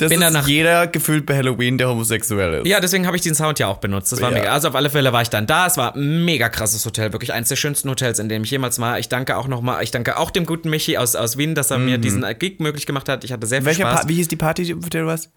Das 0.00 0.08
Bin 0.10 0.22
ist 0.22 0.46
jeder 0.48 0.86
gefühlt 0.86 1.26
bei 1.26 1.36
Halloween, 1.36 1.78
der 1.78 1.88
homosexuell 1.88 2.54
ist. 2.62 2.66
Ja, 2.66 2.80
deswegen 2.80 3.06
habe 3.06 3.16
ich 3.16 3.22
den 3.22 3.34
Sound 3.34 3.58
ja 3.58 3.68
auch 3.68 3.78
benutzt. 3.78 4.10
Das 4.12 4.20
war 4.20 4.30
Ja. 4.32 4.38
mega. 4.38 4.52
Also 4.52 4.68
auf 4.68 4.74
alle 4.74 4.90
Fälle 4.90 5.12
war 5.12 5.22
ich 5.22 5.28
dann 5.30 5.46
da. 5.46 5.66
Es 5.66 5.76
war 5.76 5.94
ein 5.94 6.24
mega 6.24 6.48
krasses 6.48 6.84
Hotel, 6.86 7.12
wirklich 7.12 7.32
eines 7.32 7.48
der 7.50 7.56
schönsten 7.56 7.88
Hotels, 7.90 8.18
in 8.18 8.28
dem 8.28 8.44
ich 8.44 8.50
jemals 8.50 8.78
war. 8.78 8.98
Ich 8.98 9.08
danke 9.08 9.36
auch 9.36 9.46
nochmal, 9.48 9.82
ich 9.84 9.90
danke 9.90 10.16
auch 10.18 10.30
dem 10.30 10.46
guten 10.46 10.70
Michi 10.70 10.96
aus, 10.96 11.14
aus 11.14 11.36
Wien, 11.36 11.54
dass 11.54 11.70
er 11.70 11.78
mir 11.78 11.98
diesen 11.98 12.24
Gig 12.38 12.60
möglich 12.60 12.86
gemacht 12.86 13.08
hat. 13.08 13.24
Ich 13.24 13.32
hatte 13.32 13.46
sehr 13.46 13.58
viel 13.58 13.64
Mhm. 13.64 13.66
Welcher 13.78 13.90
Spaß. 13.90 14.02
pa 14.02 14.08
wie 14.08 14.14
hieß 14.14 14.28
die 14.28 14.36
Party, 14.36 14.74
auf 14.74 14.88
der 14.90 15.02
du 15.02 15.06
warst? 15.06 15.30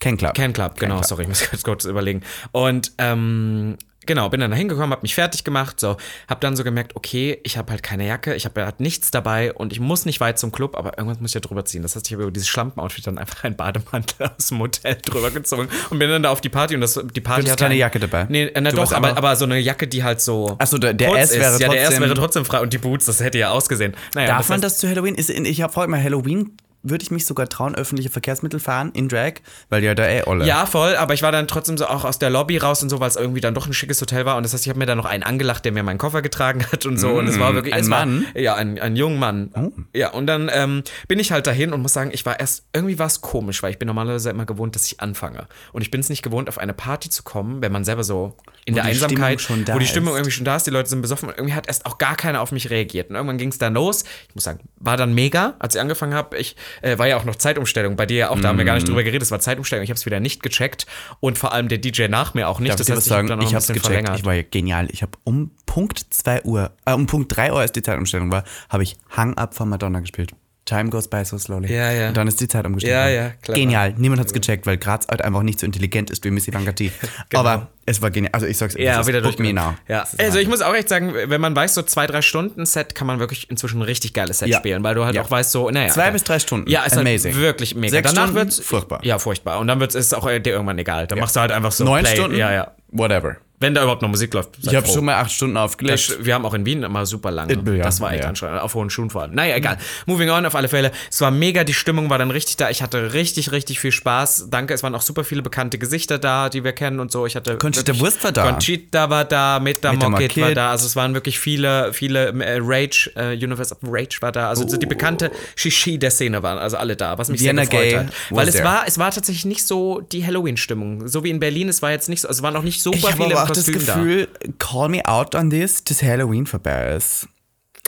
Ken 0.00 0.16
Club. 0.16 0.34
Ken 0.34 0.52
Club, 0.52 0.78
genau, 0.78 0.94
Club. 0.96 1.04
sorry, 1.06 1.22
ich 1.24 1.28
muss 1.28 1.62
kurz 1.62 1.84
überlegen. 1.84 2.22
Und 2.52 2.92
ähm, 2.98 3.76
genau, 4.06 4.28
bin 4.28 4.40
dann 4.40 4.50
da 4.50 4.56
hingekommen, 4.56 4.90
hab 4.92 5.02
mich 5.02 5.14
fertig 5.14 5.44
gemacht, 5.44 5.78
so, 5.80 5.96
hab 6.28 6.40
dann 6.40 6.56
so 6.56 6.64
gemerkt, 6.64 6.96
okay, 6.96 7.38
ich 7.44 7.56
habe 7.58 7.70
halt 7.72 7.82
keine 7.82 8.06
Jacke, 8.06 8.34
ich 8.34 8.44
habe 8.44 8.64
halt 8.64 8.80
nichts 8.80 9.10
dabei 9.10 9.52
und 9.52 9.72
ich 9.72 9.80
muss 9.80 10.04
nicht 10.06 10.20
weit 10.20 10.38
zum 10.38 10.52
Club, 10.52 10.76
aber 10.76 10.98
irgendwas 10.98 11.20
muss 11.20 11.30
ich 11.30 11.34
ja 11.34 11.40
drüber 11.40 11.64
ziehen. 11.64 11.82
Das 11.82 11.94
heißt, 11.96 12.06
ich 12.06 12.12
habe 12.12 12.22
über 12.24 12.32
dieses 12.32 12.48
Schlampen-Outfit 12.48 13.06
dann 13.06 13.18
einfach 13.18 13.44
einen 13.44 13.56
Bademantel 13.56 14.30
aus 14.36 14.48
dem 14.48 14.58
Hotel 14.60 14.96
drüber 15.02 15.30
gezogen 15.30 15.68
und 15.90 15.98
bin 15.98 16.08
dann 16.08 16.22
da 16.22 16.30
auf 16.30 16.40
die 16.40 16.48
Party 16.48 16.74
und 16.74 16.80
das, 16.80 16.94
die 16.94 17.20
Party 17.20 17.42
hattest 17.42 17.52
hatte 17.52 17.64
keine 17.64 17.74
ein- 17.74 17.78
Jacke 17.78 18.00
dabei? 18.00 18.26
Nee, 18.28 18.44
äh, 18.46 18.60
na 18.60 18.70
Du 18.70 18.76
doch, 18.76 18.92
aber, 18.92 19.16
aber 19.16 19.36
so 19.36 19.44
eine 19.44 19.58
Jacke, 19.58 19.86
die 19.86 20.02
halt 20.02 20.20
so 20.20 20.56
Ach 20.58 20.66
so, 20.66 20.78
der- 20.78 20.94
der 20.94 21.14
S 21.16 21.32
wäre 21.32 21.54
ist. 21.54 21.60
Ja, 21.60 21.68
der 21.68 21.82
S 21.82 21.88
trotzdem- 21.88 22.02
wäre 22.02 22.14
trotzdem 22.14 22.44
frei 22.44 22.60
und 22.60 22.72
die 22.72 22.78
Boots, 22.78 23.04
das 23.06 23.20
hätte 23.20 23.38
ja 23.38 23.50
ausgesehen. 23.50 23.94
Naja, 24.14 24.28
Darf 24.28 24.38
das 24.38 24.48
man 24.48 24.54
heißt, 24.56 24.64
das 24.64 24.78
zu 24.78 24.88
Halloween? 24.88 25.14
Ist, 25.14 25.30
in- 25.30 25.44
ich 25.44 25.60
habe 25.62 25.72
vorher 25.72 25.88
mal 25.88 26.02
Halloween, 26.02 26.56
würde 26.82 27.02
ich 27.02 27.10
mich 27.10 27.26
sogar 27.26 27.48
trauen, 27.48 27.74
öffentliche 27.74 28.10
Verkehrsmittel 28.10 28.60
fahren 28.60 28.90
in 28.94 29.08
Drag, 29.08 29.34
weil 29.68 29.82
ja 29.84 29.94
da 29.94 30.06
eh 30.06 30.22
alle. 30.22 30.46
Ja, 30.46 30.66
voll, 30.66 30.96
aber 30.96 31.14
ich 31.14 31.22
war 31.22 31.32
dann 31.32 31.46
trotzdem 31.46 31.76
so 31.76 31.86
auch 31.86 32.04
aus 32.04 32.18
der 32.18 32.30
Lobby 32.30 32.56
raus 32.58 32.82
und 32.82 32.88
so, 32.88 33.00
weil 33.00 33.08
es 33.08 33.16
irgendwie 33.16 33.40
dann 33.40 33.54
doch 33.54 33.66
ein 33.66 33.72
schickes 33.72 34.00
Hotel 34.00 34.24
war. 34.24 34.36
Und 34.36 34.44
das 34.44 34.54
heißt, 34.54 34.64
ich 34.64 34.70
habe 34.70 34.78
mir 34.78 34.86
dann 34.86 34.98
noch 34.98 35.04
einen 35.04 35.22
angelacht, 35.22 35.64
der 35.64 35.72
mir 35.72 35.82
meinen 35.82 35.98
Koffer 35.98 36.22
getragen 36.22 36.64
hat 36.72 36.86
und 36.86 36.98
so. 36.98 37.10
und 37.10 37.26
es 37.26 37.38
war 37.38 37.54
wirklich. 37.54 37.74
ein 37.74 37.86
Mann? 37.86 38.26
War, 38.32 38.40
ja, 38.40 38.54
ein, 38.54 38.78
ein 38.78 38.96
junger 38.96 39.18
Mann. 39.18 39.72
Ja, 39.94 40.10
und 40.10 40.26
dann 40.26 40.50
ähm, 40.52 40.82
bin 41.08 41.18
ich 41.18 41.32
halt 41.32 41.46
dahin 41.46 41.72
und 41.72 41.82
muss 41.82 41.92
sagen, 41.92 42.10
ich 42.12 42.24
war 42.24 42.40
erst, 42.40 42.64
irgendwie 42.72 42.98
war 42.98 43.06
es 43.06 43.20
komisch, 43.20 43.62
weil 43.62 43.72
ich 43.72 43.78
bin 43.78 43.86
normalerweise 43.86 44.30
immer 44.30 44.46
gewohnt, 44.46 44.74
dass 44.74 44.86
ich 44.86 45.00
anfange. 45.00 45.46
Und 45.72 45.82
ich 45.82 45.90
bin 45.90 46.00
es 46.00 46.08
nicht 46.08 46.22
gewohnt, 46.22 46.48
auf 46.48 46.58
eine 46.58 46.72
Party 46.72 47.10
zu 47.10 47.22
kommen, 47.22 47.60
wenn 47.62 47.72
man 47.72 47.84
selber 47.84 48.04
so 48.04 48.36
in 48.64 48.74
der 48.74 48.84
die 48.84 48.90
Einsamkeit, 48.90 49.40
Stimmung 49.40 49.58
schon 49.58 49.64
da 49.64 49.74
wo 49.74 49.78
die 49.78 49.86
Stimmung 49.86 50.14
ist. 50.14 50.18
irgendwie 50.18 50.30
schon 50.30 50.44
da 50.44 50.56
ist, 50.56 50.66
die 50.66 50.70
Leute 50.70 50.88
sind 50.88 51.02
besoffen 51.02 51.28
und 51.28 51.36
irgendwie 51.36 51.54
hat 51.54 51.66
erst 51.66 51.86
auch 51.86 51.98
gar 51.98 52.16
keiner 52.16 52.40
auf 52.40 52.52
mich 52.52 52.70
reagiert. 52.70 53.10
Und 53.10 53.16
irgendwann 53.16 53.38
ging 53.38 53.48
es 53.50 53.58
dann 53.58 53.74
los. 53.74 54.04
Ich 54.28 54.34
muss 54.34 54.44
sagen, 54.44 54.60
war 54.76 54.96
dann 54.96 55.14
mega, 55.14 55.54
als 55.58 55.74
ich 55.74 55.80
angefangen 55.80 56.14
habe. 56.14 56.36
Ich 56.38 56.56
äh, 56.82 56.98
war 56.98 57.06
ja 57.08 57.16
auch 57.16 57.24
noch 57.24 57.36
Zeitumstellung. 57.36 57.96
Bei 57.96 58.06
dir 58.06 58.16
ja 58.18 58.30
auch, 58.30 58.40
da 58.40 58.48
haben 58.48 58.58
wir 58.58 58.64
gar 58.64 58.74
Mhm. 58.74 58.78
nicht 58.78 58.88
drüber 58.88 59.02
geredet, 59.02 59.22
es 59.22 59.30
war 59.30 59.40
Zeitumstellung. 59.40 59.82
Ich 59.84 59.90
habe 59.90 59.96
es 59.98 60.06
wieder 60.06 60.20
nicht 60.20 60.42
gecheckt 60.42 60.86
und 61.20 61.38
vor 61.38 61.52
allem 61.52 61.68
der 61.68 61.78
DJ 61.78 62.08
nach 62.08 62.34
mir 62.34 62.48
auch 62.48 62.60
nicht. 62.60 62.70
Darf 62.70 62.78
das 62.78 62.88
ich 62.88 62.94
heißt, 62.96 63.04
sagen? 63.06 63.26
ich 63.28 63.32
habe 63.32 63.44
Ich 63.44 63.54
hab's 63.54 63.66
bisschen 63.66 63.74
gecheckt. 63.82 63.86
verlängert. 63.94 64.18
Ich 64.18 64.24
war 64.24 64.34
ja 64.34 64.42
genial. 64.48 64.88
Ich 64.90 65.02
habe 65.02 65.12
um 65.24 65.50
Punkt 65.66 66.04
2 66.10 66.42
Uhr, 66.42 66.72
äh, 66.84 66.92
um 66.92 67.06
Punkt 67.06 67.34
3 67.36 67.52
Uhr, 67.52 67.60
als 67.60 67.72
die 67.72 67.82
Zeitumstellung 67.82 68.30
war, 68.30 68.44
habe 68.68 68.82
ich 68.82 68.96
Hang 69.10 69.34
Up 69.36 69.54
von 69.54 69.68
Madonna 69.68 70.00
gespielt. 70.00 70.32
Time 70.70 70.90
goes 70.90 71.08
by 71.08 71.24
so 71.24 71.36
slowly. 71.38 71.72
Ja, 71.72 71.90
ja. 71.90 72.08
Und 72.08 72.16
dann 72.16 72.28
ist 72.28 72.40
die 72.40 72.46
Zeit 72.48 72.64
umgestellt. 72.64 72.92
Ja, 72.94 73.08
ja, 73.08 73.30
clever. 73.42 73.58
Genial. 73.58 73.94
Niemand 73.96 74.20
hat's 74.20 74.32
gecheckt, 74.32 74.66
weil 74.66 74.76
Graz 74.78 75.06
halt 75.08 75.22
einfach 75.22 75.42
nicht 75.42 75.58
so 75.60 75.66
intelligent 75.66 76.10
ist 76.10 76.24
wie 76.24 76.30
Miss 76.30 76.46
Ivanka 76.48 76.72
T. 76.74 76.92
Aber 77.34 77.68
es 77.86 78.00
war 78.00 78.10
genial. 78.10 78.30
Also 78.32 78.46
ich 78.46 78.56
sag's 78.56 78.74
Genau. 78.74 78.86
Ja, 78.86 78.94
es 78.94 79.00
ist 79.00 79.06
wieder 79.08 79.20
durch. 79.20 79.38
me 79.38 79.52
now. 79.52 79.74
Ja. 79.88 80.02
Ist 80.02 80.20
Also 80.20 80.38
ich 80.38 80.48
muss 80.48 80.62
auch 80.62 80.74
echt 80.74 80.88
sagen, 80.88 81.12
wenn 81.26 81.40
man 81.40 81.54
weiß, 81.56 81.74
so 81.74 81.82
zwei, 81.82 82.06
drei 82.06 82.22
Stunden 82.22 82.64
Set 82.66 82.94
kann 82.94 83.06
man 83.06 83.18
wirklich 83.18 83.50
inzwischen 83.50 83.80
ein 83.80 83.82
richtig 83.82 84.12
geiles 84.14 84.38
Set 84.38 84.48
Ja. 84.48 84.58
spielen, 84.58 84.82
weil 84.84 84.94
du 84.94 85.04
halt 85.04 85.14
Ja. 85.16 85.22
auch 85.22 85.30
weißt, 85.30 85.50
so, 85.50 85.68
naja. 85.70 85.88
Zwei 85.88 86.02
okay. 86.04 86.12
bis 86.12 86.24
drei 86.24 86.38
Stunden. 86.38 86.70
Ja, 86.70 86.84
ist 86.84 86.96
Amazing. 86.96 87.32
halt 87.34 87.42
wirklich 87.42 87.74
mega. 87.74 87.90
Sechs 87.90 88.10
Danach 88.12 88.28
Stunden? 88.28 88.36
wird's 88.36 88.60
Furchtbar. 88.60 89.00
Ja, 89.04 89.18
furchtbar. 89.18 89.58
Und 89.58 89.66
dann 89.66 89.80
wird 89.80 89.94
es 89.94 90.14
auch 90.14 90.26
äh, 90.28 90.38
dir 90.40 90.52
irgendwann 90.52 90.78
egal. 90.78 91.06
Dann 91.08 91.18
machst 91.18 91.34
du 91.36 91.40
halt 91.40 91.50
einfach 91.52 91.72
so 91.72 91.84
Neun 91.84 92.04
Play. 92.04 92.14
Stunden? 92.14 92.36
Ja, 92.36 92.52
ja. 92.52 92.70
Whatever. 92.92 93.36
Wenn 93.60 93.74
da 93.74 93.82
überhaupt 93.82 94.00
noch 94.00 94.08
Musik 94.08 94.32
läuft. 94.32 94.56
Ich 94.62 94.74
habe 94.74 94.86
schon 94.86 95.04
mal 95.04 95.16
acht 95.16 95.30
Stunden 95.30 95.58
aufgelegt. 95.58 96.08
Das, 96.08 96.24
wir 96.24 96.34
haben 96.34 96.46
auch 96.46 96.54
in 96.54 96.64
Wien 96.64 96.82
immer 96.82 97.04
super 97.04 97.30
lange. 97.30 97.52
Ja, 97.52 97.82
das 97.84 98.00
war 98.00 98.10
echt 98.10 98.22
ja. 98.22 98.30
anstrengend. 98.30 98.62
Auf 98.62 98.74
hohen 98.74 98.88
Schuhen 98.88 99.10
vor 99.10 99.20
allem. 99.20 99.34
Naja, 99.34 99.54
egal. 99.54 99.76
Moving 100.06 100.30
on 100.30 100.46
auf 100.46 100.54
alle 100.54 100.68
Fälle. 100.68 100.92
Es 101.10 101.20
war 101.20 101.30
mega, 101.30 101.62
die 101.62 101.74
Stimmung 101.74 102.08
war 102.08 102.16
dann 102.16 102.30
richtig 102.30 102.56
da. 102.56 102.70
Ich 102.70 102.82
hatte 102.82 103.12
richtig, 103.12 103.52
richtig 103.52 103.78
viel 103.78 103.92
Spaß. 103.92 104.48
Danke, 104.50 104.72
es 104.72 104.82
waren 104.82 104.94
auch 104.94 105.02
super 105.02 105.24
viele 105.24 105.42
bekannte 105.42 105.76
Gesichter 105.76 106.18
da, 106.18 106.48
die 106.48 106.64
wir 106.64 106.72
kennen 106.72 107.00
und 107.00 107.12
so. 107.12 107.26
Ich 107.26 107.36
hatte 107.36 107.58
Conchita 107.58 107.98
Wurst 107.98 108.24
war 108.24 108.32
da. 108.32 108.50
Conchita 108.50 109.10
war 109.10 109.26
da, 109.26 109.60
Meta 109.60 109.92
war 110.00 110.54
da. 110.54 110.70
Also 110.70 110.86
es 110.86 110.96
waren 110.96 111.12
wirklich 111.12 111.38
viele, 111.38 111.92
viele 111.92 112.28
äh, 112.28 112.58
Rage, 112.62 113.12
äh, 113.14 113.34
Universe 113.34 113.74
of 113.74 113.80
Rage 113.82 114.16
war 114.20 114.32
da. 114.32 114.48
Also 114.48 114.66
so 114.66 114.78
die 114.78 114.86
bekannte 114.86 115.30
Shishi 115.54 115.98
der 115.98 116.10
Szene 116.10 116.42
waren 116.42 116.56
also 116.56 116.78
alle 116.78 116.96
da, 116.96 117.18
was 117.18 117.28
mich 117.28 117.42
Vienna 117.42 117.66
sehr 117.66 117.70
gefreut 117.70 117.90
Gay 117.90 117.98
hat. 117.98 118.06
Weil 118.30 118.48
es 118.48 118.54
there. 118.54 118.64
war, 118.64 118.84
es 118.86 118.98
war 118.98 119.10
tatsächlich 119.10 119.44
nicht 119.44 119.66
so 119.66 120.00
die 120.00 120.24
Halloween-Stimmung. 120.24 121.08
So 121.08 121.24
wie 121.24 121.30
in 121.30 121.40
Berlin, 121.40 121.68
es 121.68 121.82
war 121.82 121.90
jetzt 121.90 122.08
nicht 122.08 122.22
so, 122.22 122.28
also 122.28 122.38
es 122.38 122.42
waren 122.42 122.56
auch 122.56 122.62
nicht 122.62 122.82
super 122.82 123.12
viele 123.12 123.36
auch 123.50 123.54
das 123.54 123.66
Kostüm 123.66 123.86
da. 123.86 123.94
Gefühl, 123.96 124.28
call 124.58 124.88
me 124.88 125.04
out 125.06 125.34
on 125.34 125.50
this, 125.50 125.84
dass 125.84 126.02
Halloween 126.02 126.46
vorbei 126.46 126.94
ist. 126.96 127.28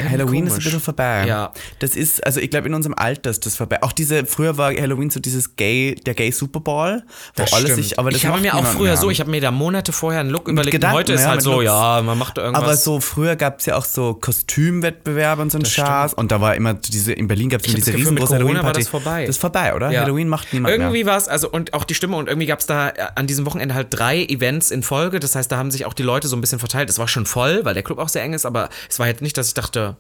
Halloween 0.01 0.47
ist 0.47 0.53
ein 0.53 0.55
komisch. 0.55 0.65
bisschen 0.65 0.81
vorbei. 0.81 1.27
Ja. 1.27 1.53
Das 1.79 1.95
ist, 1.97 2.25
also 2.27 2.41
ich 2.41 2.51
glaube, 2.51 2.67
in 2.69 2.75
unserem 2.75 2.95
Alter 2.97 3.31
ist 3.31 3.45
das 3.45 3.57
vorbei. 3.57 3.83
Auch 3.83 3.93
diese, 3.93 4.25
früher 4.25 4.57
war 4.57 4.73
Halloween 4.75 5.11
so 5.11 5.21
dieses 5.21 5.55
Gay, 5.57 5.95
der 5.95 6.15
Gay 6.15 6.31
Super 6.33 6.61
Bowl, 6.61 7.03
wo 7.37 7.43
Das 7.43 7.53
alles 7.53 7.73
stimmt. 7.73 7.85
sich, 7.85 7.99
aber 7.99 8.11
das 8.11 8.19
ich 8.21 8.27
habe 8.27 8.41
mir 8.41 8.55
auch 8.55 8.65
früher 8.65 8.89
mehr. 8.93 8.97
so, 8.97 9.11
ich 9.11 9.21
habe 9.21 9.31
mir 9.31 9.41
da 9.43 9.51
Monate 9.51 9.93
vorher 9.93 10.21
einen 10.21 10.31
Look 10.31 10.49
überlegt 10.49 10.73
Gedanken, 10.73 10.97
heute 10.97 11.13
ist 11.13 11.23
ja, 11.23 11.29
halt 11.29 11.43
so, 11.43 11.53
Looks. 11.53 11.65
ja, 11.67 12.01
man 12.03 12.17
macht 12.17 12.39
irgendwas. 12.39 12.63
Aber 12.63 12.77
so 12.77 13.01
früher 13.01 13.37
gab 13.37 13.61
es 13.61 13.67
ja 13.67 13.77
auch 13.77 13.85
so 13.85 14.15
Kostümwettbewerbe 14.15 15.43
und 15.43 15.53
so 15.53 15.59
ein 15.59 15.65
Schatz. 15.65 16.13
Und 16.15 16.33
da 16.33 16.41
war 16.41 16.55
immer 16.55 16.75
diese, 16.75 17.13
in 17.13 17.29
Berlin 17.29 17.51
gab 17.51 17.61
es 17.61 17.67
immer 17.69 17.77
diese 17.77 17.95
riesengroße 17.95 18.37
Corona 18.39 18.45
war 18.45 18.49
Halloween-Party. 18.55 18.81
das 18.81 18.89
vorbei. 18.89 19.21
Das 19.27 19.37
ist 19.37 19.41
vorbei, 19.41 19.75
oder? 19.75 19.91
Ja. 19.91 20.03
Halloween 20.03 20.29
macht 20.29 20.53
niemand 20.53 20.73
irgendwie 20.75 21.07
war 21.07 21.17
es, 21.17 21.29
also 21.29 21.51
und 21.51 21.75
auch 21.75 21.85
die 21.85 21.95
Stimme 21.95 22.17
und 22.17 22.29
irgendwie 22.29 22.47
gab 22.47 22.61
es 22.61 22.67
da 22.67 22.89
äh, 22.91 22.95
an 23.15 23.27
diesem 23.27 23.47
Wochenende 23.47 23.75
halt 23.75 23.89
drei 23.91 24.23
Events 24.25 24.71
in 24.71 24.83
Folge. 24.83 25.21
Das 25.21 25.35
heißt, 25.35 25.51
da 25.53 25.57
haben 25.59 25.71
sich 25.71 25.85
auch 25.85 25.95
die 25.95 26.03
Leute 26.03 26.29
so 26.29 26.37
ein 26.37 26.41
bisschen 26.41 26.59
verteilt. 26.59 26.89
Es 26.91 26.99
war 26.99 27.09
schon 27.09 27.27
voll, 27.27 27.65
weil 27.65 27.75
der 27.75 27.83
Club 27.83 27.99
auch 27.99 28.09
sehr 28.09 28.23
eng 28.23 28.33
ist, 28.33 28.47
aber 28.47 28.69
es 28.89 28.99
war 28.99 29.07
jetzt 29.07 29.23
nicht, 29.23 29.37
dass 29.37 29.49
ich 29.49 29.55
dachte, 29.55 29.92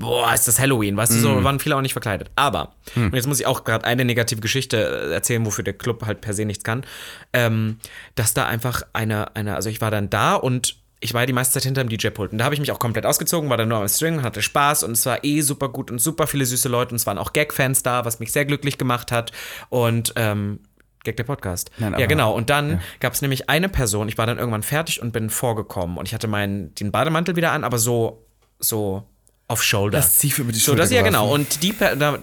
boah, 0.00 0.34
ist 0.34 0.48
das 0.48 0.58
Halloween, 0.58 0.96
weißt 0.96 1.12
du, 1.12 1.16
Mhm. 1.16 1.20
so 1.22 1.44
waren 1.44 1.60
viele 1.60 1.76
auch 1.76 1.80
nicht 1.80 1.92
verkleidet. 1.92 2.30
Aber, 2.34 2.74
und 2.96 3.14
jetzt 3.14 3.26
muss 3.28 3.38
ich 3.40 3.46
auch 3.46 3.62
gerade 3.64 3.84
eine 3.84 4.04
negative 4.04 4.40
Geschichte 4.40 4.76
äh, 5.10 5.12
erzählen, 5.14 5.46
wofür 5.46 5.62
der 5.62 5.74
Club 5.74 6.04
halt 6.04 6.20
per 6.20 6.34
se 6.34 6.44
nichts 6.44 6.64
kann, 6.64 6.84
ähm, 7.32 7.78
dass 8.16 8.34
da 8.34 8.46
einfach 8.46 8.82
eine, 8.92 9.36
eine, 9.36 9.54
also 9.54 9.68
ich 9.70 9.80
war 9.80 9.90
dann 9.92 10.10
da 10.10 10.34
und 10.34 10.76
ich 11.02 11.14
war 11.14 11.24
die 11.24 11.32
meiste 11.32 11.54
Zeit 11.54 11.62
hinterm 11.64 11.88
DJ-Pult. 11.88 12.32
Und 12.32 12.38
da 12.38 12.44
habe 12.44 12.54
ich 12.54 12.60
mich 12.60 12.72
auch 12.72 12.78
komplett 12.78 13.06
ausgezogen, 13.06 13.48
war 13.48 13.56
dann 13.56 13.68
nur 13.70 13.78
am 13.78 13.88
String, 13.88 14.22
hatte 14.22 14.42
Spaß 14.42 14.82
und 14.82 14.92
es 14.92 15.06
war 15.06 15.24
eh 15.24 15.40
super 15.40 15.70
gut 15.70 15.90
und 15.90 15.98
super 15.98 16.26
viele 16.26 16.44
süße 16.44 16.68
Leute 16.68 16.90
und 16.90 16.96
es 16.96 17.06
waren 17.06 17.16
auch 17.16 17.32
Gag-Fans 17.32 17.82
da, 17.82 18.04
was 18.04 18.20
mich 18.20 18.32
sehr 18.32 18.44
glücklich 18.44 18.76
gemacht 18.76 19.10
hat. 19.10 19.32
Und 19.70 20.12
ähm, 20.16 20.60
Gag 21.02 21.16
der 21.16 21.24
Podcast. 21.24 21.70
Nein, 21.78 21.94
ja, 21.98 22.04
genau. 22.04 22.34
Und 22.34 22.50
dann 22.50 22.82
gab 23.00 23.14
es 23.14 23.22
nämlich 23.22 23.48
eine 23.48 23.70
Person, 23.70 24.08
ich 24.10 24.18
war 24.18 24.26
dann 24.26 24.36
irgendwann 24.36 24.62
fertig 24.62 25.00
und 25.00 25.12
bin 25.12 25.30
vorgekommen 25.30 25.96
und 25.96 26.06
ich 26.06 26.12
hatte 26.12 26.28
meinen 26.28 26.74
den 26.74 26.92
Bademantel 26.92 27.36
wieder 27.36 27.52
an, 27.52 27.64
aber 27.64 27.78
so, 27.78 28.26
so 28.58 29.06
auf 29.50 29.62
Shoulder. 29.62 29.98
Lasziv 29.98 30.38
über 30.38 30.52
die 30.52 30.58
So, 30.58 30.66
Schulter 30.66 30.82
das 30.82 30.92
ja 30.92 31.02
genau. 31.02 31.32
Und 31.32 31.62
die 31.62 31.74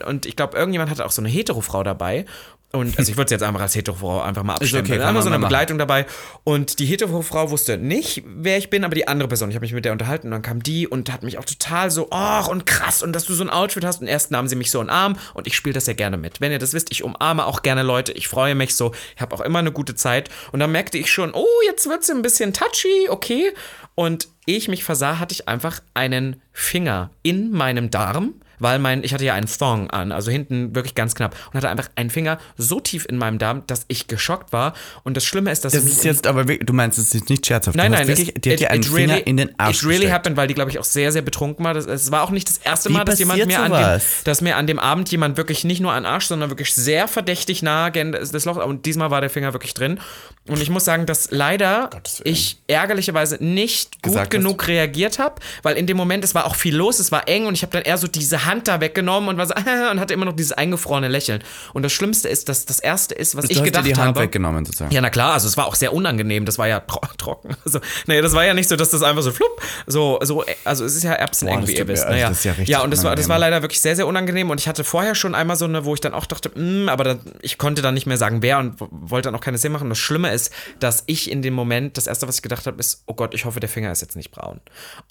und 0.06 0.26
ich 0.26 0.36
glaube, 0.36 0.58
irgendjemand 0.58 0.90
hatte 0.90 1.06
auch 1.06 1.12
so 1.12 1.22
eine 1.22 1.30
Hetero-Frau 1.30 1.84
dabei. 1.84 2.26
Und 2.74 2.98
also 2.98 3.10
ich 3.10 3.18
würde 3.18 3.26
es 3.26 3.32
jetzt 3.32 3.44
einfach 3.44 3.62
als 3.62 3.76
Hetero-Frau 3.76 4.22
einfach 4.22 4.44
mal 4.44 4.56
abstellen. 4.56 4.86
okay, 4.86 4.98
man 4.98 5.22
so 5.22 5.30
eine 5.30 5.40
machen. 5.40 5.44
Begleitung 5.44 5.78
dabei. 5.78 6.06
Und 6.44 6.80
die 6.80 6.86
Hetero-Frau 6.86 7.50
wusste 7.50 7.78
nicht, 7.78 8.24
wer 8.26 8.58
ich 8.58 8.70
bin, 8.70 8.84
aber 8.84 8.94
die 8.94 9.08
andere 9.08 9.30
Person. 9.30 9.50
Ich 9.50 9.56
habe 9.56 9.64
mich 9.64 9.74
mit 9.74 9.86
der 9.86 9.94
unterhalten 9.94 10.28
und 10.28 10.32
dann 10.32 10.42
kam 10.42 10.62
die 10.62 10.86
und 10.86 11.12
hat 11.12 11.24
mich 11.24 11.38
auch 11.38 11.46
total 11.46 11.92
so, 11.92 12.08
ach 12.12 12.50
und 12.50 12.66
krass 12.66 13.02
und 13.04 13.14
dass 13.14 13.26
du 13.26 13.34
so 13.34 13.44
ein 13.44 13.50
Outfit 13.50 13.86
hast. 13.86 14.02
Und 14.02 14.08
erst 14.08 14.32
nahm 14.32 14.48
sie 14.48 14.56
mich 14.56 14.70
so 14.70 14.82
in 14.82 14.88
den 14.88 14.94
Arm 14.94 15.18
und 15.34 15.48
ich 15.48 15.56
spiele 15.56 15.74
das 15.74 15.88
ja 15.88 15.94
gerne 15.94 16.18
mit. 16.18 16.42
Wenn 16.42 16.52
ihr 16.52 16.60
das 16.60 16.74
wisst, 16.74 16.92
ich 16.92 17.04
umarme 17.04 17.46
auch 17.46 17.62
gerne 17.62 17.84
Leute. 17.84 18.12
Ich 18.12 18.28
freue 18.28 18.54
mich 18.54 18.76
so. 18.76 18.92
Ich 19.16 19.22
habe 19.22 19.34
auch 19.36 19.42
immer 19.42 19.60
eine 19.60 19.72
gute 19.72 19.96
Zeit. 19.96 20.30
Und 20.52 20.60
dann 20.60 20.72
merkte 20.72 20.98
ich 20.98 21.10
schon, 21.10 21.34
oh, 21.34 21.46
jetzt 21.68 21.88
wird 21.88 22.04
sie 22.04 22.14
ein 22.14 22.22
bisschen 22.22 22.54
touchy, 22.54 23.08
okay. 23.10 23.54
Und 24.00 24.28
ehe 24.46 24.58
ich 24.58 24.68
mich 24.68 24.84
versah, 24.84 25.18
hatte 25.18 25.34
ich 25.34 25.48
einfach 25.48 25.82
einen 25.96 26.40
Finger 26.54 27.10
in 27.24 27.52
meinem 27.52 27.90
Darm, 27.90 28.36
weil 28.60 28.78
mein, 28.80 29.04
ich 29.04 29.14
hatte 29.14 29.26
ja 29.26 29.34
einen 29.34 29.48
Thong 29.48 29.90
an, 29.90 30.12
also 30.12 30.32
hinten 30.32 30.76
wirklich 30.76 30.94
ganz 30.96 31.16
knapp 31.16 31.36
und 31.48 31.56
hatte 31.56 31.70
einfach 31.70 31.90
einen 31.96 32.10
Finger 32.10 32.40
so 32.58 32.80
tief 32.80 33.06
in 33.08 33.18
meinem 33.18 33.38
Darm, 33.40 33.64
dass 33.68 33.86
ich 33.88 34.08
geschockt 34.08 34.54
war. 34.54 34.74
Und 35.04 35.18
das 35.18 35.26
Schlimme 35.26 35.52
ist, 35.52 35.66
dass 35.66 35.74
Das 35.74 35.84
ist 35.84 36.04
jetzt 36.04 36.28
aber 36.28 36.48
wirklich, 36.48 36.66
du 36.66 36.74
meinst, 36.74 36.98
es 36.98 37.14
ist 37.14 37.30
nicht 37.30 37.46
scherzhaft. 37.46 37.76
Nein, 37.76 37.92
nein, 37.92 38.08
wirklich, 38.08 38.36
es, 38.36 38.42
die 38.42 38.52
hat 38.52 38.60
dir 38.60 38.72
einen 38.72 38.84
Finger 38.84 39.26
in 39.26 39.38
den 39.38 39.60
Arsch 39.60 39.78
It 39.78 39.84
really 39.84 39.96
gesteckt. 39.96 40.14
happened, 40.14 40.38
weil 40.38 40.48
die, 40.48 40.54
glaube 40.54 40.72
ich, 40.72 40.80
auch 40.80 40.84
sehr, 40.84 41.12
sehr 41.12 41.22
betrunken 41.24 41.66
war. 41.66 41.74
Das, 41.74 41.86
es 41.86 42.12
war 42.12 42.24
auch 42.24 42.32
nicht 42.32 42.50
das 42.50 42.58
erste 42.58 42.90
Wie 42.90 42.94
Mal, 42.94 43.04
dass 43.06 43.20
jemand 43.20 43.46
mir 43.46 43.60
an 43.60 43.72
dem, 43.72 44.02
dass 44.24 44.42
mir 44.42 44.56
an 44.56 44.68
dem 44.68 44.80
Abend 44.80 45.10
jemand 45.12 45.38
wirklich 45.38 45.64
nicht 45.64 45.82
nur 45.82 45.92
an 45.92 46.06
Arsch, 46.06 46.26
sondern 46.26 46.50
wirklich 46.50 46.74
sehr 46.74 47.08
verdächtig 47.08 47.64
nah 47.64 47.90
gen 47.90 48.12
das 48.12 48.46
Loch. 48.46 48.64
Und 48.64 48.86
diesmal 48.86 49.12
war 49.12 49.22
der 49.22 49.30
Finger 49.30 49.54
wirklich 49.54 49.74
drin. 49.74 50.00
Und 50.48 50.62
ich 50.62 50.70
muss 50.70 50.86
sagen, 50.86 51.06
dass 51.06 51.30
leider 51.32 51.90
ich 52.24 52.60
ärgerlicherweise 52.68 53.38
nicht 53.44 53.87
gut 53.92 54.04
Gesagt 54.14 54.28
hast. 54.28 54.30
genug 54.30 54.68
reagiert 54.68 55.20
habe, 55.20 55.36
weil 55.64 55.76
in 55.76 55.88
dem 55.88 55.98
Moment, 55.98 56.24
es 56.24 56.36
war 56.36 56.46
auch 56.46 56.56
viel 56.56 56.76
los, 56.76 57.00
es 57.00 57.12
war 57.12 57.28
eng 57.28 57.46
und 57.48 57.54
ich 57.56 57.62
habe 57.64 57.72
dann 57.72 57.82
eher 57.84 57.98
so 57.98 58.08
diese 58.08 58.46
Hand 58.46 58.68
da 58.68 58.80
weggenommen 58.80 59.30
und 59.30 59.38
war 59.38 59.48
so, 59.48 59.54
und 59.92 60.00
hatte 60.00 60.14
immer 60.14 60.26
noch 60.26 60.36
dieses 60.36 60.52
eingefrorene 60.54 61.08
Lächeln. 61.08 61.44
Und 61.74 61.84
das 61.84 61.92
Schlimmste 61.94 62.30
ist, 62.30 62.48
dass 62.50 62.66
das 62.66 62.80
Erste 62.80 63.16
ist, 63.16 63.36
was 63.36 63.46
Du 63.46 63.52
ich 63.52 63.58
hast 63.58 63.66
dir 63.66 63.72
gedacht 63.72 63.86
die 63.86 63.96
Hand 63.96 64.08
habe. 64.10 64.22
weggenommen, 64.22 64.66
sozusagen. 64.66 64.92
Ja, 64.92 65.02
na 65.02 65.10
klar, 65.10 65.34
also 65.34 65.48
es 65.48 65.58
war 65.58 65.66
auch 65.68 65.76
sehr 65.76 65.94
unangenehm, 65.94 66.46
das 66.46 66.58
war 66.58 66.68
ja 66.68 66.80
tro 66.82 67.00
trocken. 67.18 67.56
Also, 67.66 67.80
naja, 68.06 68.22
das 68.22 68.34
war 68.34 68.46
ja 68.46 68.54
nicht 68.54 68.70
so, 68.70 68.76
dass 68.76 68.92
das 68.92 69.04
einfach 69.04 69.24
so 69.24 69.32
flupp, 69.32 69.62
so, 69.88 70.20
so, 70.24 70.46
also 70.64 70.86
es 70.86 70.96
ist 70.96 71.04
ja 71.04 71.14
erbseneng, 71.14 71.56
Boah, 71.56 71.62
das 71.62 71.70
wie 71.70 71.76
ihr 71.78 71.88
wisst. 71.88 72.04
also 72.06 72.14
Naja. 72.16 72.30
das 72.30 72.38
ist 72.38 72.44
ja 72.46 72.52
richtig 72.52 72.70
ja, 72.70 72.82
und 72.82 72.92
das 72.92 73.04
war, 73.04 73.16
das 73.16 73.28
war 73.28 73.40
leider 73.40 73.62
wirklich 73.62 73.82
sehr, 73.82 73.96
sehr 73.96 74.08
unangenehm 74.08 74.50
und 74.50 74.60
ich 74.60 74.68
hatte 74.68 74.84
vorher 74.84 75.16
schon 75.16 75.36
einmal 75.36 75.58
so 75.58 75.66
eine, 75.66 75.84
wo 75.86 75.94
ich 75.94 76.02
dann 76.02 76.14
auch 76.14 76.26
dachte, 76.26 76.50
mm, 76.58 76.88
aber 76.88 77.04
dann, 77.04 77.20
ich 77.42 77.58
konnte 77.58 77.82
dann 77.82 77.94
nicht 77.94 78.06
mehr 78.06 78.18
sagen, 78.18 78.42
wer 78.42 78.60
und 78.60 78.76
wollte 78.92 79.28
dann 79.28 79.36
auch 79.36 79.42
keine 79.42 79.58
Szene 79.58 79.74
machen. 79.74 79.90
Das 79.90 79.98
Schlimme 79.98 80.32
ist, 80.32 80.52
dass 80.80 81.04
ich 81.08 81.30
in 81.32 81.42
dem 81.42 81.54
Moment, 81.54 81.98
das 81.98 82.08
erste, 82.08 82.28
was 82.28 82.36
ich 82.38 82.42
gedacht 82.42 82.68
habe, 82.68 82.80
ist, 82.80 83.04
oh 83.06 83.14
Gott, 83.14 83.34
ich 83.34 83.46
hoffe, 83.46 83.60
der 83.60 83.70
Finger 83.78 83.92
ist 83.92 84.02
jetzt 84.02 84.16
nicht 84.16 84.32
braun. 84.32 84.60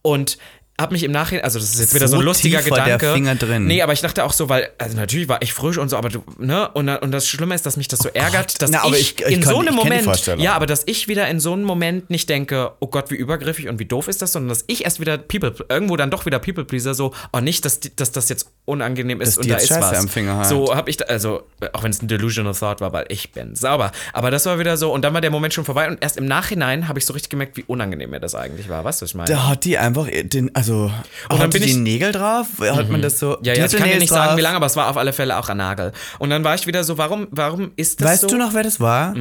Und 0.03 0.39
hab 0.81 0.93
mich 0.93 1.03
im 1.05 1.13
Nachhinein, 1.13 1.43
also 1.45 1.59
das 1.59 1.73
ist 1.75 1.81
jetzt 1.81 1.95
wieder 1.95 2.07
so, 2.07 2.17
ein 2.19 2.23
lustiger 2.23 2.59
tief 2.61 2.71
war 2.71 2.85
der 2.85 2.99
Gedanke. 2.99 3.15
Finger 3.15 3.35
drin. 3.35 3.67
Nee, 3.67 3.81
aber 3.83 3.93
ich 3.95 4.01
dachte 4.03 4.25
auch 4.25 4.33
so, 4.33 4.49
weil, 4.49 4.69
also 4.79 4.97
natürlich 4.97 5.29
war 5.29 5.41
ich 5.43 5.53
frisch 5.55 5.79
und 5.79 5.89
so, 5.89 5.97
aber 5.97 6.09
du, 6.11 6.23
ne, 6.39 6.69
und, 6.73 6.89
und 6.89 7.11
das 7.13 7.27
Schlimme 7.27 7.55
ist, 7.55 7.65
dass 7.65 7.77
mich 7.77 7.89
das 7.89 8.01
so 8.01 8.09
ärgert, 8.11 8.61
dass 8.61 8.71
Na, 8.71 8.83
ich, 8.89 9.19
ich- 9.19 9.27
in 9.27 9.41
kann- 9.41 9.53
so 9.55 9.61
einem 9.61 9.75
Moment, 9.75 10.07
ja, 10.39 10.55
aber 10.55 10.67
dass 10.67 10.83
ich 10.87 11.09
wieder 11.09 11.27
in 11.29 11.41
so 11.41 11.53
einem 11.55 11.65
Moment 11.65 12.11
nicht 12.11 12.29
denke, 12.29 12.73
oh 12.81 12.89
Gott, 12.89 13.11
wie 13.11 13.15
übergriffig 13.15 13.69
und 13.69 13.79
wie 13.79 13.87
doof 13.87 14.09
ist 14.09 14.21
das, 14.23 14.33
sondern 14.33 14.51
dass 14.51 14.65
ich 14.67 14.85
erst 14.85 15.01
wieder 15.01 15.17
People, 15.19 15.55
irgendwo 15.69 15.97
dann 15.97 16.11
doch 16.11 16.27
wieder 16.27 16.39
People 16.39 16.65
Pleaser, 16.65 16.95
so, 16.95 17.13
oh 17.33 17.41
nicht, 17.41 17.65
dass, 17.65 17.81
dass 17.81 18.13
das 18.13 18.29
jetzt 18.29 18.51
unangenehm 18.67 19.21
ist 19.21 19.37
Dass 19.39 19.45
und 19.45 19.51
da 19.51 19.57
ist 19.57 19.69
Scheiße 19.69 19.81
was. 19.81 19.99
am 19.99 20.09
Finger 20.09 20.37
hat. 20.39 20.47
So 20.47 20.75
habe 20.75 20.91
ich, 20.91 20.97
da, 20.99 21.07
also, 21.07 21.45
auch 21.73 21.83
wenn 21.85 21.91
es 21.91 22.03
ein 22.03 22.09
delusional 22.09 22.55
thought 22.55 22.81
war, 22.81 22.93
weil 22.93 23.07
ich 23.09 23.33
bin 23.33 23.55
sauber. 23.55 23.93
Aber 24.13 24.31
das 24.31 24.45
war 24.47 24.59
wieder 24.59 24.77
so, 24.77 24.93
und 24.93 25.03
dann 25.03 25.15
war 25.15 25.21
der 25.21 25.31
Moment 25.31 25.55
schon 25.55 25.65
vorbei 25.65 25.89
und 25.89 26.03
erst 26.03 26.17
im 26.19 26.27
Nachhinein 26.27 26.89
habe 26.89 26.99
ich 26.99 27.07
so 27.07 27.13
richtig 27.15 27.31
gemerkt, 27.31 27.57
wie 27.57 27.65
unangenehm 27.67 28.11
mir 28.11 28.21
das 28.21 28.35
eigentlich 28.35 28.69
war. 28.69 28.85
Weißt 28.85 29.01
du, 29.01 29.05
was 29.05 29.11
ich 29.11 29.15
meine? 29.15 29.31
Da 29.31 29.49
hat 29.49 29.65
die 29.65 29.79
einfach 29.79 30.09
den, 30.11 30.55
also, 30.55 30.66
dann 30.67 31.39
hat 31.39 31.51
bin 31.51 31.63
die 31.63 31.69
ich- 31.71 31.77
Nägel 31.77 32.13
drauf? 32.13 32.47
Hat 32.61 32.89
man 32.91 33.01
das 33.03 33.19
so? 33.19 33.39
ja, 33.43 33.55
die 33.55 33.61
ja, 33.61 33.67
ich 33.67 33.77
kann 33.77 33.89
dir 33.89 33.99
nicht 33.99 34.09
sagen, 34.09 34.29
drauf. 34.29 34.37
wie 34.39 34.43
lange, 34.43 34.57
aber 34.57 34.67
es 34.67 34.77
war 34.77 34.89
auf 34.91 34.97
alle 34.97 35.13
Fälle 35.13 35.37
auch 35.39 35.49
ein 35.49 35.57
Nagel. 35.57 35.93
Und 36.19 36.31
dann 36.31 36.43
war 36.45 36.55
ich 36.55 36.67
wieder 36.67 36.85
so, 36.85 36.99
warum, 36.99 37.29
warum 37.31 37.73
ist 37.77 38.01
das 38.01 38.09
Weißt 38.09 38.21
so? 38.23 38.27
du 38.29 38.37
noch, 38.39 38.55
wer 38.55 38.63
das 38.63 38.81
war? 38.81 39.15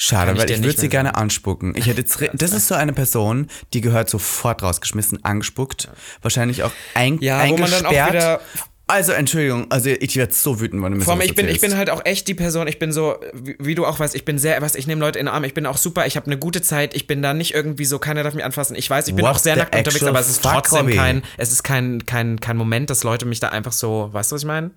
Schade, 0.00 0.26
Kann 0.26 0.36
ich 0.36 0.42
weil 0.42 0.50
ich 0.52 0.62
würde 0.62 0.78
sie 0.80 0.88
gerne 0.88 1.16
anspucken. 1.16 1.74
Ich 1.76 1.86
hätte 1.86 2.00
jetzt, 2.02 2.18
das 2.34 2.52
ist 2.52 2.68
so 2.68 2.74
eine 2.76 2.92
Person, 2.92 3.48
die 3.74 3.80
gehört 3.80 4.08
sofort 4.08 4.62
rausgeschmissen, 4.62 5.24
angespuckt, 5.24 5.88
wahrscheinlich 6.22 6.62
auch 6.62 6.70
ein, 6.94 7.18
Ja, 7.20 7.42
wo 7.48 7.56
man 7.56 7.70
dann 7.70 7.86
auch 7.86 7.90
eingesperrt. 7.90 8.12
wieder- 8.12 8.40
also 8.88 9.12
Entschuldigung, 9.12 9.70
also 9.70 9.90
ich 9.90 10.16
werde 10.16 10.32
so 10.32 10.60
wütend, 10.60 10.82
wenn 10.82 10.92
du 10.92 10.98
mir 10.98 11.04
Vor 11.04 11.12
allem, 11.12 11.22
ich 11.22 11.34
bin, 11.34 11.46
ich 11.46 11.60
bin 11.60 11.76
halt 11.76 11.90
auch 11.90 12.04
echt 12.04 12.26
die 12.26 12.34
Person, 12.34 12.66
ich 12.66 12.78
bin 12.78 12.90
so, 12.90 13.16
wie, 13.34 13.54
wie 13.60 13.74
du 13.74 13.84
auch 13.84 14.00
weißt, 14.00 14.14
ich 14.14 14.24
bin 14.24 14.38
sehr, 14.38 14.60
was, 14.62 14.74
ich 14.74 14.86
nehme 14.86 15.00
Leute 15.00 15.18
in 15.18 15.26
den 15.26 15.34
Arm, 15.34 15.44
ich 15.44 15.52
bin 15.52 15.66
auch 15.66 15.76
super, 15.76 16.06
ich 16.06 16.16
habe 16.16 16.26
eine 16.26 16.38
gute 16.38 16.62
Zeit, 16.62 16.96
ich 16.96 17.06
bin 17.06 17.20
da 17.20 17.34
nicht 17.34 17.54
irgendwie 17.54 17.84
so, 17.84 17.98
keiner 17.98 18.22
darf 18.22 18.34
mich 18.34 18.44
anfassen. 18.44 18.74
Ich 18.76 18.88
weiß, 18.88 19.08
ich 19.08 19.14
bin 19.14 19.24
What 19.24 19.36
auch 19.36 19.38
sehr 19.38 19.56
nackt 19.56 19.76
unterwegs, 19.76 20.02
aber 20.02 20.20
es 20.20 20.30
ist 20.30 20.42
trotzdem 20.42 20.90
kein, 20.90 21.22
es 21.36 21.52
ist 21.52 21.62
kein, 21.62 22.06
kein, 22.06 22.40
kein 22.40 22.56
Moment, 22.56 22.88
dass 22.88 23.04
Leute 23.04 23.26
mich 23.26 23.40
da 23.40 23.48
einfach 23.48 23.72
so, 23.72 24.08
weißt 24.12 24.32
du, 24.32 24.34
was 24.34 24.42
ich 24.42 24.48
meine? 24.48 24.70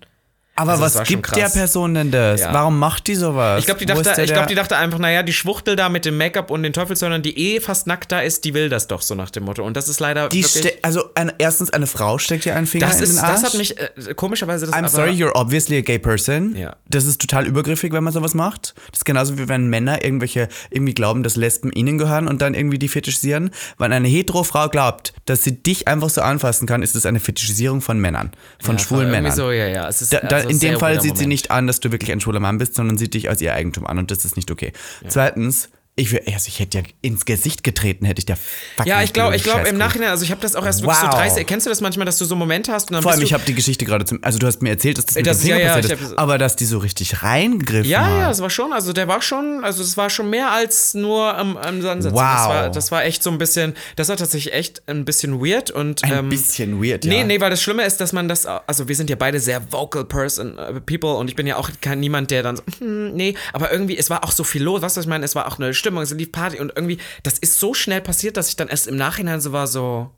Aber 0.54 0.72
Also 0.72 0.84
das 0.84 0.94
was 0.96 1.08
gibt 1.08 1.34
der. 1.34 1.48
Person 1.48 1.94
denn 1.94 2.10
das? 2.10 2.42
Ja. 2.42 2.52
Warum 2.52 2.78
macht 2.78 3.06
die 3.06 3.14
sowas? 3.14 3.60
Ich 3.60 3.64
glaube, 3.64 3.80
die, 3.80 3.86
dachte, 3.86 4.22
ich 4.22 4.32
glaub, 4.32 4.46
die 4.46 4.54
dachte 4.54 4.76
einfach, 4.76 4.98
naja, 4.98 5.22
die 5.22 5.32
Schwuchtel 5.32 5.76
da 5.76 5.88
mit 5.88 6.04
dem 6.04 6.18
Make-up 6.18 6.50
und 6.50 6.62
den 6.62 6.74
Teufelssäulern, 6.74 7.22
die 7.22 7.38
eh 7.38 7.60
fast 7.60 7.86
nackt 7.86 8.12
da 8.12 8.20
ist, 8.20 8.44
die 8.44 8.52
will 8.52 8.68
das 8.68 8.86
doch 8.86 9.00
so 9.00 9.14
nach 9.14 9.30
dem 9.30 9.44
Motto. 9.44 9.64
Und 9.64 9.76
das 9.76 9.88
ist 9.88 9.98
leider 10.00 10.28
die 10.28 10.44
also 10.82 11.04
eine, 11.14 11.34
erstens 11.38 11.72
eine 11.72 11.86
Frau 11.86 12.18
steckt 12.18 12.44
dir 12.44 12.54
einen 12.54 12.66
Finger 12.66 12.86
das, 12.86 12.98
in 12.98 13.04
ist, 13.04 13.16
den 13.16 13.18
Arsch. 13.20 13.40
das 13.40 13.44
hat 13.44 13.54
mich 13.54 13.78
äh, 13.78 14.14
komischerweise 14.14 14.66
das 14.66 14.74
I'm 14.74 14.80
aber, 14.80 14.88
sorry, 14.88 15.10
you're 15.12 15.34
obviously 15.34 15.78
a 15.78 15.80
gay 15.80 15.98
person. 15.98 16.54
Ja. 16.54 16.76
Das 16.86 17.06
ist 17.06 17.20
total 17.20 17.46
übergriffig, 17.46 17.92
wenn 17.92 18.04
man 18.04 18.12
sowas 18.12 18.34
macht. 18.34 18.74
Das 18.90 19.00
ist 19.00 19.04
genauso 19.06 19.38
wie 19.38 19.48
wenn 19.48 19.68
Männer 19.68 20.04
irgendwelche 20.04 20.48
irgendwie 20.70 20.92
glauben, 20.92 21.22
dass 21.22 21.36
Lesben 21.36 21.72
ihnen 21.72 21.96
gehören 21.96 22.28
und 22.28 22.42
dann 22.42 22.52
irgendwie 22.52 22.78
die 22.78 22.88
fetischisieren. 22.88 23.50
Wenn 23.78 23.92
eine 23.92 24.08
hetero 24.08 24.44
Frau 24.44 24.68
glaubt, 24.68 25.14
dass 25.24 25.42
sie 25.44 25.62
dich 25.62 25.88
einfach 25.88 26.10
so 26.10 26.20
anfassen 26.20 26.66
kann, 26.66 26.82
ist 26.82 26.94
es 26.94 27.06
eine 27.06 27.20
Fetischisierung 27.20 27.80
von 27.80 27.98
Männern, 27.98 28.32
von 28.60 28.76
Ja, 28.76 28.82
schwulen 28.82 29.10
Männern. 29.10 29.32
So, 29.32 29.50
ja, 29.50 29.66
ja. 29.66 29.88
Es 29.88 30.02
ist 30.02 30.12
da, 30.12 30.42
also 30.42 30.48
in 30.52 30.60
dem 30.60 30.78
Fall 30.78 31.00
sieht 31.00 31.16
sie 31.16 31.24
Moment. 31.24 31.28
nicht 31.28 31.50
an, 31.50 31.66
dass 31.66 31.80
du 31.80 31.92
wirklich 31.92 32.12
ein 32.12 32.20
schwuler 32.20 32.40
Mann 32.40 32.58
bist, 32.58 32.74
sondern 32.74 32.98
sieht 32.98 33.14
dich 33.14 33.28
als 33.28 33.40
ihr 33.40 33.54
Eigentum 33.54 33.86
an 33.86 33.98
und 33.98 34.10
das 34.10 34.24
ist 34.24 34.36
nicht 34.36 34.50
okay. 34.50 34.72
Zweitens, 35.08 35.70
ich, 35.94 36.14
also 36.34 36.48
ich 36.48 36.58
hätte 36.58 36.78
ja 36.78 36.84
ins 37.02 37.26
Gesicht 37.26 37.62
getreten, 37.62 38.06
hätte 38.06 38.20
ich 38.20 38.24
der 38.24 38.36
fucking 38.36 38.88
Ja, 38.90 39.02
ich 39.02 39.12
glaube, 39.12 39.36
ich 39.36 39.42
glaube 39.42 39.68
im. 39.68 39.76
Nachhinein, 39.76 40.08
also 40.08 40.24
ich 40.24 40.30
habe 40.30 40.40
das 40.40 40.54
auch 40.56 40.64
erst 40.64 40.80
wirklich 40.82 40.96
Wow. 41.02 41.10
so 41.12 41.16
30. 41.18 41.46
Kennst 41.46 41.66
du 41.66 41.70
das 41.70 41.82
manchmal, 41.82 42.06
dass 42.06 42.16
du 42.16 42.24
so 42.24 42.34
Momente 42.34 42.72
hast 42.72 42.88
und 42.88 42.94
dann 42.94 43.02
Vor 43.02 43.12
allem, 43.12 43.20
ich 43.20 43.34
habe 43.34 43.44
die 43.46 43.54
Geschichte 43.54 43.84
gerade 43.84 44.06
zum. 44.06 44.18
Also, 44.24 44.38
du 44.38 44.46
hast 44.46 44.62
mir 44.62 44.70
erzählt, 44.70 44.96
dass 44.96 45.04
das 45.04 45.16
mit 45.16 45.26
Das- 45.26 45.44
ja, 45.44 45.58
ja, 45.58 45.74
passiert 45.74 46.00
ist. 46.00 46.16
Aber 46.18 46.38
dass 46.38 46.56
die 46.56 46.64
so 46.64 46.78
richtig 46.78 47.22
reingegriffen 47.22 47.90
Ja, 47.90 48.06
hat. 48.06 48.10
ja, 48.20 48.30
es 48.30 48.40
war 48.40 48.48
schon, 48.48 48.72
also 48.72 48.94
der 48.94 49.06
war 49.06 49.20
schon, 49.20 49.62
also 49.64 49.82
es 49.82 49.98
war 49.98 50.08
schon 50.08 50.30
mehr 50.30 50.50
als 50.50 50.94
nur 50.94 51.36
am, 51.36 51.58
am 51.58 51.86
Ansatz. 51.86 52.12
Wow. 52.14 52.20
Das 52.22 52.48
war, 52.48 52.70
das 52.70 52.92
war 52.92 53.04
echt 53.04 53.22
so 53.22 53.30
ein 53.30 53.36
bisschen, 53.36 53.74
das 53.96 54.08
war 54.08 54.16
tatsächlich 54.16 54.54
echt 54.54 54.82
ein 54.88 55.04
bisschen 55.04 55.44
weird 55.44 55.70
und 55.70 56.04
Ein 56.04 56.12
ähm, 56.12 56.28
bisschen 56.30 56.82
weird, 56.82 57.04
ja. 57.04 57.12
Nee, 57.12 57.24
nee, 57.24 57.38
weil 57.38 57.50
das 57.50 57.62
Schlimme 57.62 57.84
ist, 57.84 57.98
dass 58.00 58.14
man 58.14 58.28
das, 58.28 58.46
also 58.46 58.88
wir 58.88 58.96
sind 58.96 59.10
ja 59.10 59.16
beide 59.16 59.40
sehr 59.40 59.70
vocal 59.70 60.06
person, 60.06 60.56
äh, 60.56 60.80
people 60.80 61.16
und 61.16 61.28
ich 61.28 61.36
bin 61.36 61.46
ja 61.46 61.56
auch 61.56 61.68
kein 61.82 62.00
niemand, 62.00 62.30
der 62.30 62.42
dann 62.42 62.56
so, 62.56 62.62
hm, 62.78 63.12
nee, 63.12 63.34
aber 63.52 63.70
irgendwie, 63.70 63.98
es 63.98 64.08
war 64.08 64.24
auch 64.24 64.32
so 64.32 64.42
viel 64.42 64.62
los, 64.62 64.80
weißt 64.80 64.96
du, 64.96 65.00
was 65.00 65.04
ich 65.04 65.10
meine? 65.10 65.26
Es 65.26 65.34
war 65.34 65.46
auch 65.48 65.58
eine 65.58 65.74
Stimmung, 65.82 66.02
es 66.02 66.12
lief 66.12 66.32
Party 66.32 66.60
und 66.60 66.72
irgendwie, 66.74 66.98
das 67.22 67.38
ist 67.38 67.58
so 67.58 67.74
schnell 67.74 68.00
passiert, 68.00 68.36
dass 68.36 68.48
ich 68.48 68.56
dann 68.56 68.68
erst 68.68 68.86
im 68.86 68.96
Nachhinein 68.96 69.40
so 69.40 69.52
war, 69.52 69.66
so. 69.66 70.10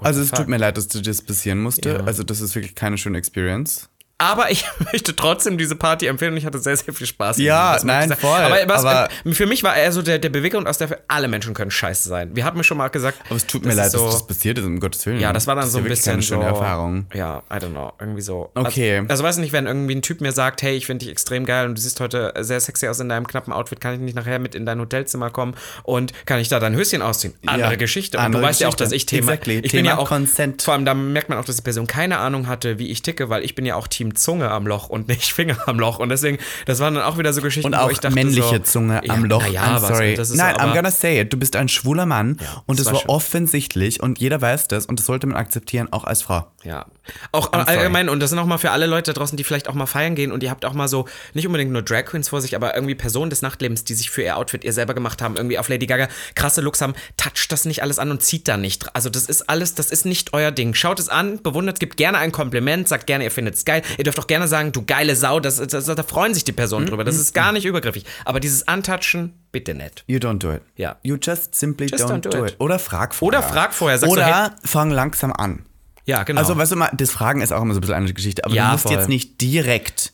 Also, 0.00 0.22
es 0.22 0.30
tut 0.30 0.38
fuck? 0.38 0.48
mir 0.48 0.56
leid, 0.56 0.76
dass 0.76 0.88
du 0.88 1.00
das 1.00 1.22
passieren 1.22 1.60
musste. 1.60 1.90
Ja. 1.90 2.04
Also, 2.04 2.22
das 2.22 2.40
ist 2.40 2.54
wirklich 2.54 2.74
keine 2.74 2.98
schöne 2.98 3.18
Experience. 3.18 3.88
Aber 4.20 4.50
ich 4.50 4.64
möchte 4.92 5.14
trotzdem 5.14 5.58
diese 5.58 5.76
Party 5.76 6.06
empfehlen 6.06 6.32
und 6.32 6.38
ich 6.38 6.44
hatte 6.44 6.58
sehr, 6.58 6.76
sehr 6.76 6.92
viel 6.92 7.06
Spaß. 7.06 7.38
Ja, 7.38 7.74
Das 7.74 7.84
nein, 7.84 8.12
voll, 8.16 8.30
Aber, 8.40 8.56
was, 8.66 8.84
aber- 8.84 9.08
äh, 9.24 9.32
für 9.32 9.46
mich 9.46 9.62
war 9.62 9.76
er 9.76 9.92
so 9.92 10.02
der, 10.02 10.18
der 10.18 10.28
Beweggrund 10.28 10.66
aus 10.66 10.76
der, 10.78 10.98
alle 11.06 11.28
Menschen 11.28 11.54
können 11.54 11.70
scheiße 11.70 12.08
sein. 12.08 12.34
Wir 12.34 12.44
haben 12.44 12.56
mir 12.56 12.64
schon 12.64 12.78
mal 12.78 12.88
gesagt. 12.88 13.18
Aber 13.26 13.36
es 13.36 13.46
tut 13.46 13.62
mir 13.62 13.68
das 13.68 13.76
leid, 13.76 13.90
so, 13.92 14.04
dass 14.06 14.14
das 14.14 14.26
passiert 14.26 14.58
ist, 14.58 14.64
um 14.64 14.80
Gottes 14.80 15.06
Willen. 15.06 15.20
Ja, 15.20 15.32
das 15.32 15.46
war 15.46 15.54
dann 15.54 15.64
ist 15.66 15.72
so 15.72 15.78
ein 15.78 15.84
bisschen 15.84 16.12
keine 16.14 16.22
schöne 16.22 16.42
so, 16.42 16.48
Erfahrung. 16.48 17.06
Ja, 17.14 17.42
I 17.48 17.54
don't 17.58 17.70
know, 17.70 17.92
irgendwie 18.00 18.20
so. 18.22 18.50
Okay. 18.56 18.98
Also, 18.98 19.08
also 19.10 19.24
weiß 19.24 19.36
nicht, 19.38 19.52
wenn 19.52 19.66
irgendwie 19.66 19.94
ein 19.94 20.02
Typ 20.02 20.20
mir 20.20 20.32
sagt, 20.32 20.62
hey, 20.62 20.74
ich 20.76 20.86
finde 20.86 21.04
dich 21.04 21.12
extrem 21.12 21.44
geil 21.46 21.66
und 21.68 21.76
du 21.76 21.80
siehst 21.80 22.00
heute 22.00 22.34
sehr 22.40 22.58
sexy 22.58 22.88
aus 22.88 22.98
in 22.98 23.08
deinem 23.08 23.26
knappen 23.28 23.52
Outfit, 23.52 23.80
kann 23.80 23.94
ich 23.94 24.00
nicht 24.00 24.16
nachher 24.16 24.40
mit 24.40 24.56
in 24.56 24.66
dein 24.66 24.80
Hotelzimmer 24.80 25.30
kommen 25.30 25.54
und 25.84 26.12
kann 26.26 26.40
ich 26.40 26.48
da 26.48 26.58
dein 26.58 26.74
Höschen 26.74 27.02
ausziehen? 27.02 27.34
Andere 27.46 27.70
Ja, 27.70 27.76
Geschichte. 27.76 28.18
Und 28.18 28.24
andere 28.24 28.42
du 28.42 28.48
weißt 28.48 28.60
ja 28.62 28.66
auch, 28.66 28.72
Geschichte. 28.72 28.84
dass 28.84 28.92
ich 28.92 29.06
Thema, 29.06 29.32
Exactly. 29.32 29.54
ich 29.56 29.62
bin 29.62 29.70
Thema 29.70 29.88
ja 29.90 29.98
auch 29.98 30.08
Consent. 30.08 30.62
Vor 30.62 30.74
allem 30.74 30.84
da 30.84 30.94
merkt 30.94 31.28
man 31.28 31.38
auch, 31.38 31.44
dass 31.44 31.54
die 31.54 31.62
Person 31.62 31.86
keine 31.86 32.18
Ahnung 32.18 32.48
hatte, 32.48 32.80
wie 32.80 32.88
ich 32.88 33.02
ticke, 33.02 33.28
weil 33.30 33.44
ich 33.44 33.54
bin 33.54 33.64
ja 33.64 33.76
auch 33.76 33.86
Team 33.86 34.07
Zunge 34.14 34.50
am 34.50 34.66
Loch 34.66 34.88
und 34.88 35.08
nicht 35.08 35.32
Finger 35.32 35.56
am 35.66 35.78
Loch 35.78 35.98
und 35.98 36.08
deswegen, 36.08 36.38
das 36.66 36.78
waren 36.80 36.94
dann 36.94 37.04
auch 37.04 37.18
wieder 37.18 37.32
so 37.32 37.42
Geschichten, 37.42 37.72
Und 37.72 37.78
wo 37.78 37.84
auch 37.84 37.90
ich 37.90 37.98
dachte 37.98 38.14
männliche 38.14 38.56
so, 38.56 38.58
Zunge 38.58 39.00
ja, 39.04 39.12
am 39.12 39.24
Loch. 39.24 39.46
Ja, 39.46 39.76
I'm 39.76 39.82
was, 39.82 39.88
sorry. 39.88 40.14
ist 40.14 40.34
Nein, 40.34 40.54
so, 40.58 40.64
I'm 40.64 40.74
gonna 40.74 40.90
say 40.90 41.20
it. 41.20 41.32
Du 41.32 41.36
bist 41.36 41.56
ein 41.56 41.68
schwuler 41.68 42.06
Mann 42.06 42.38
und 42.66 42.78
das 42.78 42.86
es 42.86 42.92
war 42.92 42.98
war 43.02 43.08
offensichtlich 43.08 44.02
und 44.02 44.18
jeder 44.18 44.40
weiß 44.40 44.68
das 44.68 44.86
und 44.86 44.98
das 44.98 45.06
sollte 45.06 45.26
man 45.26 45.36
akzeptieren, 45.36 45.88
auch 45.92 46.04
als 46.04 46.22
Frau. 46.22 46.46
Ja. 46.64 46.86
Auch 47.32 47.52
I'm 47.52 47.64
sorry. 47.64 47.78
allgemein, 47.78 48.08
und 48.08 48.20
das 48.20 48.30
sind 48.30 48.38
auch 48.38 48.46
mal 48.46 48.58
für 48.58 48.70
alle 48.70 48.86
Leute 48.86 49.12
da 49.12 49.18
draußen, 49.18 49.36
die 49.36 49.44
vielleicht 49.44 49.68
auch 49.68 49.74
mal 49.74 49.86
feiern 49.86 50.14
gehen 50.14 50.32
und 50.32 50.42
ihr 50.42 50.50
habt 50.50 50.64
auch 50.64 50.74
mal 50.74 50.88
so, 50.88 51.06
nicht 51.34 51.46
unbedingt 51.46 51.72
nur 51.72 51.82
Drag 51.82 52.04
Queens 52.04 52.28
vor 52.28 52.40
sich, 52.40 52.54
aber 52.54 52.74
irgendwie 52.74 52.94
Personen 52.94 53.30
des 53.30 53.42
Nachtlebens, 53.42 53.84
die 53.84 53.94
sich 53.94 54.10
für 54.10 54.22
ihr 54.22 54.36
Outfit 54.36 54.64
ihr 54.64 54.72
selber 54.72 54.94
gemacht 54.94 55.22
haben, 55.22 55.36
irgendwie 55.36 55.58
auf 55.58 55.68
Lady 55.68 55.86
Gaga 55.86 56.08
krasse 56.34 56.60
Looks 56.60 56.80
haben, 56.80 56.94
toucht 57.16 57.50
das 57.50 57.64
nicht 57.64 57.82
alles 57.82 57.98
an 57.98 58.10
und 58.10 58.22
zieht 58.22 58.48
da 58.48 58.56
nicht. 58.56 58.94
Also 58.94 59.08
das 59.08 59.26
ist 59.26 59.48
alles, 59.48 59.74
das 59.74 59.90
ist 59.90 60.04
nicht 60.04 60.32
euer 60.32 60.50
Ding. 60.50 60.74
Schaut 60.74 61.00
es 61.00 61.08
an, 61.08 61.42
bewundert, 61.42 61.80
gibt 61.80 61.96
gerne 61.96 62.18
ein 62.18 62.32
Kompliment, 62.32 62.88
sagt 62.88 63.06
gerne, 63.06 63.24
ihr 63.24 63.30
findet 63.30 63.54
es 63.54 63.64
geil. 63.64 63.82
Ihr 63.98 64.04
dürft 64.04 64.18
auch 64.18 64.26
gerne 64.26 64.48
sagen, 64.48 64.72
du 64.72 64.82
geile 64.86 65.14
Sau, 65.16 65.40
das, 65.40 65.56
das, 65.56 65.84
da 65.84 66.02
freuen 66.04 66.32
sich 66.32 66.44
die 66.44 66.52
Personen 66.52 66.86
Mhm. 66.86 66.88
drüber. 66.90 67.04
Das 67.04 67.16
ist 67.16 67.34
gar 67.34 67.52
nicht 67.52 67.66
übergriffig. 67.66 68.04
Aber 68.24 68.40
dieses 68.40 68.66
Antatschen, 68.68 69.34
bitte 69.52 69.74
nicht. 69.74 70.04
You 70.06 70.18
don't 70.18 70.38
do 70.38 70.52
it. 70.52 70.62
Ja. 70.76 70.96
You 71.02 71.16
just 71.20 71.54
simply 71.54 71.88
Just 71.88 72.04
don't, 72.04 72.18
don't 72.18 72.20
do 72.20 72.30
do 72.30 72.44
it. 72.46 72.52
it. 72.52 72.60
Oder 72.60 72.78
frag 72.78 73.14
vorher. 73.14 73.40
Oder 73.40 73.46
frag 73.48 73.74
vorher, 73.74 73.98
sag 73.98 74.06
so, 74.06 74.12
Oder 74.12 74.54
fang 74.64 74.90
langsam 74.90 75.32
an. 75.32 75.66
Ja, 76.06 76.22
genau. 76.22 76.40
Also, 76.40 76.56
weißt 76.56 76.72
du 76.72 76.76
mal, 76.76 76.90
das 76.94 77.10
Fragen 77.10 77.42
ist 77.42 77.52
auch 77.52 77.60
immer 77.60 77.74
so 77.74 77.78
ein 77.78 77.82
bisschen 77.82 77.96
eine 77.96 78.12
Geschichte, 78.14 78.44
aber 78.44 78.54
Ja, 78.54 78.66
du 78.68 78.72
musst 78.72 78.84
voll. 78.84 78.92
jetzt 78.96 79.08
nicht 79.10 79.40
direkt 79.42 80.12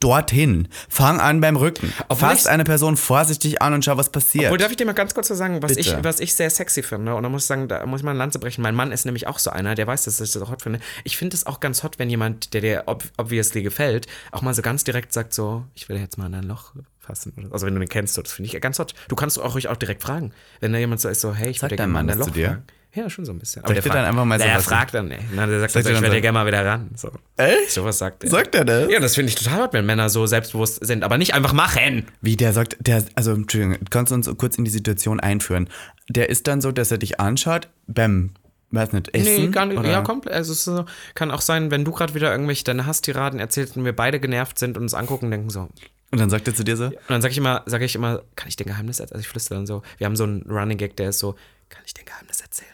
dorthin. 0.00 0.68
Fang 0.88 1.20
an 1.20 1.40
beim 1.40 1.56
Rücken. 1.56 1.92
Obwohl 2.08 2.30
Fass 2.30 2.46
eine 2.46 2.64
Person 2.64 2.96
vorsichtig 2.96 3.62
an 3.62 3.74
und 3.74 3.84
schau, 3.84 3.96
was 3.96 4.10
passiert. 4.10 4.46
Obwohl, 4.46 4.58
darf 4.58 4.70
ich 4.70 4.76
dir 4.76 4.86
mal 4.86 4.94
ganz 4.94 5.14
kurz 5.14 5.28
so 5.28 5.34
sagen, 5.34 5.62
was 5.62 5.76
ich, 5.76 5.94
was 6.02 6.20
ich 6.20 6.34
sehr 6.34 6.50
sexy 6.50 6.82
finde? 6.82 7.14
Und 7.14 7.22
da 7.22 7.28
muss 7.28 7.42
ich 7.42 7.46
sagen, 7.46 7.68
da 7.68 7.84
muss 7.86 8.00
ich 8.00 8.04
mal 8.04 8.10
eine 8.10 8.18
Lanze 8.18 8.38
brechen. 8.38 8.62
Mein 8.62 8.74
Mann 8.74 8.92
ist 8.92 9.04
nämlich 9.04 9.26
auch 9.26 9.38
so 9.38 9.50
einer, 9.50 9.74
der 9.74 9.86
weiß, 9.86 10.04
dass 10.04 10.20
ich 10.20 10.32
das 10.32 10.42
auch 10.42 10.50
hot 10.50 10.62
finde. 10.62 10.80
Ich 11.04 11.16
finde 11.16 11.36
es 11.36 11.46
auch 11.46 11.60
ganz 11.60 11.82
hot, 11.82 11.98
wenn 11.98 12.10
jemand, 12.10 12.54
der 12.54 12.62
dir 12.62 12.82
ob 12.86 13.04
obviously 13.18 13.62
gefällt, 13.62 14.06
auch 14.32 14.42
mal 14.42 14.54
so 14.54 14.62
ganz 14.62 14.84
direkt 14.84 15.12
sagt 15.12 15.34
so, 15.34 15.64
ich 15.74 15.88
will 15.88 15.98
jetzt 15.98 16.18
mal 16.18 16.26
in 16.26 16.34
ein 16.34 16.44
Loch 16.44 16.72
fassen. 16.98 17.48
Also 17.50 17.66
wenn 17.66 17.74
du 17.74 17.80
den 17.80 17.88
kennst, 17.88 18.14
so, 18.14 18.22
das 18.22 18.32
finde 18.32 18.54
ich 18.54 18.60
ganz 18.60 18.78
hot. 18.78 18.94
Du 19.08 19.16
kannst 19.16 19.38
auch 19.38 19.54
ruhig 19.54 19.68
auch 19.68 19.76
direkt 19.76 20.02
fragen. 20.02 20.32
Wenn 20.60 20.72
da 20.72 20.78
jemand 20.78 21.00
so 21.00 21.08
ist, 21.08 21.20
so, 21.20 21.34
hey, 21.34 21.50
ich 21.50 21.60
will 21.62 21.68
Sagt 21.68 21.78
dir 21.78 21.86
mal 21.86 22.00
in 22.00 22.06
Mann 22.06 22.10
ein 22.10 22.18
Loch 22.18 22.26
zu 22.26 22.32
dir? 22.32 22.48
fragen. 22.48 22.62
Ja, 22.92 23.08
schon 23.08 23.24
so 23.24 23.32
ein 23.32 23.38
bisschen. 23.38 23.62
Sagt 23.62 23.68
der 23.76 23.84
er 23.86 23.92
dann 23.92 24.04
einfach 24.04 24.24
mal 24.24 24.38
so 24.38 24.44
Der 24.44 24.58
fragt 24.60 24.94
dann 24.94 25.08
nicht. 25.08 25.22
Na, 25.32 25.46
der 25.46 25.60
sagt, 25.60 25.72
Sagt 25.72 25.86
dann 25.86 25.94
ich 25.94 26.00
will 26.00 26.08
so- 26.08 26.14
dir 26.14 26.20
gerne 26.20 26.38
mal 26.38 26.46
wieder 26.46 26.64
ran. 26.66 26.90
So. 26.96 27.10
Echt? 27.36 27.70
So 27.70 27.84
was 27.84 27.98
sagt 27.98 28.24
er. 28.24 28.30
Sagt 28.30 28.54
er 28.54 28.64
das? 28.64 28.90
Ja, 28.90 28.98
das 28.98 29.14
finde 29.14 29.28
ich 29.28 29.36
total 29.36 29.62
hot, 29.62 29.72
wenn 29.72 29.86
Männer 29.86 30.08
so 30.08 30.26
selbstbewusst 30.26 30.84
sind, 30.84 31.04
aber 31.04 31.16
nicht 31.16 31.32
einfach 31.34 31.52
machen. 31.52 32.06
Wie 32.20 32.36
der 32.36 32.52
sagt, 32.52 32.76
der, 32.80 33.04
also 33.14 33.32
Entschuldigung, 33.32 33.78
kannst 33.90 34.10
du 34.10 34.16
uns 34.16 34.28
kurz 34.38 34.56
in 34.58 34.64
die 34.64 34.70
Situation 34.72 35.20
einführen? 35.20 35.68
Der 36.08 36.28
ist 36.30 36.48
dann 36.48 36.60
so, 36.60 36.72
dass 36.72 36.90
er 36.90 36.98
dich 36.98 37.20
anschaut 37.20 37.68
beim, 37.86 38.30
weiß 38.72 38.92
nicht, 38.92 39.14
Essen? 39.14 39.34
Nee, 39.44 39.48
gar 39.48 39.66
nicht. 39.66 39.78
oder? 39.78 39.88
Ja, 39.88 40.00
komplett. 40.02 40.34
Also 40.34 40.50
es 40.52 40.58
ist 40.58 40.64
so, 40.64 40.84
kann 41.14 41.30
auch 41.30 41.42
sein, 41.42 41.70
wenn 41.70 41.84
du 41.84 41.92
gerade 41.92 42.14
wieder 42.14 42.32
irgendwelche 42.32 42.64
deine 42.64 42.86
Hasstiraden 42.86 43.38
erzählst 43.38 43.76
und 43.76 43.84
wir 43.84 43.94
beide 43.94 44.18
genervt 44.18 44.58
sind 44.58 44.76
und 44.76 44.82
uns 44.82 44.94
angucken 44.94 45.26
und 45.26 45.30
denken 45.30 45.50
so. 45.50 45.60
Und 45.60 45.70
Und 46.10 46.18
dann 46.18 46.28
sagt 46.30 46.48
er 46.48 46.56
zu 46.56 46.64
dir 46.64 46.76
so, 46.76 46.90
dann 47.06 47.22
sage 47.22 47.30
ich 47.30 47.38
immer, 47.38 47.62
sage 47.66 47.84
ich 47.84 47.94
immer, 47.94 48.22
kann 48.34 48.48
ich 48.48 48.56
den 48.56 48.66
Geheimnis 48.66 48.98
erzählen? 48.98 49.14
Also 49.18 49.20
ich 49.22 49.28
flüstere 49.28 49.58
dann 49.58 49.66
so. 49.66 49.82
Wir 49.98 50.06
haben 50.06 50.16
so 50.16 50.24
einen 50.24 50.42
Running 50.50 50.76
Gag, 50.76 50.96
der 50.96 51.10
ist 51.10 51.20
so, 51.20 51.36
kann 51.68 51.82
ich 51.86 51.94
den 51.94 52.04
Geheimnis 52.04 52.40
erzählen? 52.40 52.72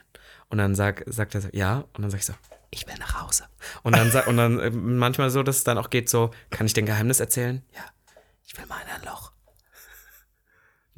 Und 0.48 0.58
dann 0.58 0.74
sag, 0.74 1.02
sagt 1.06 1.34
er 1.34 1.40
so, 1.40 1.48
ja. 1.52 1.84
Und 1.94 2.02
dann 2.02 2.10
sage 2.10 2.20
ich 2.20 2.26
so, 2.26 2.34
ich 2.70 2.86
will 2.86 2.94
nach 2.98 3.22
Hause. 3.22 3.44
Und 3.82 3.96
dann, 3.96 4.10
sag, 4.10 4.26
und 4.28 4.36
dann 4.36 4.58
äh, 4.58 4.70
manchmal 4.70 5.30
so, 5.30 5.42
dass 5.42 5.56
es 5.58 5.64
dann 5.64 5.78
auch 5.78 5.90
geht 5.90 6.08
so, 6.08 6.30
kann 6.50 6.66
ich 6.66 6.72
den 6.74 6.86
Geheimnis 6.86 7.20
erzählen? 7.20 7.62
Ja. 7.74 7.80
Ich 8.46 8.56
will 8.56 8.66
mal 8.66 8.78
in 8.82 9.00
ein 9.00 9.04
Loch. 9.12 9.32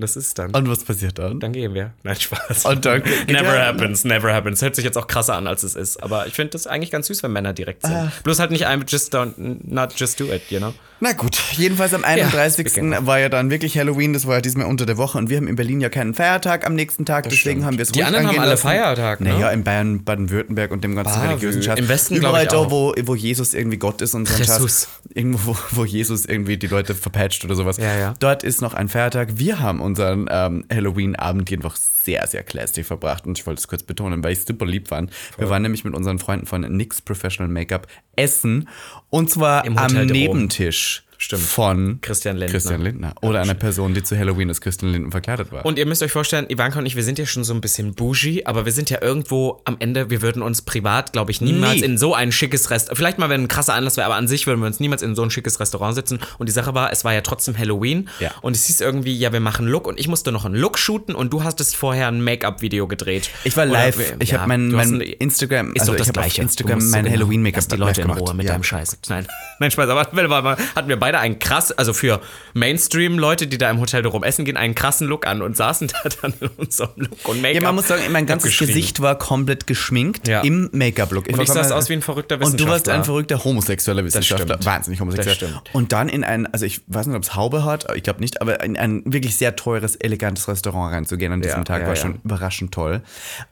Das 0.01 0.15
ist 0.15 0.39
dann. 0.39 0.55
und 0.55 0.69
was 0.69 0.85
passiert 0.85 1.19
dann? 1.19 1.41
dann 1.41 1.53
gehen 1.53 1.75
wir. 1.75 1.93
Nein, 2.05 2.15
Spaß. 2.15 2.67
Und 2.67 2.85
dann 2.85 3.03
never 3.27 3.57
er- 3.57 3.67
happens, 3.67 4.05
never 4.05 4.33
happens. 4.33 4.63
Hört 4.63 4.77
sich 4.77 4.85
jetzt 4.85 4.97
auch 4.97 5.09
krasser 5.09 5.35
an, 5.35 5.49
als 5.49 5.65
es 5.65 5.75
ist. 5.75 6.01
Aber 6.01 6.29
ich 6.29 6.35
finde 6.35 6.51
das 6.51 6.69
eigentlich 6.69 6.93
ganz 6.93 7.09
süß, 7.09 7.25
wenn 7.25 7.33
Männer 7.33 7.53
direkt 7.53 7.83
sind. 7.83 8.13
Bloß 8.23 8.39
halt 8.39 8.53
nicht 8.53 8.65
I'm 8.69 8.85
just 8.89 9.13
don't, 9.13 9.35
not 9.37 9.99
just 9.99 10.21
do 10.21 10.27
it, 10.33 10.49
you 10.51 10.59
know? 10.59 10.73
Na 11.01 11.13
gut, 11.13 11.41
jedenfalls 11.53 11.95
am 11.95 12.03
31. 12.03 12.69
speaking 12.69 12.93
of. 12.93 13.07
war 13.07 13.21
ja 13.21 13.29
dann 13.29 13.51
wirklich 13.51 13.79
Halloween, 13.79 14.13
das 14.13 14.27
war 14.27 14.37
ja 14.37 14.41
diesmal 14.41 14.67
unter 14.67 14.85
der 14.85 14.97
Woche 14.97 15.17
und 15.17 15.31
wir 15.31 15.37
haben 15.37 15.47
in 15.47 15.55
Berlin 15.55 15.81
ja 15.81 15.89
keinen 15.89 16.13
Feiertag 16.13 16.67
am 16.67 16.75
nächsten 16.75 17.05
Tag, 17.05 17.25
deswegen 17.25 17.39
stimmt. 17.61 17.65
haben 17.65 17.79
wir 17.79 17.83
es 17.83 17.93
Die 17.93 18.01
ruhig 18.01 18.07
anderen 18.09 18.27
haben 18.29 18.39
alle 18.41 18.51
lassen. 18.51 18.63
Feiertag, 18.63 19.21
ne? 19.21 19.31
Naja, 19.31 19.51
in 19.51 19.63
Bayern, 19.63 20.03
Baden-Württemberg 20.03 20.73
und 20.73 20.83
dem 20.83 20.97
ganzen 20.97 21.15
Bavü. 21.15 21.29
religiösen 21.29 21.63
Scheiß. 21.63 21.79
Im 21.79 21.89
Westen, 21.89 22.17
Überall 22.17 22.45
ich, 22.45 22.49
da, 22.49 22.71
wo, 22.71 22.95
wo 23.03 23.15
Jesus 23.15 23.55
irgendwie 23.55 23.77
Gott 23.77 24.03
ist 24.03 24.15
und 24.15 24.27
so 24.27 24.35
ein 24.35 24.41
Jesus. 24.41 24.59
Scheiß. 24.59 24.89
Irgendwo, 25.15 25.57
wo, 25.71 25.85
Jesus 25.85 26.27
irgendwie 26.27 26.57
die 26.57 26.67
Leute 26.67 26.97
verpeitscht 26.97 27.45
oder 27.45 27.55
sowas. 27.55 27.77
Ja, 27.77 27.97
ja. 27.97 28.15
Dort 28.19 28.43
ist 28.43 28.61
noch 28.61 28.75
ein 28.75 28.89
Feiertag. 28.89 29.39
Wir 29.39 29.61
haben 29.61 29.81
unseren 29.81 30.27
ähm, 30.31 30.65
Halloween-Abend 30.73 31.53
einfach 31.53 31.77
sehr, 31.77 32.27
sehr 32.27 32.43
classy 32.43 32.85
verbracht 32.85 33.27
und 33.27 33.39
ich 33.39 33.47
wollte 33.47 33.61
es 33.61 33.69
kurz 33.69 33.83
betonen, 33.83 34.25
weil 34.25 34.33
ich 34.33 34.41
super 34.41 34.67
lieb 34.67 34.89
fand. 34.89 35.11
Wir 35.37 35.49
waren 35.51 35.63
nämlich 35.63 35.85
mit 35.85 35.95
unseren 35.95 36.19
Freunden 36.19 36.47
von 36.47 36.63
NYX 36.63 37.03
Professional 37.03 37.53
Make-up 37.53 37.87
essen 38.17 38.69
und 39.11 39.31
zwar 39.31 39.65
am. 39.65 39.77
Nebentisch 40.07 40.88
Stimmt. 41.21 41.43
von 41.43 41.99
Christian 42.01 42.37
Lindner. 42.37 42.53
Christian 42.53 42.81
Lindner. 42.81 43.15
Oder 43.23 43.41
einer 43.43 43.55
Person, 43.55 43.93
die 43.93 44.03
zu 44.05 44.17
Halloween 44.17 44.49
als 44.49 44.61
Christian 44.61 44.93
Lindner 44.93 45.11
verkleidet 45.11 45.51
war. 45.51 45.67
Und 45.67 45.77
ihr 45.79 45.85
müsst 45.85 46.01
euch 46.03 46.13
vorstellen, 46.13 46.47
Ivanka 46.49 46.79
und 46.79 46.87
ich, 46.87 46.95
wir 46.95 47.03
sind 47.03 47.19
ja 47.19 47.27
schon 47.27 47.43
so 47.43 47.53
ein 47.53 47.61
bisschen 47.61 47.95
bougie, 47.95 48.47
aber 48.47 48.65
wir 48.65 48.73
sind 48.73 48.89
ja 48.89 49.03
irgendwo 49.03 49.61
am 49.65 49.77
Ende, 49.81 50.11
wir 50.11 50.23
würden 50.23 50.43
uns 50.43 50.63
privat, 50.63 51.13
glaube 51.13 51.33
ich, 51.33 51.41
niemals 51.41 51.75
Nie. 51.81 51.83
in 51.85 51.99
so 51.99 52.15
ein 52.15 52.31
schickes 52.31 52.71
Restaurant, 52.71 52.97
vielleicht 52.97 53.19
mal, 53.19 53.29
wenn 53.29 53.43
ein 53.43 53.49
krasser 53.49 53.75
Anlass 53.75 53.97
wäre, 53.97 54.07
aber 54.07 54.15
an 54.15 54.29
sich 54.29 54.47
würden 54.47 54.61
wir 54.61 54.67
uns 54.67 54.79
niemals 54.81 55.03
in 55.03 55.15
so 55.17 55.23
ein 55.23 55.31
schickes 55.31 55.59
Restaurant 55.59 55.95
sitzen. 55.97 56.21
Und 56.39 56.49
die 56.49 56.53
Sache 56.53 56.73
war, 56.75 56.93
es 56.93 57.05
war 57.05 57.13
ja 57.13 57.21
trotzdem 57.21 57.59
Halloween. 57.59 58.09
Ja. 58.21 58.31
Und 58.43 58.55
es 58.55 58.67
hieß 58.67 58.81
irgendwie, 58.81 59.17
ja, 59.17 59.33
wir 59.33 59.41
machen 59.41 59.67
Look 59.67 59.89
und 59.89 59.99
ich 59.99 60.07
musste 60.07 60.31
noch 60.31 60.45
einen 60.45 60.55
Look 60.55 60.79
shooten 60.79 61.17
und 61.17 61.33
du 61.33 61.43
hattest 61.43 61.75
vorher 61.75 62.07
ein 62.09 62.23
Make-up-Video 62.23 62.87
gedreht. 62.87 63.31
ich 63.43 63.57
war 63.57 63.65
Oder 63.65 63.73
live. 63.73 64.15
ich 64.21 64.31
ja, 64.31 64.39
habe 64.39 64.49
mein, 64.49 64.69
mein 64.69 64.95
ein- 64.95 65.01
Instagram, 65.01 65.73
Ist 65.75 65.81
also 65.81 65.93
doch 65.93 65.99
das 65.99 66.09
ich 66.11 66.17
habe 66.17 66.27
auf 66.27 66.39
Instagram 66.39 66.77
musst 66.77 66.91
so 66.91 66.97
mein 66.97 67.05
genau- 67.07 67.17
Halloween-Make-up 67.17 67.69
die 67.69 67.77
Leute 67.77 68.03
in 68.03 68.11
Ruhe 68.11 68.35
mit 68.35 68.47
Ja. 68.47 68.53
deinem 68.53 68.63
Scheiß. 68.63 68.99
Nein, 69.09 69.27
nein, 69.59 69.71
Spaß. 69.73 69.89
Aber 69.91 70.01
hatten 70.77 70.89
wir 70.89 70.97
beide 70.97 71.08
einen 71.15 71.39
krass, 71.39 71.73
also 71.73 71.93
für 71.93 72.21
Mainstream-Leute, 72.55 73.47
die 73.47 73.57
da 73.59 73.71
im 73.71 73.81
Hotel 73.81 74.07
rum 74.07 74.23
essen 74.25 74.45
gehen, 74.45 74.57
einen 74.57 74.75
krassen 74.75 75.07
Look 75.09 75.27
an 75.27 75.43
und 75.43 75.57
saßen 75.57 75.89
da 76.03 76.09
dann 76.23 76.35
in 76.41 76.49
unserem 76.57 76.91
Look 76.97 77.29
und 77.29 77.41
Make-up. 77.41 77.55
Ja, 77.63 77.69
man 77.69 77.75
muss 77.75 77.89
sagen, 77.89 78.03
mein 78.11 78.27
ganzes. 78.27 78.59
Gesicht 78.59 79.01
war 79.01 79.17
komplett 79.17 79.67
geschminkt 79.67 80.27
Ja. 80.29 80.41
im 80.43 80.69
Make-up-Look. 80.73 81.27
Und 81.27 81.31
ich 81.41 81.47
komplett- 81.49 81.73
aus 81.73 81.89
wie 81.89 81.93
ein 81.95 82.03
verrückter 82.03 82.35
Und 82.37 82.41
du 82.59 82.65
warst 82.67 82.87
Wissenschaftler. 82.87 82.95
ein 82.95 83.05
verrückter 83.05 83.45
homosexueller 83.45 84.05
Wissenschaftler. 84.05 84.59
Wahnsinnig 84.65 85.01
homosexuell. 85.01 85.61
Und 85.73 85.93
dann 85.93 86.09
in 86.09 86.25
ein, 86.25 86.47
also 86.53 86.67
ich 86.67 86.81
weiß 86.89 87.07
nicht, 87.07 87.17
ob 87.17 87.23
es 87.23 87.35
Haube 87.35 87.65
hat, 87.65 87.87
ich 87.97 88.03
glaube 88.03 88.21
nicht, 88.21 88.41
aber 88.43 88.63
in 88.63 88.77
ein 88.77 89.03
wirklich 89.07 89.37
sehr 89.37 89.55
teures, 89.57 89.97
elegantes 89.97 90.49
Restaurant 90.49 90.93
reinzugehen 90.95 91.33
an 91.33 91.41
diesem 91.41 91.59
Ja, 91.59 91.65
Tag 91.65 91.83
ja, 91.83 91.89
war 91.89 91.97
schon 91.97 92.21
überraschend 92.25 92.73
toll. 92.73 93.03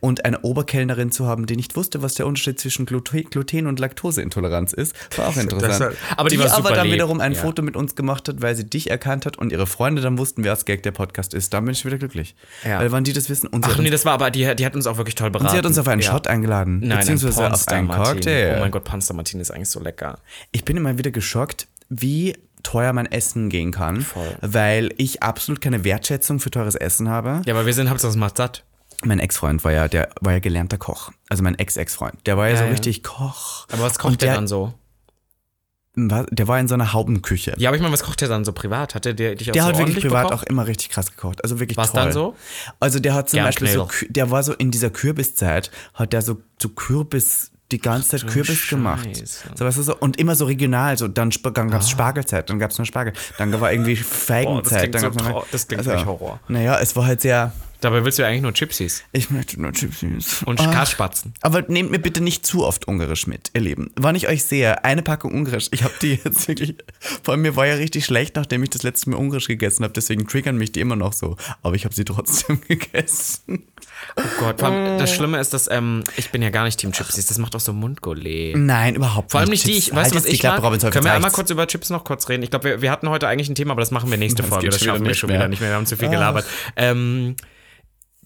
Und 0.01 0.25
eine 0.25 0.41
Oberkellnerin 0.41 1.13
zu 1.13 1.27
haben, 1.27 1.47
die 1.47 1.57
nicht 1.57 1.77
wusste, 1.77 2.03
was 2.03 2.15
der 2.15 2.27
Unterschied 2.27 2.59
zwischen 2.61 2.85
Gluten, 2.87 3.67
und 3.67 3.79
Laktoseintoleranz 3.79 4.73
ist, 4.73 4.95
war 5.17 5.29
auch 5.29 5.37
interessant. 5.37 5.81
war- 5.81 6.19
aber 6.19 6.29
die 6.29 6.39
war 6.39 6.49
super 6.49 6.59
aber 6.69 6.75
dann 6.75 6.87
lieb. 6.87 6.95
wiederum 6.95 7.21
ein 7.21 7.33
Ja. 7.35 7.41
Foto 7.47 7.63
mit 7.63 7.77
uns 7.77 7.95
gemacht 7.95 8.29
hat, 8.29 8.43
weil 8.43 8.55
sie 8.57 8.65
dich 8.69 8.91
erkannt 8.91 9.27
hat 9.27 9.39
und 9.39 9.53
ihre 9.53 9.67
Freunde 9.67 10.03
dann 10.03 10.19
wussten, 10.19 10.45
wer 10.45 10.53
das 10.53 10.65
Gag 10.65 10.83
der 10.83 10.91
Podcast 10.93 11.35
ist. 11.35 11.55
Dann 11.55 11.65
bin 11.65 11.73
ich 11.73 11.85
wieder 11.85 11.99
glücklich. 11.99 12.35
Ja. 12.65 12.81
Weil 12.81 12.93
wann 12.93 13.05
die 13.05 13.13
das 13.13 13.29
wissen 13.31 13.49
Ach 13.63 13.79
nee, 13.79 13.91
das 13.91 14.05
war 14.05 14.13
aber, 14.15 14.31
die, 14.31 14.55
die 14.57 14.67
hat 14.67 14.75
uns 14.75 14.87
auch 14.87 14.97
wirklich 14.97 15.15
toll 15.15 15.31
beraten. 15.31 15.47
und 15.47 15.51
sie 15.53 15.59
hat 15.59 15.67
uns 15.67 15.79
auf 15.79 15.89
einen 15.89 16.01
Ja. 16.03 16.11
Shot 16.13 16.27
eingeladen. 16.27 16.81
Nein, 16.83 16.99
beziehungsweise 16.99 17.47
ein 17.47 17.53
auf 17.53 17.69
einen. 17.69 17.89
Cocktail. 17.89 18.55
Oh 18.57 18.61
mein 18.61 18.71
Gott, 18.71 18.85
Panster 18.85 19.15
Martini 19.15 19.41
ist 19.43 19.51
eigentlich 19.51 19.71
so 19.71 19.81
lecker. 19.81 20.19
Ich 20.53 20.65
bin 20.65 20.77
immer 20.77 20.99
wieder 20.99 21.11
geschockt, 21.11 21.69
wie 21.89 22.37
teuer 22.63 22.93
mein 22.93 23.07
Essen 23.07 23.49
gehen 23.49 23.71
kann, 23.71 24.01
Voll. 24.01 24.37
weil 24.41 24.93
ich 24.97 25.23
absolut 25.23 25.61
keine 25.61 25.85
Wertschätzung 25.85 26.41
für 26.41 26.51
teures 26.51 26.75
Essen 26.75 27.09
habe. 27.09 27.43
Ja, 27.47 27.55
aber 27.55 27.65
wir 27.65 27.73
sind 27.75 27.89
Hauptsache 27.91 28.11
es 28.11 28.17
macht 28.17 28.37
satt. 28.39 28.65
Mein 29.05 29.21
Ex-Freund 29.21 29.63
war 29.63 29.73
ja, 29.73 29.89
der 29.89 30.09
war 30.21 30.33
ja 30.33 30.39
gelernter 30.41 30.79
Koch. 30.79 31.13
Also 31.29 31.43
mein 31.45 31.55
Ex-Ex-Freund. 31.57 32.15
Der 32.27 32.37
war 32.37 32.47
ja, 32.49 32.53
Ja, 32.55 32.59
so 32.61 32.65
ja. 32.65 32.71
richtig 32.71 33.05
Koch. 33.05 33.67
Aber 33.71 33.83
was 33.83 33.99
kocht 33.99 34.21
der, 34.23 34.29
der- 34.31 34.35
dann 34.37 34.49
so? 34.49 34.73
Der 35.99 36.47
war 36.47 36.61
in 36.61 36.69
so 36.69 36.75
einer 36.75 36.93
Haubenküche. 36.93 37.55
Ja, 37.57 37.71
aber 37.71 37.77
ich 37.77 37.83
meine, 37.83 37.93
was 37.93 38.03
kocht 38.03 38.21
der 38.21 38.29
dann 38.29 38.45
so 38.45 38.53
privat? 38.53 38.95
Hat 38.95 39.07
der 39.07 39.15
dich 39.15 39.49
auch 39.49 39.53
Der 39.55 39.63
so 39.63 39.69
hat 39.71 39.79
wirklich 39.79 40.01
privat 40.05 40.25
bekocht? 40.25 40.43
auch 40.45 40.47
immer 40.47 40.67
richtig 40.67 40.91
krass 40.91 41.11
gekocht. 41.11 41.43
Also 41.43 41.59
wirklich 41.59 41.79
Was 41.79 41.93
toll. 41.93 42.03
dann 42.03 42.13
so? 42.13 42.37
Also 42.81 43.01
der 43.01 43.15
hat 43.15 43.31
zum 43.31 43.39
Gern 43.39 43.47
Beispiel 43.47 43.69
so, 43.69 43.87
Knödel. 43.87 44.09
Kü- 44.09 44.13
der 44.13 44.31
war 44.31 44.43
so 44.43 44.53
in 44.53 44.71
dieser 44.71 44.91
Kürbiszeit, 44.91 45.71
hat 45.95 46.13
der 46.13 46.21
so, 46.21 46.43
so 46.61 46.69
Kürbis, 46.69 47.51
die 47.73 47.79
ganze 47.79 48.11
Zeit 48.11 48.27
Kürbis 48.29 48.69
gemacht. 48.69 49.07
Scheiße. 49.17 49.49
So, 49.57 49.65
weißt 49.65 49.79
du, 49.79 49.83
so, 49.83 49.97
und 49.97 50.19
immer 50.19 50.35
so 50.37 50.45
regional, 50.45 50.97
so 50.97 51.09
dann, 51.09 51.31
dann 51.55 51.71
gab 51.71 51.81
es 51.81 51.91
Spargelzeit, 51.91 52.49
dann 52.49 52.59
gab 52.59 52.71
es 52.71 52.79
nur 52.79 52.87
Spargel, 52.87 53.13
dann 53.39 53.59
war 53.61 53.73
irgendwie 53.73 53.97
Feigenzeit. 53.97 54.81
klingt 54.93 54.95
dann 54.95 55.01
so 55.03 55.11
gab's 55.11 55.17
noch- 55.23 55.43
trau- 55.43 55.47
das 55.51 55.67
klingt 55.69 55.85
wirklich 55.85 56.07
Horror. 56.07 56.41
Naja, 56.49 56.79
es 56.81 56.95
war 56.97 57.07
halt 57.07 57.21
sehr, 57.21 57.53
Dabei 57.83 58.03
willst 58.07 58.17
du 58.19 58.23
ja 58.23 58.29
eigentlich 58.29 58.41
nur 58.41 58.55
Chipsies 58.55 59.03
ich 59.13 59.31
möchte 59.31 59.61
nur 59.61 59.71
Chipsies. 59.71 60.43
und 60.45 60.59
Ah. 60.61 60.73
Kaspatzen. 60.73 61.35
Aber 61.43 61.61
nehmt 61.69 61.91
mir 61.91 61.99
bitte 61.99 62.23
nicht 62.23 62.47
zu 62.47 62.65
oft 62.65 62.89
Ungarisch 62.89 63.27
mit, 63.27 63.51
ihr 63.53 63.61
Lieben. 63.61 63.91
Wann 63.97 64.15
ich 64.17 64.29
euch 64.29 64.45
sehe, 64.45 64.83
eine 64.83 65.03
Packung 65.03 65.35
Ungarisch, 65.35 65.69
ich 65.73 65.85
habe 65.85 65.93
die 66.01 66.19
jetzt 66.25 66.49
wirklich, 66.49 66.75
vor 67.23 67.33
allem 67.35 67.43
mir 67.43 67.55
war 67.55 67.67
ja 67.67 67.75
richtig 67.75 68.07
schlecht, 68.07 68.35
nachdem 68.37 68.63
ich 68.63 68.71
das 68.71 68.83
letzte 68.83 69.11
Mal 69.11 69.17
Ungarisch 69.19 69.47
gegessen 69.47 69.85
habe, 69.85 69.93
deswegen 69.93 70.27
triggern 70.27 70.57
mich 70.57 70.73
die 70.73 70.81
immer 70.81 70.97
noch 70.97 71.13
so. 71.13 71.37
Aber 71.63 71.75
ich 71.75 71.85
habe 71.85 71.95
sie 71.95 72.07
trotzdem 72.07 72.61
gegessen. 72.69 73.65
Oh 74.17 74.23
Gott, 74.41 74.61
vor 74.61 74.69
Äh. 74.71 74.73
allem, 74.73 74.99
das 74.99 75.15
Schlimme 75.15 75.39
ist, 75.39 75.53
dass 75.53 75.69
ähm, 75.71 76.03
ich 76.17 76.31
bin 76.31 76.43
ja 76.43 76.51
gar 76.51 76.65
nicht 76.65 76.79
Team 76.79 76.93
Chipsies. 76.93 77.27
Das 77.27 77.39
macht 77.39 77.55
auch 77.57 77.61
so 77.61 77.73
Mundgolé. 77.73 78.57
Nein, 78.57 78.95
überhaupt 78.95 79.31
Vor 79.33 79.41
allem 79.41 79.51
nicht 79.51 79.67
die, 79.67 79.73
ich 79.73 79.91
weißt 79.95 80.15
Halt 80.15 80.25
was 80.25 80.25
ich 80.25 80.41
Klappe, 80.41 80.63
mag? 80.63 80.73
Robin 80.73 80.91
Können 80.91 81.05
wir 81.05 81.13
einmal 81.13 81.31
kurz 81.31 81.51
über 81.51 81.67
Chips 81.67 81.91
noch 81.91 82.05
kurz 82.05 82.29
reden? 82.29 82.43
Ich 82.43 82.51
glaube, 82.51 82.65
wir, 82.65 82.83
wir 82.83 82.91
hatten 82.91 83.09
heute 83.09 83.29
eigentlich 83.29 83.49
ein 83.49 83.55
Thema, 83.55 83.73
aber 83.73 83.81
das 83.83 83.91
machen 83.91 84.11
wir 84.11 84.19
nächste 84.19 84.43
Das 84.43 84.49
Folge. 84.51 84.69
Das 84.69 84.81
schaffen 84.83 85.03
wir 85.03 85.09
nicht 85.09 85.19
schon 85.19 85.29
mehr. 85.29 85.39
wieder 85.41 85.49
nicht 85.49 85.61
mehr. 85.61 85.71
Wir 85.71 85.77
haben 85.77 85.87
zu 85.87 85.97
viel 85.97 86.09
Ach. 86.09 86.13
gelabert. 86.13 86.47
Ähm, 86.77 87.37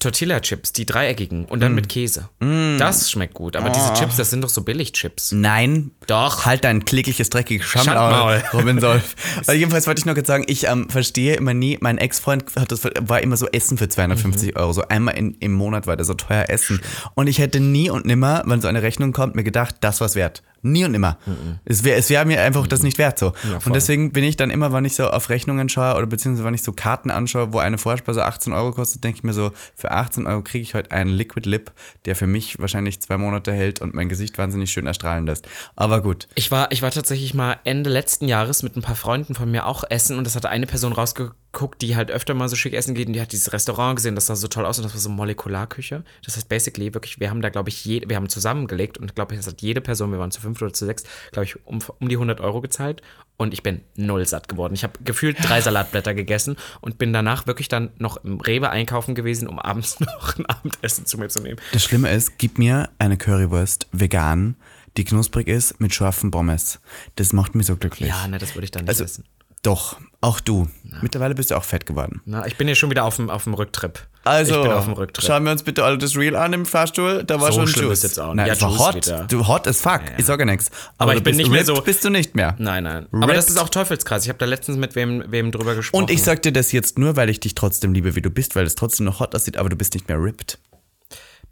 Tortilla-Chips, 0.00 0.72
die 0.72 0.84
dreieckigen 0.86 1.44
und 1.44 1.58
Mm. 1.58 1.62
dann 1.62 1.74
mit 1.74 1.88
Käse. 1.88 2.28
Das 2.40 3.10
schmeckt 3.10 3.34
gut. 3.34 3.54
Aber 3.56 3.70
diese 3.70 3.92
Chips, 3.94 4.16
das 4.16 4.30
sind 4.30 4.42
doch 4.42 4.48
so 4.48 4.62
Billig-Chips. 4.62 5.32
Nein. 5.32 5.92
Doch. 6.08 6.44
Halt 6.46 6.64
dein 6.64 6.84
klägliches, 6.84 7.30
dreckiges 7.30 7.66
Schandmaul. 7.66 8.42
Robin 8.52 8.80
Solf. 8.80 9.14
Also 9.38 9.52
jedenfalls 9.52 9.86
wollte 9.86 10.00
ich 10.00 10.06
noch 10.06 10.14
kurz 10.14 10.26
sagen, 10.26 10.44
ich 10.48 10.66
ähm, 10.66 10.88
verstehe 10.90 11.34
immer 11.36 11.54
nie, 11.54 11.78
mein 11.80 11.98
Ex-Freund 11.98 12.44
war 12.56 13.20
immer 13.22 13.36
so 13.36 13.46
Essen 13.48 13.78
für 13.78 13.88
250 13.88 14.56
Euro. 14.56 14.72
So 14.72 14.82
einmal 14.88 15.16
in, 15.16 15.34
im 15.34 15.52
Monat 15.52 15.86
war 15.86 15.96
der 15.96 16.04
so 16.04 16.14
teuer 16.14 16.46
Essen. 16.48 16.80
Und 17.14 17.26
ich 17.28 17.38
hätte 17.38 17.60
nie 17.60 17.90
und 17.90 18.04
nimmer, 18.06 18.42
wenn 18.46 18.60
so 18.60 18.68
eine 18.68 18.82
Rechnung 18.82 19.12
kommt, 19.12 19.34
mir 19.36 19.44
gedacht, 19.44 19.76
das 19.80 20.00
war's 20.00 20.14
wert. 20.16 20.42
Nie 20.62 20.84
und 20.84 20.92
nimmer. 20.92 21.18
Es 21.64 21.84
wäre 21.84 21.98
es 21.98 22.10
wär 22.10 22.24
mir 22.24 22.40
einfach 22.42 22.66
das 22.66 22.82
nicht 22.82 22.98
wert 22.98 23.18
so. 23.18 23.32
und 23.64 23.74
deswegen 23.74 24.12
bin 24.12 24.24
ich 24.24 24.36
dann 24.36 24.50
immer, 24.50 24.72
wenn 24.72 24.84
ich 24.84 24.94
so 24.94 25.08
auf 25.08 25.28
Rechnungen 25.30 25.68
schaue 25.68 25.96
oder 25.96 26.06
beziehungsweise 26.06 26.44
wenn 26.44 26.54
ich 26.54 26.62
so 26.62 26.72
Karten 26.72 27.10
anschaue, 27.10 27.52
wo 27.52 27.58
eine 27.58 27.78
Vorspeise 27.78 28.24
18 28.24 28.52
Euro 28.52 28.72
kostet, 28.72 29.04
denke 29.04 29.18
ich 29.18 29.24
mir 29.24 29.32
so, 29.32 29.52
für 29.74 29.90
18 29.90 30.26
Euro 30.26 30.42
kriege 30.42 30.62
ich 30.62 30.74
heute 30.74 30.90
einen 30.90 31.10
Liquid 31.10 31.48
Lip, 31.48 31.72
der 32.04 32.16
für 32.16 32.26
mich 32.26 32.58
wahrscheinlich 32.58 33.00
zwei 33.00 33.16
Monate 33.16 33.52
hält 33.52 33.80
und 33.80 33.94
mein 33.94 34.08
Gesicht 34.08 34.38
wahnsinnig 34.38 34.70
schön 34.70 34.86
erstrahlen 34.86 35.26
lässt. 35.26 35.48
Aber 35.76 36.02
gut. 36.02 36.28
Ich 36.34 36.50
war, 36.50 36.72
ich 36.72 36.82
war 36.82 36.90
tatsächlich 36.90 37.34
mal 37.34 37.58
Ende 37.64 37.90
letzten 37.90 38.28
Jahres 38.28 38.62
mit 38.62 38.76
ein 38.76 38.82
paar 38.82 38.96
Freunden 38.96 39.34
von 39.34 39.50
mir 39.50 39.66
auch 39.66 39.84
essen 39.88 40.18
und 40.18 40.24
das 40.24 40.36
hatte 40.36 40.48
eine 40.48 40.66
Person 40.66 40.92
rausgeguckt, 40.92 41.82
die 41.82 41.96
halt 41.96 42.10
öfter 42.10 42.34
mal 42.34 42.48
so 42.48 42.56
schick 42.56 42.74
essen 42.74 42.94
geht 42.94 43.06
und 43.06 43.14
die 43.14 43.20
hat 43.20 43.32
dieses 43.32 43.52
Restaurant 43.52 43.96
gesehen, 43.96 44.14
das 44.14 44.26
sah 44.26 44.36
so 44.36 44.48
toll 44.48 44.66
aus 44.66 44.78
und 44.78 44.84
das 44.84 44.94
war 44.94 45.00
so 45.00 45.10
Molekularküche. 45.10 46.04
Das 46.24 46.36
heißt 46.36 46.48
basically 46.48 46.92
wirklich, 46.94 47.20
wir 47.20 47.30
haben 47.30 47.40
da 47.40 47.48
glaube 47.48 47.68
ich, 47.68 47.84
je, 47.84 48.02
wir 48.06 48.16
haben 48.16 48.28
zusammengelegt 48.28 48.98
und 48.98 49.14
glaube 49.14 49.34
ich, 49.34 49.40
das 49.40 49.46
hat 49.46 49.62
jede 49.62 49.80
Person, 49.80 50.12
wir 50.12 50.18
waren 50.18 50.30
zu 50.30 50.40
fünf 50.40 50.49
oder 50.60 50.72
zu 50.72 50.86
sechs, 50.86 51.04
glaube 51.32 51.44
ich, 51.44 51.66
um, 51.66 51.78
um 51.98 52.08
die 52.08 52.16
100 52.16 52.40
Euro 52.40 52.60
gezahlt 52.60 53.02
und 53.40 53.54
ich 53.54 53.62
bin 53.62 53.80
null 53.96 54.26
satt 54.26 54.48
geworden. 54.48 54.74
Ich 54.74 54.84
habe 54.84 54.92
gefühlt 55.02 55.38
drei 55.42 55.60
Salatblätter 55.62 56.12
gegessen 56.12 56.56
und 56.82 56.98
bin 56.98 57.14
danach 57.14 57.46
wirklich 57.46 57.68
dann 57.68 57.90
noch 57.96 58.18
im 58.18 58.38
Rewe 58.38 58.68
einkaufen 58.68 59.14
gewesen, 59.14 59.48
um 59.48 59.58
abends 59.58 59.98
noch 60.00 60.36
ein 60.38 60.44
Abendessen 60.44 61.06
zu 61.06 61.16
mir 61.16 61.28
zu 61.28 61.40
nehmen. 61.40 61.58
Das 61.72 61.82
Schlimme 61.82 62.10
ist, 62.10 62.36
gib 62.36 62.58
mir 62.58 62.90
eine 62.98 63.16
Currywurst 63.16 63.88
vegan, 63.92 64.56
die 64.98 65.04
knusprig 65.04 65.48
ist 65.48 65.80
mit 65.80 65.94
scharfen 65.94 66.30
Pommes. 66.30 66.80
Das 67.16 67.32
macht 67.32 67.54
mich 67.54 67.66
so 67.66 67.76
glücklich. 67.76 68.10
Ja, 68.10 68.28
ne, 68.28 68.36
das 68.36 68.54
würde 68.54 68.64
ich 68.66 68.72
dann 68.72 68.82
nicht 68.82 68.90
also, 68.90 69.04
essen. 69.04 69.24
doch, 69.62 69.98
auch 70.20 70.40
du. 70.40 70.68
Mittlerweile 71.00 71.34
bist 71.34 71.50
du 71.50 71.54
auch 71.54 71.64
fett 71.64 71.86
geworden. 71.86 72.20
Na, 72.26 72.46
ich 72.46 72.56
bin 72.58 72.68
ja 72.68 72.74
schon 72.74 72.90
wieder 72.90 73.04
auf 73.04 73.16
dem, 73.16 73.30
auf 73.30 73.44
dem 73.44 73.54
Rücktrip. 73.54 74.06
Also, 74.22 74.56
ich 74.56 74.62
bin 74.62 74.72
auf 74.72 74.84
dem 74.84 74.92
Rücktrip. 74.92 75.24
schauen 75.26 75.44
wir 75.44 75.52
uns 75.52 75.62
bitte 75.62 75.82
alle 75.82 75.96
das 75.96 76.14
Reel 76.16 76.36
an 76.36 76.52
im 76.52 76.66
Fahrstuhl. 76.66 77.24
Da 77.24 77.40
war 77.40 77.52
So 77.52 77.60
schon 77.60 77.68
schlimm 77.68 77.86
Juice. 77.86 77.98
ist 77.98 78.02
jetzt 78.02 78.18
auch 78.20 78.34
nicht. 78.34 78.46
Nein, 78.46 78.48
Ja, 78.48 78.60
war 78.60 78.78
hot. 78.78 78.94
wieder. 78.96 79.24
Du 79.30 79.46
hot 79.48 79.66
as 79.66 79.80
fuck. 79.80 80.02
Ich 80.18 80.26
sage 80.26 80.42
ja 80.42 80.50
nichts. 80.50 80.70
Aber 80.98 81.12
du 81.12 81.18
ich 81.18 81.24
bin 81.24 81.32
bist 81.36 81.38
nicht 81.48 81.50
mehr 81.50 81.64
so- 81.64 81.80
bist 81.80 82.04
du 82.04 82.10
nicht 82.10 82.34
mehr. 82.34 82.54
Nein, 82.58 82.84
nein. 82.84 83.06
Aber 83.12 83.22
Ripped. 83.28 83.36
das 83.38 83.48
ist 83.48 83.58
auch 83.58 83.70
Teufelskreis. 83.70 84.24
Ich 84.24 84.28
habe 84.28 84.38
da 84.38 84.44
letztens 84.46 84.76
mit 84.76 84.94
wem, 84.94 85.24
wem 85.28 85.50
drüber 85.52 85.74
gesprochen. 85.74 86.02
Und 86.02 86.10
ich 86.10 86.22
sag 86.22 86.42
dir 86.42 86.52
das 86.52 86.70
jetzt 86.72 86.98
nur, 86.98 87.16
weil 87.16 87.30
ich 87.30 87.40
dich 87.40 87.54
trotzdem 87.54 87.94
liebe, 87.94 88.14
wie 88.14 88.20
du 88.22 88.30
bist, 88.30 88.56
weil 88.56 88.66
es 88.66 88.74
trotzdem 88.74 89.06
noch 89.06 89.20
hot 89.20 89.34
aussieht, 89.34 89.56
aber 89.56 89.68
du 89.70 89.76
bist 89.76 89.94
nicht 89.94 90.06
mehr 90.08 90.22
ripped. 90.22 90.58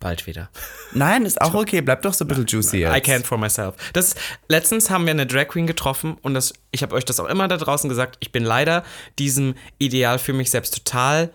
bald 0.01 0.27
wieder. 0.29 0.49
Nein, 0.93 1.25
ist 1.25 1.41
auch 1.41 1.55
okay. 1.55 1.81
Bleib 1.81 2.03
doch 2.03 2.15
so 2.15 2.25
ein 2.25 2.29
bisschen 2.29 2.47
juicy 2.47 2.77
jetzt. 2.79 2.97
I 2.97 3.01
can't 3.01 3.25
for 3.25 3.37
myself. 3.37 3.75
Das, 3.95 4.15
letztens 4.49 4.91
haben 4.91 5.07
wir 5.07 5.11
eine 5.11 5.27
Drag 5.27 5.49
Queen 5.49 5.67
getroffen 5.67 6.17
und 6.23 6.35
das, 6.35 6.53
ich 6.71 6.83
habe 6.85 6.95
euch 6.95 7.05
das 7.05 7.19
auch 7.19 7.27
immer 7.27 7.49
da 7.49 7.57
draußen 7.57 7.89
gesagt. 7.89 8.17
Ich 8.21 8.31
bin 8.31 8.45
leider 8.45 8.85
diesem 9.19 9.55
Ideal 9.79 10.21
für 10.21 10.33
mich 10.33 10.51
selbst 10.53 10.73
total 10.85 11.31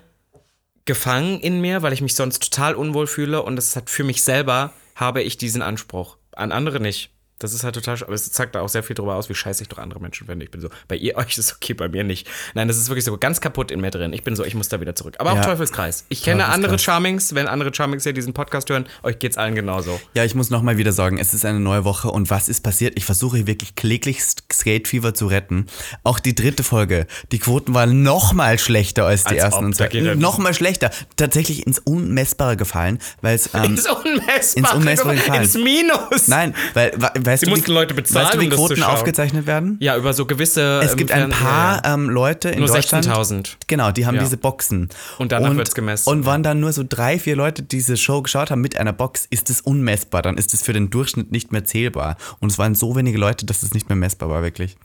gefangen 0.85 1.39
in 1.39 1.61
mir, 1.61 1.81
weil 1.81 1.93
ich 1.93 2.01
mich 2.01 2.15
sonst 2.15 2.43
total 2.43 2.75
unwohl 2.75 3.07
fühle 3.07 3.41
und 3.43 3.55
das 3.55 3.75
hat 3.75 3.89
für 3.89 4.03
mich 4.03 4.21
selber 4.21 4.73
habe 4.95 5.21
ich 5.21 5.37
diesen 5.37 5.61
Anspruch. 5.61 6.17
An 6.33 6.51
andere 6.51 6.79
nicht. 6.79 7.11
Das 7.39 7.53
ist 7.53 7.63
halt 7.63 7.75
total, 7.75 8.01
aber 8.03 8.13
es 8.13 8.31
zeigt 8.31 8.55
da 8.55 8.61
auch 8.61 8.69
sehr 8.69 8.83
viel 8.83 8.95
drüber 8.95 9.15
aus, 9.15 9.27
wie 9.27 9.35
scheiße 9.35 9.63
ich 9.63 9.67
doch 9.69 9.77
andere 9.79 9.99
Menschen 9.99 10.27
finde. 10.27 10.45
Ich 10.45 10.51
bin 10.51 10.61
so, 10.61 10.69
bei 10.87 10.95
ihr, 10.95 11.15
euch 11.17 11.29
ist 11.37 11.37
es 11.39 11.55
okay, 11.55 11.73
bei 11.73 11.89
mir 11.89 12.03
nicht. 12.03 12.27
Nein, 12.53 12.67
das 12.67 12.77
ist 12.77 12.87
wirklich 12.89 13.03
so 13.05 13.17
ganz 13.17 13.41
kaputt 13.41 13.71
in 13.71 13.81
mir 13.81 13.91
drin. 13.91 14.13
Ich 14.13 14.23
bin 14.23 14.35
so, 14.35 14.43
ich 14.45 14.55
muss 14.55 14.69
da 14.69 14.79
wieder 14.79 14.95
zurück. 14.95 15.15
Aber 15.19 15.31
auch 15.31 15.35
Ja. 15.35 15.41
Teufelskreis. 15.43 16.05
Ich 16.09 16.23
kenne 16.23 16.37
Teufelskreis. 16.43 16.55
andere 16.55 16.79
Charmings, 16.79 17.35
wenn 17.35 17.47
andere 17.47 17.73
Charmings 17.73 18.03
hier 18.03 18.13
diesen 18.13 18.33
Podcast 18.33 18.69
hören, 18.69 18.85
euch 19.03 19.19
geht's 19.19 19.37
allen 19.37 19.55
genauso. 19.55 19.99
Ja, 20.13 20.23
ich 20.23 20.35
muss 20.35 20.49
nochmal 20.49 20.77
wieder 20.77 20.91
sagen, 20.93 21.17
es 21.17 21.33
ist 21.33 21.43
eine 21.45 21.59
neue 21.59 21.83
Woche 21.83 22.09
und 22.09 22.29
was 22.29 22.47
ist 22.49 22.61
passiert? 22.61 22.93
Ich 22.97 23.05
versuche 23.05 23.37
hier 23.37 23.47
wirklich 23.47 23.75
kläglich 23.75 24.21
Skate 24.51 24.87
Fever 24.87 25.13
zu 25.13 25.27
retten. 25.27 25.65
Auch 26.03 26.19
die 26.19 26.35
dritte 26.35 26.63
Folge, 26.63 27.07
die 27.31 27.39
Quoten 27.39 27.73
waren 27.73 28.03
nochmal 28.03 28.59
schlechter 28.59 29.05
als 29.05 29.23
die 29.23 29.29
Als 29.35 29.43
ersten 29.43 29.59
ob, 29.59 29.65
und 29.65 29.75
zweiten. 29.75 30.19
Nochmal 30.19 30.53
schlechter. 30.53 30.91
Tatsächlich 31.17 31.65
ins 31.67 31.79
Unmessbare 31.79 32.57
gefallen, 32.57 32.99
weil 33.21 33.35
es. 33.35 33.49
Ähm, 33.53 33.65
ins 33.75 33.85
Unmessbare, 33.87 34.55
ins 34.55 34.71
Unmessbare 34.73 35.15
gefallen. 35.15 35.43
ins 35.43 35.53
Minus. 35.55 36.27
nein, 36.27 36.55
weil, 36.73 36.91
we- 36.97 37.11
weißt 37.25 37.41
Sie 37.41 37.45
du, 37.45 37.51
mussten 37.51 37.67
wie, 37.67 37.73
Leute 37.73 37.93
bezahlen, 37.93 38.25
weißt 38.25 38.35
du, 38.35 38.41
wie 38.41 38.45
um 38.45 38.51
Quoten 38.51 38.77
schauen. 38.77 38.93
aufgezeichnet 38.93 39.45
werden? 39.45 39.77
Ja, 39.79 39.97
über 39.97 40.13
so 40.13 40.25
gewisse. 40.25 40.79
Es 40.83 40.91
ähm, 40.91 40.97
gibt 40.97 41.11
ein 41.11 41.29
paar 41.29 41.77
ja, 41.77 41.81
ja. 41.89 41.93
ähm, 41.93 42.09
Leute 42.09 42.49
in 42.49 42.59
Nur 42.59 42.67
Deutschland. 42.67 43.05
16.000. 43.05 43.55
Genau, 43.67 43.91
die 43.91 44.05
haben 44.05 44.15
Ja. 44.15 44.21
diese 44.23 44.37
Boxen. 44.37 44.89
Und 45.17 45.31
danach 45.31 45.55
wird's 45.55 45.75
gemessen. 45.75 46.09
Und 46.09 46.25
wann 46.25 46.43
dann 46.43 46.59
nur 46.59 46.73
so 46.73 46.83
drei, 46.87 47.19
vier 47.19 47.35
Leute 47.35 47.63
diese 47.63 47.97
Show 47.97 48.21
geschaut 48.21 48.51
haben 48.51 48.61
mit 48.61 48.77
einer 48.77 48.93
Box, 48.93 49.27
ist 49.29 49.49
es 49.49 49.61
unmessbar. 49.61 50.21
Dann 50.21 50.37
ist 50.37 50.53
es 50.53 50.61
für 50.61 50.73
den 50.73 50.89
Durchschnitt 50.89 51.31
nicht 51.31 51.51
mehr 51.51 51.65
zählbar. 51.65 52.17
Und 52.39 52.51
es 52.51 52.57
waren 52.57 52.75
so 52.75 52.95
wenige 52.95 53.17
Leute, 53.17 53.45
dass 53.45 53.63
es 53.63 53.73
nicht 53.73 53.89
mehr 53.89 53.95
messbar 53.95 54.29
war, 54.29 54.41
wirklich. 54.43 54.77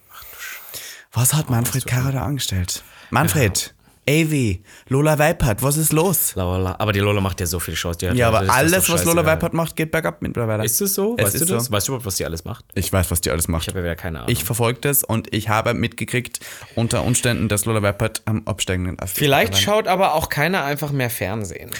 Was 1.12 1.34
hat 1.34 1.51
Manfred 1.51 1.86
Karrer 1.86 2.12
da 2.12 2.22
angestellt? 2.24 2.82
Manfred, 3.11 3.74
AV, 4.09 4.59
Lola 4.89 5.19
Weipert, 5.19 5.63
was 5.63 5.77
ist 5.77 5.93
los? 5.93 6.35
Lola. 6.35 6.77
Aber 6.79 6.93
die 6.93 7.01
Lola 7.01 7.21
macht 7.21 7.41
ja 7.41 7.47
so 7.47 7.61
viele 7.61 7.77
Shows. 7.77 7.97
Ja, 8.01 8.29
aber 8.29 8.51
alles, 8.53 8.89
was 8.89 9.05
Lola. 9.05 9.27
Weipert 9.27 9.53
macht, 9.53 9.77
geht 9.77 9.91
bergab 9.91 10.23
mittlerweile. 10.23 10.65
Ist 10.65 10.81
es 10.81 10.95
so? 10.95 11.15
Es 11.19 11.27
Weißt 11.27 11.35
ist 11.35 11.49
du 11.51 11.55
das? 11.55 11.67
so. 11.67 11.73
Weißt 11.73 11.89
du 11.89 11.93
überhaupt, 11.93 12.07
was 12.07 12.17
die 12.17 12.25
alles 12.25 12.45
macht? 12.45 12.65
Ich 12.75 12.93
weiß, 12.93 13.11
was 13.11 13.21
die 13.21 13.31
alles 13.31 13.49
macht. 13.49 13.65
Ich 13.65 13.69
habe 13.69 13.81
ja 13.81 13.85
wieder 13.85 13.97
keine 13.97 14.21
Ahnung. 14.21 14.31
Ich 14.31 14.45
verfolge 14.45 14.81
das 14.81 15.05
und 15.05 15.35
ich 15.35 15.49
habe 15.51 15.75
mitgekriegt, 15.75 16.41
unter 16.75 17.03
Umständen, 17.05 17.49
dass 17.49 17.67
Lola 17.67 17.83
Weipert 17.83 18.23
am 18.25 18.43
absteigenden 18.47 18.97
ist. 18.99 19.15
Vielleicht 19.17 19.59
schaut 19.59 19.87
aber 19.89 20.15
auch 20.15 20.29
keiner 20.31 20.65
einfach 20.65 20.91
mehr 20.91 21.11
Fernsehen. 21.11 21.71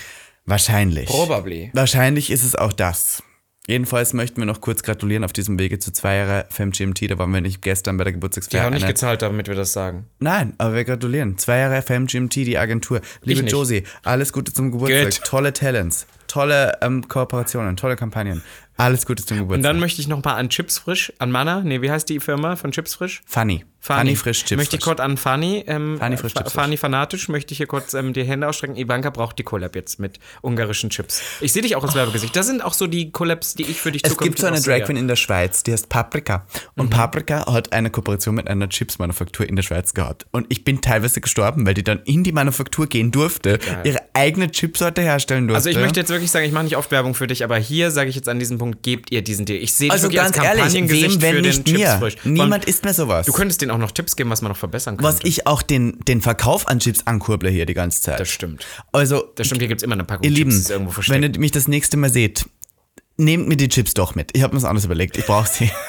Wahrscheinlich. 0.45 1.07
Probably. 1.07 1.71
Wahrscheinlich 1.75 2.31
ist 2.31 2.43
es 2.45 2.55
auch 2.57 2.73
das. 2.73 3.23
Jedenfalls 3.69 4.15
möchten 4.15 4.39
wir 4.41 4.47
noch 4.47 4.63
kurz 4.63 4.83
gratulieren 4.83 5.25
auf 5.25 5.35
diesem 5.35 5.59
Wege 5.59 5.79
zu 5.79 5.93
zwei 5.93 6.17
Jahre 6.17 6.47
FemGMT. 6.49 7.11
Da 7.11 7.19
waren 7.19 7.31
wir 7.35 7.43
nicht 7.43 7.61
gestern 7.61 7.99
bei 7.99 8.05
der 8.05 8.13
Die 8.13 8.17
Geburtstagsfeier. 8.17 8.63
haben 8.65 8.73
nicht 8.73 8.83
Eine- 8.85 8.95
gezahlt, 8.95 9.21
damit 9.21 9.47
wir 9.47 9.55
das 9.55 9.75
sagen. 9.75 10.07
Nein, 10.21 10.55
aber 10.57 10.75
wir 10.75 10.85
gratulieren. 10.85 11.37
Zwei 11.37 11.59
Jahre 11.59 11.83
FemGMT, 11.83 12.35
die 12.47 12.57
Agentur. 12.57 13.03
Liebe. 13.23 13.43
Josie, 13.43 13.85
alles 14.05 14.33
Gute 14.33 14.55
zum 14.55 14.73
Geburtstag. 14.73 15.05
Good. 15.05 15.21
Tolle 15.25 15.53
Talents, 15.53 16.07
tolle 16.29 16.79
ähm, 16.81 17.07
Kooperationen, 17.09 17.77
tolle 17.77 17.97
Kampagnen. 17.97 18.43
Alles 18.79 19.05
Gute 19.05 19.23
zum 19.25 19.37
Und 19.37 19.43
Geburtstag. 19.45 19.71
dann 19.71 19.81
möchte 19.81 20.01
ich 20.01 20.09
noch 20.09 20.25
mal 20.25 20.37
an 20.37 20.49
Chips 20.49 20.79
Frisch, 20.79 21.13
an 21.19 21.31
Manna, 21.31 21.61
nee, 21.61 21.83
wie 21.83 21.91
heißt 21.91 22.09
die 22.09 22.21
Firma 22.21 22.57
von 22.57 22.73
Chips 22.73 22.95
Frisch? 22.95 23.21
Funny. 23.27 23.65
Frisch 23.81 24.45
Chips. 24.45 24.57
Möchte 24.59 24.77
ich 24.77 24.83
frisch. 24.83 24.85
kurz 24.85 25.01
an 25.01 25.17
Fanny, 25.17 25.65
ähm, 25.67 25.99
Funny 25.99 26.17
frisch, 26.17 26.33
Fa- 26.33 26.41
Chips 26.41 26.53
frisch. 26.53 26.63
Fanny 26.63 26.77
fanatisch, 26.77 27.29
möchte 27.29 27.53
ich 27.53 27.59
hier 27.59 27.67
kurz 27.67 27.95
ähm, 27.95 28.13
die 28.13 28.25
Hände 28.25 28.49
ausstrecken. 28.49 28.77
Ivanka 28.77 29.11
braucht 29.11 29.39
die 29.39 29.45
Collab 29.45 29.75
jetzt 29.77 29.99
mit 30.01 30.19
ungarischen 30.43 30.91
Chips. 30.91 31.23
Ich 31.41 31.53
sehe 31.53 31.63
dich 31.63 31.77
auch 31.77 31.85
als 31.85 31.95
Werbegesicht. 31.95 32.35
Das 32.37 32.47
sind 32.47 32.63
auch 32.63 32.75
so 32.75 32.87
die 32.87 33.13
Collabs, 33.13 33.55
die 33.55 33.63
ich 33.63 33.81
für 33.81 33.93
dich 33.93 34.05
Es 34.05 34.17
gibt 34.19 34.39
so 34.39 34.47
eine 34.47 34.61
Drag. 34.61 34.85
Queen 34.85 34.97
in 34.97 35.09
der 35.09 35.17
Schweiz, 35.17 35.63
die 35.63 35.73
heißt 35.73 35.89
Paprika. 35.89 36.47
Und 36.77 36.87
Mhm. 36.87 36.91
Paprika 36.91 37.53
hat 37.53 37.73
eine 37.73 37.91
Kooperation 37.91 38.35
mit 38.35 38.49
einer 38.49 38.69
Chips-Manufaktur 38.69 39.49
in 39.49 39.57
der 39.57 39.63
Schweiz 39.63 39.95
gehabt. 39.95 40.27
Und 40.33 40.47
ich 40.51 40.65
bin 40.65 40.81
teilweise 40.81 41.21
gestorben, 41.21 41.65
weil 41.67 41.75
die 41.75 41.85
dann 41.85 42.01
in 42.05 42.25
die 42.25 42.33
Manufaktur 42.33 42.89
gehen 42.89 43.11
durfte, 43.13 43.59
ihre 43.85 44.01
eigene 44.13 44.51
Chipsorte 44.51 45.03
herstellen 45.03 45.47
durfte. 45.49 45.57
Also 45.69 45.71
ich 45.71 45.79
möchte 45.79 46.01
jetzt 46.01 46.11
wirklich 46.11 46.31
sagen, 46.31 46.45
ich 46.47 46.53
mache 46.53 46.65
nicht 46.65 46.77
oft 46.77 46.91
Werbung 46.91 47.15
für 47.15 47.27
dich, 47.29 47.45
aber 47.45 47.57
hier 47.59 47.91
sage 47.91 48.11
ich 48.11 48.17
jetzt 48.17 48.29
an 48.29 48.39
diesem 48.39 48.59
Punkt, 48.59 48.83
gebt 48.83 49.13
ihr 49.13 49.23
diesen 49.23 49.47
Deal. 49.47 49.63
Ich 49.63 49.73
sehe 49.73 49.87
dich 49.89 49.93
also 49.93 50.09
ganz 50.11 50.37
als 50.39 50.47
ehrlich, 50.75 50.91
wem, 50.91 51.23
wenn 51.23 51.35
für 51.37 51.41
nicht 51.43 51.67
den 51.67 51.75
mir? 51.77 51.97
Frisch. 51.99 52.17
Niemand 52.25 52.65
isst 52.65 52.85
mehr 52.85 52.95
sowas. 52.95 53.27
Du 53.27 53.33
könntest 53.33 53.63
denen 53.69 53.77
auch 53.77 53.79
noch 53.85 53.93
Tipps 53.93 54.17
geben, 54.17 54.31
was 54.31 54.43
man 54.43 54.51
noch 54.51 54.59
verbessern 54.59 54.97
könnte. 54.97 55.09
was 55.09 55.21
ich 55.25 55.47
auch 55.47 55.63
den, 55.63 55.99
den 56.07 56.21
Verkauf 56.21 56.69
an 56.69 56.79
Chips 56.81 57.03
ankurble 57.07 57.51
hier 57.51 57.67
die 57.67 57.75
ganze 57.75 58.01
Zeit. 58.01 58.21
das 58.21 58.29
stimmt. 58.29 58.67
Also, 58.93 59.33
Das 59.37 59.47
stimmt, 59.47 59.61
hier 59.61 59.69
gibt 59.69 59.81
es 59.81 59.85
immer 59.85 59.95
eine 59.95 60.05
Packung 60.05 60.25
ihr 60.25 60.31
Lieben, 60.31 60.51
Chips, 60.51 60.63
ist 60.63 60.71
irgendwo 60.71 60.93
versteckt. 60.93 61.23
wenn 61.23 61.33
ihr 61.35 61.39
mich 61.41 61.53
das 61.53 61.69
nächste 61.69 61.97
Mal 61.97 62.11
seht, 62.11 62.49
nehmt 63.17 63.49
mir 63.49 63.57
die 63.57 63.69
Chips 63.69 63.95
doch 63.95 64.15
mit. 64.15 64.31
Ich 64.35 64.43
habe 64.43 64.55
mir 64.55 64.63
was 64.63 64.69
anderes 64.69 64.85
überlegt. 64.85 65.17
Ich 65.19 65.27
brauche 65.27 65.49
sie. 65.49 65.71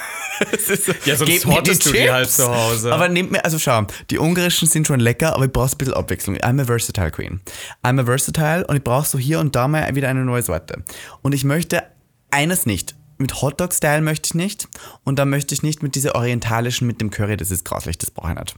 So, 0.57 0.93
Ja, 1.03 1.17
sonst 1.17 1.29
gebt 1.31 1.45
mir 1.47 1.53
hortest 1.55 1.85
du 1.85 1.91
die 1.91 2.09
halt 2.09 2.29
zu 2.29 2.47
Hause. 2.49 2.93
Aber 2.93 3.09
nehmt 3.09 3.29
mir, 3.29 3.43
also 3.43 3.59
schau, 3.59 3.85
die 4.09 4.19
ungarischen 4.19 4.69
sind 4.69 4.87
schon 4.87 5.01
lecker, 5.01 5.35
aber 5.35 5.43
ich 5.43 5.51
brauche 5.51 5.69
ein 5.69 5.77
bisschen 5.77 5.93
Abwechslung. 5.95 6.37
I'm 6.37 6.61
a 6.61 6.63
versatile 6.63 7.11
queen. 7.11 7.41
I'm 7.83 7.99
a 7.99 8.05
versatile 8.05 8.65
und 8.65 8.77
ich 8.77 8.83
brauche 8.83 9.05
so 9.05 9.17
hier 9.17 9.41
und 9.41 9.57
da 9.57 9.67
mal 9.67 9.93
wieder 9.95 10.07
eine 10.07 10.23
neue 10.23 10.41
Sorte. 10.41 10.85
Und 11.23 11.33
ich 11.33 11.43
möchte 11.43 11.83
eines 12.31 12.65
nicht. 12.65 12.95
Mit 13.19 13.41
Hotdog-Style 13.41 14.01
möchte 14.01 14.27
ich 14.27 14.33
nicht. 14.33 14.67
Und 15.03 15.19
dann 15.19 15.29
möchte 15.29 15.53
ich 15.53 15.61
nicht 15.61 15.83
mit 15.83 15.93
dieser 15.95 16.15
orientalischen, 16.15 16.87
mit 16.87 17.01
dem 17.01 17.11
Curry, 17.11 17.37
das 17.37 17.51
ist 17.51 17.65
grauslich, 17.65 17.97
das 17.97 18.09
brauche 18.11 18.31
ich 18.31 18.39
nicht. 18.39 18.55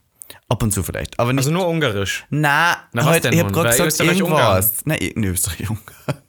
Ab 0.47 0.64
und 0.64 0.72
zu 0.72 0.84
vielleicht. 0.84 1.20
Aber 1.20 1.34
nicht. 1.34 1.39
also 1.39 1.51
nur 1.51 1.68
ungarisch, 1.68 2.26
na, 2.30 2.78
Na, 2.93 3.03
heute, 3.05 3.30
ich 3.30 3.39
habe 3.39 3.51
gerade 3.51 3.70
gesagt, 3.76 3.99
irgendwas. 3.99 4.76
Na, 4.86 4.95
in 4.95 5.24
Österreich, 5.26 5.70
Ungarn. 5.70 6.22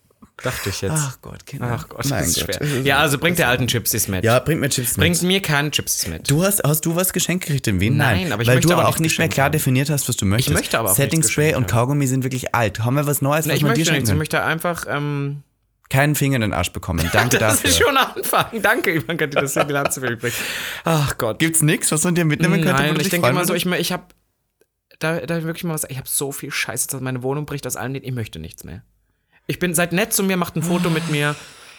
dachte 0.43 0.71
ich 0.71 0.81
jetzt. 0.81 0.93
Ach 0.97 1.19
Gott, 1.23 1.47
Kinder. 1.47 1.77
Ach 1.79 1.89
Gott, 1.89 2.05
Mein 2.09 2.21
das 2.21 2.29
ist 2.37 2.47
Gott. 2.47 2.57
schwer. 2.57 2.81
Ja, 2.81 2.99
also 2.99 3.19
bringt 3.19 3.39
der 3.39 3.49
alten 3.49 3.69
Chipsies 3.69 4.09
mit. 4.09 4.25
Ja, 4.25 4.39
bringt 4.41 4.61
mir 4.61 4.71
Chips 4.71 4.97
mit. 4.97 5.05
Bringt 5.05 5.23
mir 5.23 5.41
keinen 5.43 5.71
Chipsies 5.71 6.09
mit. 6.09 6.29
Du 6.31 6.43
hast, 6.43 6.63
hast 6.65 6.85
du 6.87 6.97
was 6.97 7.13
geschenkt 7.13 7.45
gekriegt 7.47 7.67
in 7.69 7.79
Wien? 7.81 7.97
Nein, 7.97 8.33
aber 8.33 8.43
ich 8.43 8.49
Weil 8.49 8.57
möchte 8.57 8.69
du 8.69 8.75
aber 8.75 8.89
auch 8.89 8.99
nicht 8.99 9.19
mehr 9.19 9.29
klar 9.29 9.45
haben. 9.47 9.53
definiert 9.53 9.89
hast, 9.91 10.09
was 10.09 10.17
du 10.17 10.25
möchtest. 10.25 10.57
möchte 10.57 10.79
aber 10.79 10.91
auch 10.91 10.97
Setting 10.97 11.23
Spray 11.23 11.55
und. 11.55 11.69
Kaugummi 11.69 12.07
sind 12.09 12.25
wirklich 12.25 12.55
alt. 12.55 12.81
Haben 12.81 12.97
wir 12.97 13.07
was 13.07 13.23
Neues, 13.23 13.47
was 13.47 13.55
ich 13.55 13.63
man 13.63 13.75
dir 13.75 13.81
möchte 13.81 13.85
schenken 13.85 13.99
nichts, 13.99 14.11
ich 14.11 14.17
möchte 14.17 14.43
einfach, 14.43 14.87
ähm, 14.89 15.43
Keinen 15.91 16.15
Finger 16.15 16.37
in 16.37 16.43
den 16.43 16.53
Arsch 16.55 16.73
bekommen. 16.73 17.09
Danke 17.13 17.39
das 17.39 17.57
dafür. 17.57 17.71
ist 17.71 17.79
schon 17.79 17.97
anfangen. 17.97 18.63
Danke, 18.63 18.95
Ivanka, 18.95 19.27
dir 19.27 19.43
das 19.43 19.55
Bilanz 19.55 19.99
für 19.99 20.07
übrig. 20.07 20.35
Ach 20.85 21.19
Gott. 21.19 21.39
Gibt's 21.39 21.63
nichts, 21.63 21.93
was 21.93 22.05
man 22.05 22.15
dir 22.15 22.25
mitnehmen 22.25 22.63
könnte? 22.63 22.83
Nein, 22.83 22.99
ich 22.99 23.11
denke 23.11 23.29
immer 23.29 23.45
so, 23.45 23.55
ich, 23.55 23.67
ich 23.67 23.93
habe 23.93 24.05
da, 25.03 25.21
da 25.21 25.43
wirklich 25.43 25.65
mal 25.65 25.75
was, 25.75 25.85
ich 25.89 25.99
habe 25.99 26.09
so 26.09 26.33
viel 26.33 26.51
Scheiße, 26.51 26.89
dass 26.89 27.01
meine 27.01 27.23
Wohnung 27.23 27.47
bricht 27.47 27.67
aus 27.67 27.77
allen 27.77 27.95
ich 27.95 28.13
möchte 28.13 28.39
nichts 28.39 28.65
mehr. 28.65 28.83
Ich 29.47 29.59
bin, 29.59 29.75
seid 29.75 29.93
nett 29.93 30.13
zu 30.13 30.23
mir, 30.23 30.37
macht 30.37 30.57
ein 30.57 30.63
Foto 30.63 30.89
mit 30.89 31.11
mir, 31.11 31.35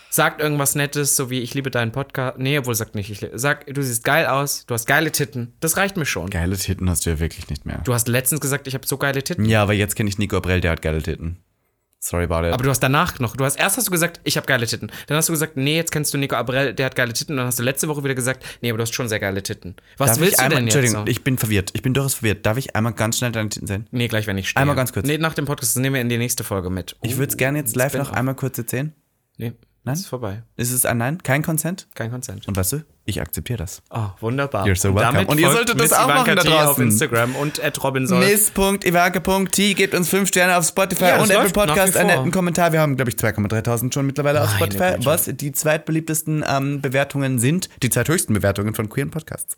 sagt 0.10 0.42
irgendwas 0.42 0.76
Nettes, 0.76 1.16
so 1.16 1.30
wie 1.30 1.40
ich 1.40 1.54
liebe 1.54 1.72
deinen 1.72 1.92
Podcast. 1.92 2.38
Nee, 2.38 2.58
obwohl 2.60 2.76
sagt 2.76 2.94
nicht, 2.96 3.10
ich 3.10 3.28
sag, 3.34 3.66
du 3.66 3.82
siehst 3.82 4.04
geil 4.04 4.26
aus, 4.26 4.66
du 4.66 4.74
hast 4.74 4.86
geile 4.86 5.12
Titten. 5.12 5.54
Das 5.60 5.78
reicht 5.78 5.98
mir 5.98 6.06
schon. 6.06 6.30
Geile 6.30 6.58
Titten 6.58 6.90
hast 6.90 7.06
du 7.06 7.12
ja 7.12 7.20
wirklich 7.20 7.50
nicht 7.50 7.66
mehr. 7.66 7.80
Du 7.86 7.94
hast 7.94 8.08
letztens 8.08 8.42
gesagt, 8.42 8.68
ich 8.68 8.74
habe 8.74 8.86
so 8.86 8.98
geile 8.98 9.24
Titten. 9.24 9.46
Ja, 9.46 9.64
aber 9.64 9.74
jetzt 9.74 9.96
kenne 9.96 10.10
ich 10.10 10.18
Nico 10.18 10.38
Abrell, 10.38 10.62
der 10.62 10.72
hat 10.72 10.82
geile 10.82 11.02
Titten. 11.02 11.38
Sorry 12.06 12.26
about 12.26 12.46
it. 12.46 12.54
Aber 12.54 12.64
du 12.64 12.70
hast 12.70 12.82
danach 12.82 13.18
noch, 13.20 13.38
du 13.38 13.46
hast 13.46 13.56
erst 13.58 13.78
hast 13.78 13.88
du 13.88 13.92
gesagt, 13.92 14.20
ich 14.26 14.36
habe 14.36 14.46
geile 14.46 14.68
Titten. 14.68 14.92
Dann 15.08 15.16
hast 15.16 15.30
du 15.30 15.32
gesagt, 15.32 15.56
nee, 15.56 15.78
jetzt 15.78 15.90
kennst 15.90 16.14
du 16.14 16.18
Nico 16.18 16.36
Abrell, 16.36 16.74
der 16.74 16.88
hat 16.88 16.98
geile 16.98 17.14
Titten. 17.14 17.32
Und 17.32 17.38
dann 17.38 17.48
hast 17.48 17.60
du 17.60 17.64
letzte 17.64 17.88
Woche 17.88 18.04
wieder 18.04 18.14
gesagt, 18.14 18.44
nee, 18.60 18.70
aber 18.70 18.78
du 18.78 18.82
hast 18.82 18.94
schon 18.94 19.08
sehr 19.08 19.22
geile 19.22 19.42
Titten. 19.42 19.78
Was 19.98 20.10
Darf 20.12 20.20
willst 20.20 20.34
ich 20.34 20.38
du 20.40 20.44
einmal, 20.44 20.58
denn 20.58 20.66
jetzt? 20.68 20.76
Entschuldigung, 20.76 21.06
So? 21.06 21.12
ich 21.12 21.24
bin 21.24 21.38
verwirrt. 21.38 21.70
Ich 21.72 21.82
bin 21.82 21.94
durchaus 21.94 22.16
verwirrt. 22.16 22.46
Darf 22.46 22.58
ich 22.58 22.76
einmal 22.76 22.92
ganz 22.92 23.20
schnell 23.20 23.32
deine 23.32 23.48
Titten 23.48 23.68
sehen? 23.68 23.88
nee, 23.92 24.10
gleich, 24.10 24.28
wenn 24.28 24.38
ich 24.38 24.50
stehe. 24.50 24.60
Einmal 24.62 24.76
ganz 24.76 24.92
kurz. 24.92 25.08
Nee, 25.08 25.18
nach 25.18 25.34
dem 25.34 25.46
Podcast, 25.46 25.78
das 25.78 25.82
nehmen 25.82 25.94
wir 25.94 26.02
in 26.02 26.10
die 26.10 26.18
nächste 26.18 26.44
Folge 26.44 26.70
mit. 26.70 26.98
Ich 27.04 27.16
würde 27.16 27.30
es 27.32 27.38
gerne 27.38 27.60
jetzt 27.60 27.74
live 27.78 27.94
noch 27.94 28.12
einmal 28.12 28.36
kurz 28.36 28.58
erzählen. 28.58 28.92
Nee, 29.38 29.54
Nein? 29.86 29.96
ist 29.96 30.08
vorbei. 30.08 30.44
Ist 30.56 30.72
es 30.72 30.86
ein 30.86 30.98
Nein? 30.98 31.22
Kein 31.24 31.42
Consent? 31.42 31.88
Kein 31.94 32.10
Consent. 32.10 32.48
Und 32.48 32.56
weißt 32.56 32.72
du, 32.74 32.86
ich 33.06 33.20
akzeptiere 33.20 33.58
das. 33.58 33.82
Oh, 33.90 34.08
wunderbar. 34.22 34.66
You're 34.66 34.78
so 34.78 34.96
welcome. 34.96 35.12
damit 35.14 35.30
Und 35.30 35.40
ihr 35.40 35.52
solltet 35.52 35.76
das 35.76 35.90
Miss 35.90 35.94
auch 35.94 36.06
Ivanka 36.06 36.20
machen 36.22 36.36
da 36.38 36.42
T 36.42 36.50
auf 36.54 36.64
draußen. 36.68 36.84
Instagram 36.86 37.36
und 37.36 37.62
at 37.62 37.84
Robin 37.84 38.08
Solf. 38.08 38.26
Miss.ivanke.t 38.26 39.74
gebt 39.74 39.94
uns 39.94 40.08
5 40.08 40.30
Sterne 40.30 40.56
auf 40.58 40.66
Spotify 40.66 41.04
Ja, 41.04 41.18
das 41.18 41.30
und 41.30 41.36
Apple 41.36 41.50
Podcast, 41.50 41.98
einen 41.98 42.08
netten 42.08 42.32
Kommentar. 42.32 42.72
Wir 42.72 42.80
haben, 42.80 42.96
glaube 42.96 43.12
ich, 43.12 43.18
2,3000 43.18 43.94
schon 43.94 44.06
mittlerweile 44.06 44.42
auf 44.42 44.58
Meine 44.58 44.72
Spotify, 44.72 44.94
Güte. 44.94 45.06
was 45.06 45.26
die 45.26 45.52
zweitbeliebtesten 45.52 46.46
ähm, 46.48 46.80
Bewertungen 46.82 47.40
sind, 47.40 47.70
die 47.82 47.90
zweithöchsten 47.90 48.34
Bewertungen 48.34 48.74
von 48.76 48.88
queeren 48.88 49.12
Podcasts. 49.12 49.58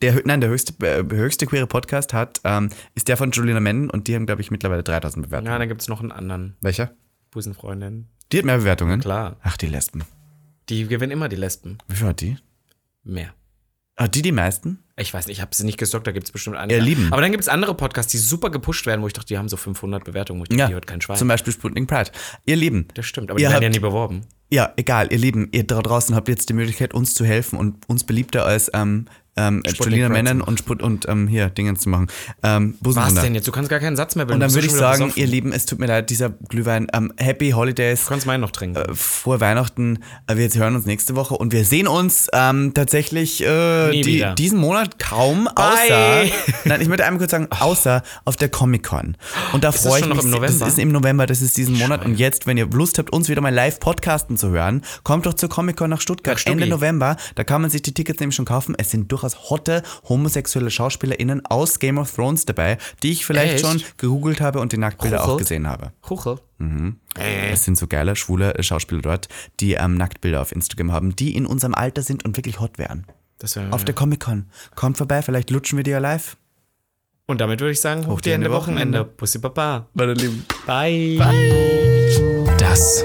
Der, 0.00 0.20
nein, 0.24 0.40
der 0.40 0.50
höchste, 0.50 0.74
äh, 0.86 1.02
höchste 1.12 1.46
queere 1.46 1.66
Podcast 1.66 2.12
hat, 2.12 2.40
ähm, 2.44 2.70
ist 2.94 3.08
der 3.08 3.16
von 3.16 3.32
Julina 3.32 3.58
Mennen 3.58 3.90
und 3.90 4.06
die 4.06 4.14
haben, 4.14 4.26
glaube 4.26 4.42
ich, 4.42 4.52
mittlerweile 4.52 4.84
3000 4.84 5.26
Bewertungen. 5.26 5.50
Ja, 5.50 5.58
dann 5.58 5.68
gibt 5.68 5.80
es 5.82 5.88
noch 5.88 6.00
einen 6.00 6.12
anderen 6.12 6.56
Welcher? 6.60 6.92
Busenfreundin. 7.32 8.06
Die 8.32 8.38
hat 8.38 8.44
mehr 8.44 8.58
Bewertungen? 8.58 9.00
Klar. 9.00 9.36
Ach, 9.42 9.56
die 9.56 9.66
Lesben. 9.66 10.04
Die 10.68 10.86
gewinnen 10.86 11.12
immer 11.12 11.28
die 11.28 11.36
Lesben. 11.36 11.78
Wie 11.88 11.96
viel 11.96 12.06
hat 12.08 12.20
die? 12.20 12.36
Mehr. 13.04 13.32
Hat 13.96 14.14
die 14.14 14.22
die 14.22 14.32
meisten? 14.32 14.82
Ich 14.96 15.14
weiß 15.14 15.26
nicht, 15.26 15.36
ich 15.38 15.40
habe 15.42 15.54
sie 15.54 15.64
nicht 15.64 15.78
gestockt, 15.78 16.06
da 16.06 16.12
gibt 16.12 16.26
es 16.26 16.32
bestimmt 16.32 16.56
einige. 16.56 16.78
Ihr 16.78 16.82
Lieben. 16.84 17.12
Aber 17.12 17.22
dann 17.22 17.30
gibt 17.30 17.42
es 17.42 17.48
andere 17.48 17.74
Podcasts, 17.74 18.10
die 18.12 18.18
super 18.18 18.50
gepusht 18.50 18.84
werden, 18.86 19.00
wo 19.02 19.06
ich 19.06 19.12
dachte, 19.12 19.28
die 19.28 19.38
haben 19.38 19.48
so 19.48 19.56
500 19.56 20.04
Bewertungen, 20.04 20.40
wo 20.40 20.44
ich 20.44 20.48
dachte, 20.48 20.60
Ja, 20.60 20.66
die 20.68 20.74
hört 20.74 20.86
kein 20.86 21.00
Schwein. 21.00 21.16
zum 21.16 21.28
Beispiel 21.28 21.52
Sputnik 21.52 21.86
Pride. 21.88 22.10
Ihr 22.44 22.56
Lieben, 22.56 22.88
das 22.94 23.06
stimmt, 23.06 23.30
aber 23.30 23.38
Ihr 23.40 23.48
die 23.48 23.52
werden 23.52 23.62
ja 23.64 23.68
nie 23.70 23.78
beworben. 23.78 24.22
Ja, 24.48 24.72
egal, 24.76 25.08
ihr 25.12 25.18
Lieben, 25.18 25.48
ihr 25.52 25.64
da 25.64 25.80
draußen 25.80 26.14
habt 26.14 26.28
jetzt 26.28 26.48
die 26.48 26.54
Möglichkeit, 26.54 26.94
uns 26.94 27.14
zu 27.14 27.24
helfen 27.24 27.58
und 27.58 27.88
uns 27.88 28.04
beliebter 28.04 28.46
als 28.46 28.70
ähm, 28.74 29.06
ähm, 29.36 29.62
Mennen 30.08 30.40
zu 30.40 30.46
und, 30.46 30.58
Sput 30.58 30.82
und 30.82 31.08
ähm, 31.08 31.28
hier 31.28 31.50
Dingens 31.50 31.80
zu 31.80 31.90
machen. 31.90 32.06
Ähm, 32.42 32.76
Was 32.80 33.14
denn 33.14 33.34
jetzt? 33.34 33.46
Du 33.46 33.52
kannst 33.52 33.68
gar 33.68 33.80
keinen 33.80 33.96
Satz 33.96 34.16
mehr 34.16 34.24
bilden. 34.24 34.36
Und 34.36 34.40
dann 34.40 34.54
würde 34.54 34.66
ich 34.66 34.72
sagen, 34.72 35.04
besoffen. 35.04 35.20
ihr 35.22 35.26
Lieben, 35.26 35.52
es 35.52 35.66
tut 35.66 35.78
mir 35.78 35.86
leid, 35.86 36.08
dieser 36.10 36.30
Glühwein. 36.30 36.86
Ähm, 36.94 37.12
Happy 37.18 37.50
Holidays. 37.50 38.04
Du 38.04 38.08
kannst 38.08 38.26
meinen 38.26 38.40
noch 38.40 38.50
trinken. 38.50 38.76
äh, 38.76 38.94
Frohe 38.94 39.40
Weihnachten. 39.40 39.98
Äh, 40.26 40.36
Wir 40.36 40.48
hören 40.54 40.74
uns 40.74 40.86
nächste 40.86 41.16
Woche 41.16 41.34
und 41.36 41.52
wir 41.52 41.64
sehen 41.64 41.86
uns 41.86 42.28
ähm, 42.32 42.72
tatsächlich 42.72 43.42
äh, 43.44 43.90
die, 43.90 44.24
diesen 44.38 44.58
Monat 44.58 44.98
kaum, 44.98 45.48
außer. 45.48 46.24
Nein, 46.64 46.80
ich 46.80 46.88
möchte 46.88 47.04
einmal 47.04 47.18
kurz 47.18 47.32
sagen, 47.32 47.48
außer 47.50 48.02
auf 48.24 48.36
der 48.36 48.48
Comic-Con. 48.48 49.16
Und 49.52 49.64
da 49.64 49.72
freue 49.72 49.98
ich 50.00 50.06
schon 50.06 50.08
noch 50.08 50.16
mich. 50.16 50.24
im 50.24 50.30
November? 50.30 50.58
Das 50.58 50.68
ist 50.68 50.78
im 50.78 50.92
November, 50.92 51.26
das 51.26 51.42
ist 51.42 51.56
diesen 51.58 51.76
Monat. 51.76 52.04
Und 52.06 52.14
jetzt, 52.14 52.46
wenn 52.46 52.56
ihr 52.56 52.66
Lust 52.66 52.98
habt, 52.98 53.12
uns 53.12 53.28
wieder 53.28 53.42
mal 53.42 53.52
live 53.52 53.80
podcasten 53.80 54.35
zu 54.36 54.50
hören, 54.50 54.82
kommt 55.02 55.26
doch 55.26 55.34
zur 55.34 55.48
Comic-Con 55.48 55.90
nach 55.90 56.00
Stuttgart 56.00 56.38
Nach. 56.44 56.52
Ende 56.52 56.66
November. 56.66 57.16
Da 57.34 57.44
kann 57.44 57.62
man 57.62 57.70
sich 57.70 57.82
die 57.82 57.92
Tickets 57.94 58.20
nämlich 58.20 58.36
schon 58.36 58.44
kaufen. 58.44 58.74
Es 58.78 58.90
sind 58.90 59.10
durchaus 59.12 59.50
hotte 59.50 59.82
homosexuelle 60.08 60.70
SchauspielerInnen 60.70 61.44
aus 61.46 61.78
Game 61.78 61.98
of 61.98 62.12
Thrones 62.14 62.44
dabei, 62.44 62.78
die 63.02 63.12
ich 63.12 63.26
vielleicht 63.26 63.54
Echt? 63.54 63.66
schon 63.66 63.82
gegoogelt 63.96 64.40
habe 64.40 64.60
und 64.60 64.72
die 64.72 64.78
Nacktbilder 64.78 65.22
auch 65.22 65.26
Huchelt? 65.28 65.40
gesehen 65.40 65.66
habe. 65.68 65.92
Huchel. 66.08 66.38
Es 67.14 67.64
sind 67.64 67.76
so 67.76 67.86
geile, 67.86 68.16
schwule 68.16 68.54
äh, 68.54 68.62
Schauspieler 68.62 69.02
dort, 69.02 69.28
die 69.60 69.74
ähm, 69.74 69.96
Nacktbilder 69.96 70.40
auf 70.40 70.52
Instagram 70.52 70.92
haben, 70.92 71.14
die 71.16 71.36
in 71.36 71.44
unserem 71.46 71.74
Alter 71.74 72.02
sind 72.02 72.24
und 72.24 72.36
wirklich 72.36 72.60
hot 72.60 72.78
wären. 72.78 73.06
Das 73.38 73.56
wär, 73.56 73.72
Auf 73.72 73.84
der 73.84 73.94
Comic-Con. 73.94 74.46
Kommt 74.74 74.96
vorbei, 74.96 75.20
vielleicht 75.22 75.50
lutschen 75.50 75.76
wir 75.76 75.84
ja 75.86 75.98
live. 75.98 76.36
Und 77.26 77.40
damit 77.40 77.60
würde 77.60 77.72
ich 77.72 77.80
sagen, 77.80 78.06
hoch 78.06 78.20
die 78.20 78.30
Hände 78.30 78.50
Wochenende. 78.50 79.04
Bussi 79.04 79.38
Baba. 79.38 79.88
Meine 79.94 80.14
Lieben. 80.14 80.46
Bye. 80.64 81.18
Das 82.58 83.04